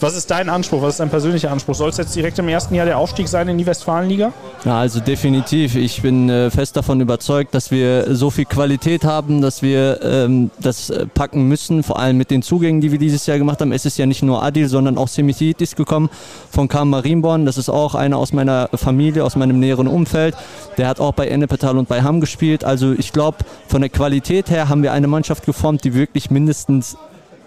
Was 0.00 0.16
ist 0.16 0.30
dein 0.30 0.48
Anspruch? 0.48 0.80
Was 0.80 0.94
ist 0.94 1.00
dein 1.00 1.10
persönlicher 1.10 1.50
Anspruch? 1.50 1.74
Soll 1.74 1.90
es 1.90 1.98
jetzt 1.98 2.16
direkt 2.16 2.38
im 2.38 2.48
ersten 2.48 2.74
Jahr 2.74 2.86
der 2.86 2.96
Aufstieg 2.96 3.28
sein 3.28 3.48
in 3.48 3.58
die 3.58 3.66
Westfalenliga? 3.66 4.32
Ja, 4.64 4.78
also 4.78 4.98
definitiv. 4.98 5.76
Ich 5.76 6.00
bin 6.00 6.30
äh, 6.30 6.50
fest 6.50 6.74
davon 6.76 7.02
überzeugt, 7.02 7.54
dass 7.54 7.70
wir 7.70 8.14
so 8.14 8.30
viel 8.30 8.46
Qualität 8.46 9.04
haben, 9.04 9.42
dass 9.42 9.60
wir 9.60 10.00
ähm, 10.02 10.50
das 10.58 10.88
äh, 10.88 11.04
packen 11.04 11.48
müssen. 11.48 11.82
Vor 11.82 11.98
allem 11.98 12.16
mit 12.16 12.30
den 12.30 12.40
Zugängen, 12.40 12.80
die 12.80 12.92
wir 12.92 12.98
dieses 12.98 13.26
Jahr 13.26 13.36
gemacht 13.36 13.60
haben. 13.60 13.72
Es 13.72 13.84
ist 13.84 13.98
ja 13.98 14.06
nicht 14.06 14.22
nur 14.22 14.42
Adil, 14.42 14.68
sondern 14.68 14.96
auch 14.96 15.08
Semititis 15.08 15.76
gekommen 15.76 16.08
von 16.50 16.66
Kam 16.66 16.88
Marienborn. 16.88 17.44
Das 17.44 17.58
ist 17.58 17.68
auch 17.68 17.94
einer 17.94 18.16
aus 18.16 18.32
meiner 18.32 18.70
Familie, 18.72 19.22
aus 19.22 19.36
meinem 19.36 19.60
näheren 19.60 19.86
Umfeld. 19.86 20.34
Der 20.78 20.88
hat 20.88 20.98
auch 20.98 21.12
bei 21.12 21.28
Ennepetal 21.28 21.76
und 21.76 21.88
bei 21.88 22.02
Hamm 22.02 22.22
gespielt. 22.22 22.64
Also 22.64 22.92
ich 22.92 23.12
glaube, 23.12 23.38
von 23.68 23.82
der 23.82 23.90
Qualität 23.90 24.48
her 24.48 24.70
haben 24.70 24.82
wir 24.82 24.92
eine 24.92 25.08
Mannschaft 25.08 25.44
geformt, 25.44 25.84
die 25.84 25.92
wirklich 25.92 26.30
mindestens 26.30 26.96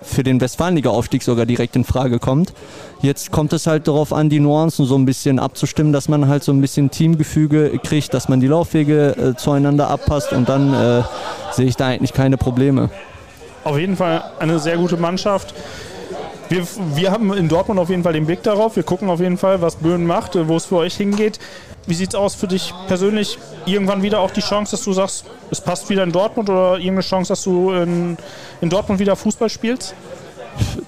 für 0.04 0.24
den 0.24 0.40
Westfalenliga-Aufstieg 0.40 1.24
sogar 1.24 1.46
direkt 1.46 1.76
in 1.76 1.84
Frage 1.84 2.20
kommt. 2.20 2.54
Jetzt 3.02 3.32
kommt 3.32 3.54
es 3.54 3.68
halt 3.68 3.88
darauf 3.88 4.14
an, 4.14 4.30
die 4.30 4.40
Nuancen 4.40 4.86
so 4.86 4.96
ein 4.96 5.06
bisschen 5.06 5.40
abzustimmen, 5.40 5.92
dass 5.94 6.08
man 6.08 6.28
halt 6.28 6.44
so 6.44 6.52
ein 6.52 6.62
bisschen 6.62 6.92
Teamgefüge 6.92 7.80
kriegt, 7.84 8.14
dass 8.14 8.30
man 8.30 8.40
die 8.40 8.48
Laufwege 8.48 9.16
äh, 9.16 9.36
zueinander 9.36 9.90
abpasst 9.90 10.34
und 10.34 10.48
dann 10.48 10.74
äh, 10.74 11.04
sehe 11.52 11.66
ich 11.66 11.76
da 11.76 11.88
eigentlich 11.88 12.14
keine 12.14 12.38
Probleme. 12.38 12.90
Auf 13.64 13.78
jeden 13.78 13.96
Fall 13.96 14.24
eine 14.40 14.60
sehr 14.60 14.78
gute 14.78 14.98
Mannschaft. 14.98 15.54
Wir, 16.54 16.68
wir 16.94 17.12
haben 17.12 17.34
in 17.34 17.50
Dortmund 17.50 17.80
auf 17.80 17.90
jeden 17.90 18.04
Fall 18.04 18.14
den 18.14 18.28
Blick 18.28 18.44
darauf. 18.44 18.76
Wir 18.76 18.84
gucken 18.84 19.10
auf 19.10 19.20
jeden 19.20 19.40
Fall, 19.40 19.60
was 19.62 19.78
Böen 19.78 20.06
macht, 20.06 20.38
wo 20.48 20.56
es 20.56 20.66
für 20.66 20.76
euch 20.76 20.94
hingeht. 20.94 21.40
Wie 21.88 21.96
sieht 21.96 22.10
es 22.10 22.16
aus 22.16 22.36
für 22.36 22.48
dich 22.48 22.72
persönlich? 22.88 23.40
Irgendwann 23.66 24.04
wieder 24.04 24.20
auch 24.20 24.30
die 24.30 24.42
Chance, 24.42 24.70
dass 24.70 24.84
du 24.84 24.94
sagst, 24.94 25.26
es 25.50 25.60
passt 25.60 25.90
wieder 25.90 26.04
in 26.04 26.12
Dortmund 26.12 26.52
oder 26.52 26.74
irgendeine 26.74 27.02
Chance, 27.02 27.30
dass 27.30 27.44
du 27.44 27.72
in, 27.72 28.18
in 28.62 28.70
Dortmund 28.70 29.00
wieder 29.00 29.16
Fußball 29.16 29.50
spielst? 29.50 29.96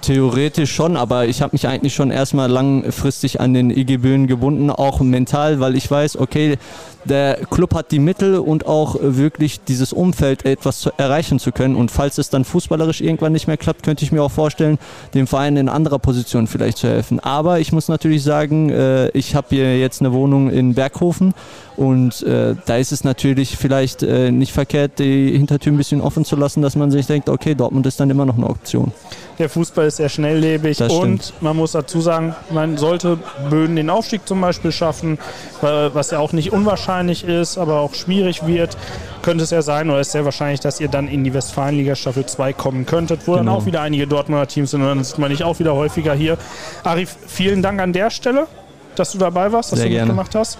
Theoretisch 0.02 0.74
schon, 0.74 0.98
aber 0.98 1.26
ich 1.26 1.42
habe 1.42 1.54
mich 1.54 1.68
eigentlich 1.68 1.94
schon 1.96 2.12
erstmal 2.12 2.50
langfristig 2.50 3.40
an 3.40 3.54
den 3.54 3.70
IG 3.70 3.98
Böen 3.98 4.28
gebunden, 4.28 4.70
auch 4.70 5.00
mental, 5.00 5.60
weil 5.60 5.76
ich 5.76 5.90
weiß, 5.90 6.18
okay, 6.18 6.58
der 7.06 7.36
Club 7.50 7.76
hat 7.76 7.92
die 7.92 8.00
Mittel 8.00 8.40
und 8.40 8.66
auch 8.66 8.96
wirklich 9.00 9.62
dieses 9.62 9.94
Umfeld 9.94 10.44
etwas 10.44 10.80
zu 10.80 10.90
erreichen 10.98 11.40
zu 11.40 11.52
können. 11.52 11.76
Und 11.76 11.92
falls 11.92 12.18
es 12.18 12.30
dann 12.30 12.46
fußballerisch 12.46 13.02
irgendwann 13.02 13.32
nicht 13.32 13.48
mehr 13.48 13.58
klappt, 13.58 13.84
könnte 13.84 14.04
ich 14.04 14.12
mir 14.12 14.24
auch 14.24 14.32
vorstellen, 14.32 14.80
dem 15.14 15.28
Verein 15.28 15.56
in 15.56 15.70
anderer 15.70 16.00
Position 16.00 16.48
vielleicht 16.48 16.78
zu 16.78 16.88
helfen. 16.88 17.20
Aber 17.20 17.60
ich 17.60 17.72
muss 17.72 17.88
natürlich 17.88 18.24
sagen, 18.24 18.70
äh, 18.70 19.10
ich 19.10 19.36
habe 19.36 19.48
hier 19.50 19.80
jetzt 19.80 20.02
eine 20.02 20.14
Wohnung 20.14 20.50
in 20.50 20.74
Berghofen 20.74 21.34
Und 21.78 22.24
äh, 22.24 22.56
da 22.66 22.78
ist 22.78 22.92
es 22.92 23.04
natürlich 23.04 23.58
vielleicht 23.58 24.02
äh, 24.02 24.32
nicht 24.32 24.54
verkehrt, 24.54 25.00
die 25.00 25.38
Hintertür 25.38 25.74
ein 25.74 25.78
bisschen 25.78 26.02
offen 26.02 26.26
zu 26.26 26.36
lassen, 26.36 26.62
dass 26.62 26.76
man 26.76 26.90
sich 26.90 27.06
denkt, 27.06 27.30
okay, 27.30 27.54
Dortmund 27.54 27.86
ist 27.86 28.00
dann 28.00 28.10
immer 28.10 28.26
noch 28.26 28.38
eine 28.38 28.48
Option. 28.48 28.92
Der 29.38 29.50
Fußball 29.50 29.85
ist 29.88 29.98
sehr 29.98 30.10
schnelllebig 30.10 30.78
Das 30.78 30.92
und 30.92 31.24
stimmt. 31.24 31.42
man 31.42 31.56
muss 31.58 31.72
dazu 31.74 32.02
sagen, 32.02 32.36
man 32.50 32.78
sollte 32.78 33.18
Böden 33.50 33.76
den 33.76 33.90
Aufstieg 33.90 34.28
zum 34.28 34.42
Beispiel 34.42 34.72
schaffen, 34.72 35.18
wa- 35.62 35.90
was 35.94 36.12
ja 36.12 36.20
auch 36.20 36.34
nicht 36.34 36.52
unwahrscheinlich 36.54 37.24
ist, 37.24 37.58
aber 37.58 37.80
auch 37.80 37.94
schwierig 37.94 38.46
wird, 38.48 38.78
könnte 39.22 39.44
es 39.44 39.50
ja 39.52 39.62
sein 39.62 39.90
oder 39.90 40.00
ist 40.02 40.12
sehr 40.12 40.26
wahrscheinlich, 40.26 40.60
dass 40.60 40.80
ihr 40.80 40.88
dann 40.88 41.08
in 41.08 41.24
die 41.24 41.34
Westfalenliga 41.34 41.96
Staffel 41.96 42.26
2 42.26 42.54
kommen 42.54 42.86
könntet, 42.86 43.28
wo 43.28 43.36
dann 43.36 43.46
Genau. 43.46 43.58
auch 43.58 43.66
wieder 43.66 43.82
einige 43.82 44.08
Dortmunder 44.08 44.48
Teams 44.48 44.72
sind 44.72 44.82
und 44.82 44.88
dann 44.88 45.04
sieht 45.04 45.18
man 45.18 45.30
dich 45.30 45.44
auch 45.44 45.60
wieder 45.60 45.76
häufiger 45.76 46.14
hier. 46.14 46.38
Arif, 46.84 47.16
vielen 47.28 47.62
Dank 47.62 47.80
an 47.82 47.94
der 47.94 48.10
Stelle, 48.10 48.48
dass 48.96 49.12
du 49.12 49.18
dabei 49.18 49.52
warst, 49.52 49.72
dass 49.72 49.80
Sehr 49.80 49.88
du 49.88 49.94
gerne. 49.94 50.08
mitgemacht 50.14 50.36
hast. 50.36 50.58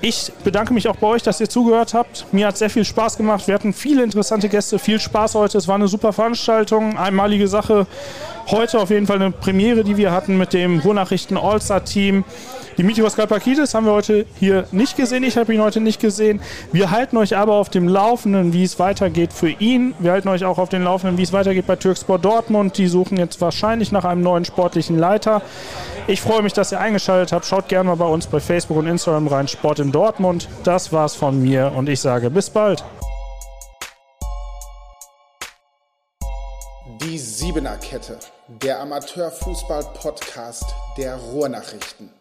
Ich 0.00 0.30
bedanke 0.44 0.72
mich 0.72 0.86
auch 0.86 0.94
bei 0.94 1.08
euch, 1.08 1.24
dass 1.24 1.40
ihr 1.40 1.48
zugehört 1.48 1.92
habt. 1.92 2.26
Mir 2.32 2.46
hat 2.46 2.56
sehr 2.56 2.70
viel 2.70 2.84
Spaß 2.84 3.16
gemacht. 3.16 3.48
Wir 3.48 3.54
hatten 3.54 3.72
viele 3.72 4.04
interessante 4.04 4.48
Gäste, 4.48 4.78
viel 4.78 5.00
Spaß 5.00 5.34
heute. 5.34 5.58
Es 5.58 5.66
war 5.66 5.74
eine 5.74 5.88
super 5.88 6.12
Veranstaltung, 6.12 6.96
einmalige 6.96 7.48
Sache. 7.48 7.84
Heute 8.48 8.78
auf 8.78 8.90
jeden 8.90 9.08
Fall 9.08 9.16
eine 9.16 9.32
Premiere, 9.32 9.82
die 9.82 9.96
wir 9.96 10.12
hatten 10.12 10.38
mit 10.38 10.52
dem 10.52 10.78
Ruhrnachrichten 10.78 11.36
All-Star-Team. 11.36 12.24
Dimitrios 12.78 13.16
Kalpakidis 13.16 13.74
haben 13.74 13.86
wir 13.86 13.92
heute 13.92 14.24
hier 14.38 14.68
nicht 14.70 14.96
gesehen. 14.96 15.24
Ich 15.24 15.36
habe 15.36 15.52
ihn 15.52 15.60
heute 15.60 15.80
nicht 15.80 16.00
gesehen. 16.00 16.40
Wir 16.70 16.92
halten 16.92 17.16
euch 17.16 17.36
aber 17.36 17.54
auf 17.54 17.70
dem 17.70 17.88
Laufenden, 17.88 18.52
wie 18.52 18.62
es 18.62 18.78
weitergeht 18.78 19.32
für 19.32 19.48
ihn. 19.50 19.94
Wir 19.98 20.12
halten 20.12 20.28
euch 20.28 20.44
auch 20.44 20.58
auf 20.58 20.68
dem 20.68 20.84
Laufenden, 20.84 21.18
wie 21.18 21.24
es 21.24 21.32
weitergeht 21.32 21.66
bei 21.66 21.74
Türkspor 21.74 22.20
Dortmund. 22.20 22.78
Die 22.78 22.86
suchen 22.86 23.16
jetzt 23.18 23.40
wahrscheinlich 23.40 23.90
nach 23.90 24.04
einem 24.04 24.22
neuen 24.22 24.44
sportlichen 24.44 24.96
Leiter. 24.96 25.42
Ich 26.06 26.20
freue 26.20 26.40
mich, 26.42 26.52
dass 26.52 26.70
ihr 26.70 26.78
eingeschaltet 26.78 27.32
habt. 27.32 27.46
Schaut 27.46 27.66
gerne 27.66 27.88
mal 27.88 27.96
bei 27.96 28.06
uns 28.06 28.28
bei 28.28 28.38
Facebook 28.38 28.76
und 28.76 28.86
Instagram 28.86 29.26
rein. 29.26 29.48
Sport 29.48 29.80
in 29.80 29.90
Dortmund. 29.90 30.48
Das 30.62 30.92
war's 30.92 31.16
von 31.16 31.42
mir 31.42 31.72
und 31.74 31.88
ich 31.88 31.98
sage 31.98 32.30
bis 32.30 32.48
bald. 32.48 32.84
Die 37.02 37.18
Siebener 37.18 37.76
Kette, 37.78 38.20
der 38.62 38.80
Amateurfußball-Podcast 38.80 40.66
der 40.96 41.16
Ruhrnachrichten. 41.16 42.17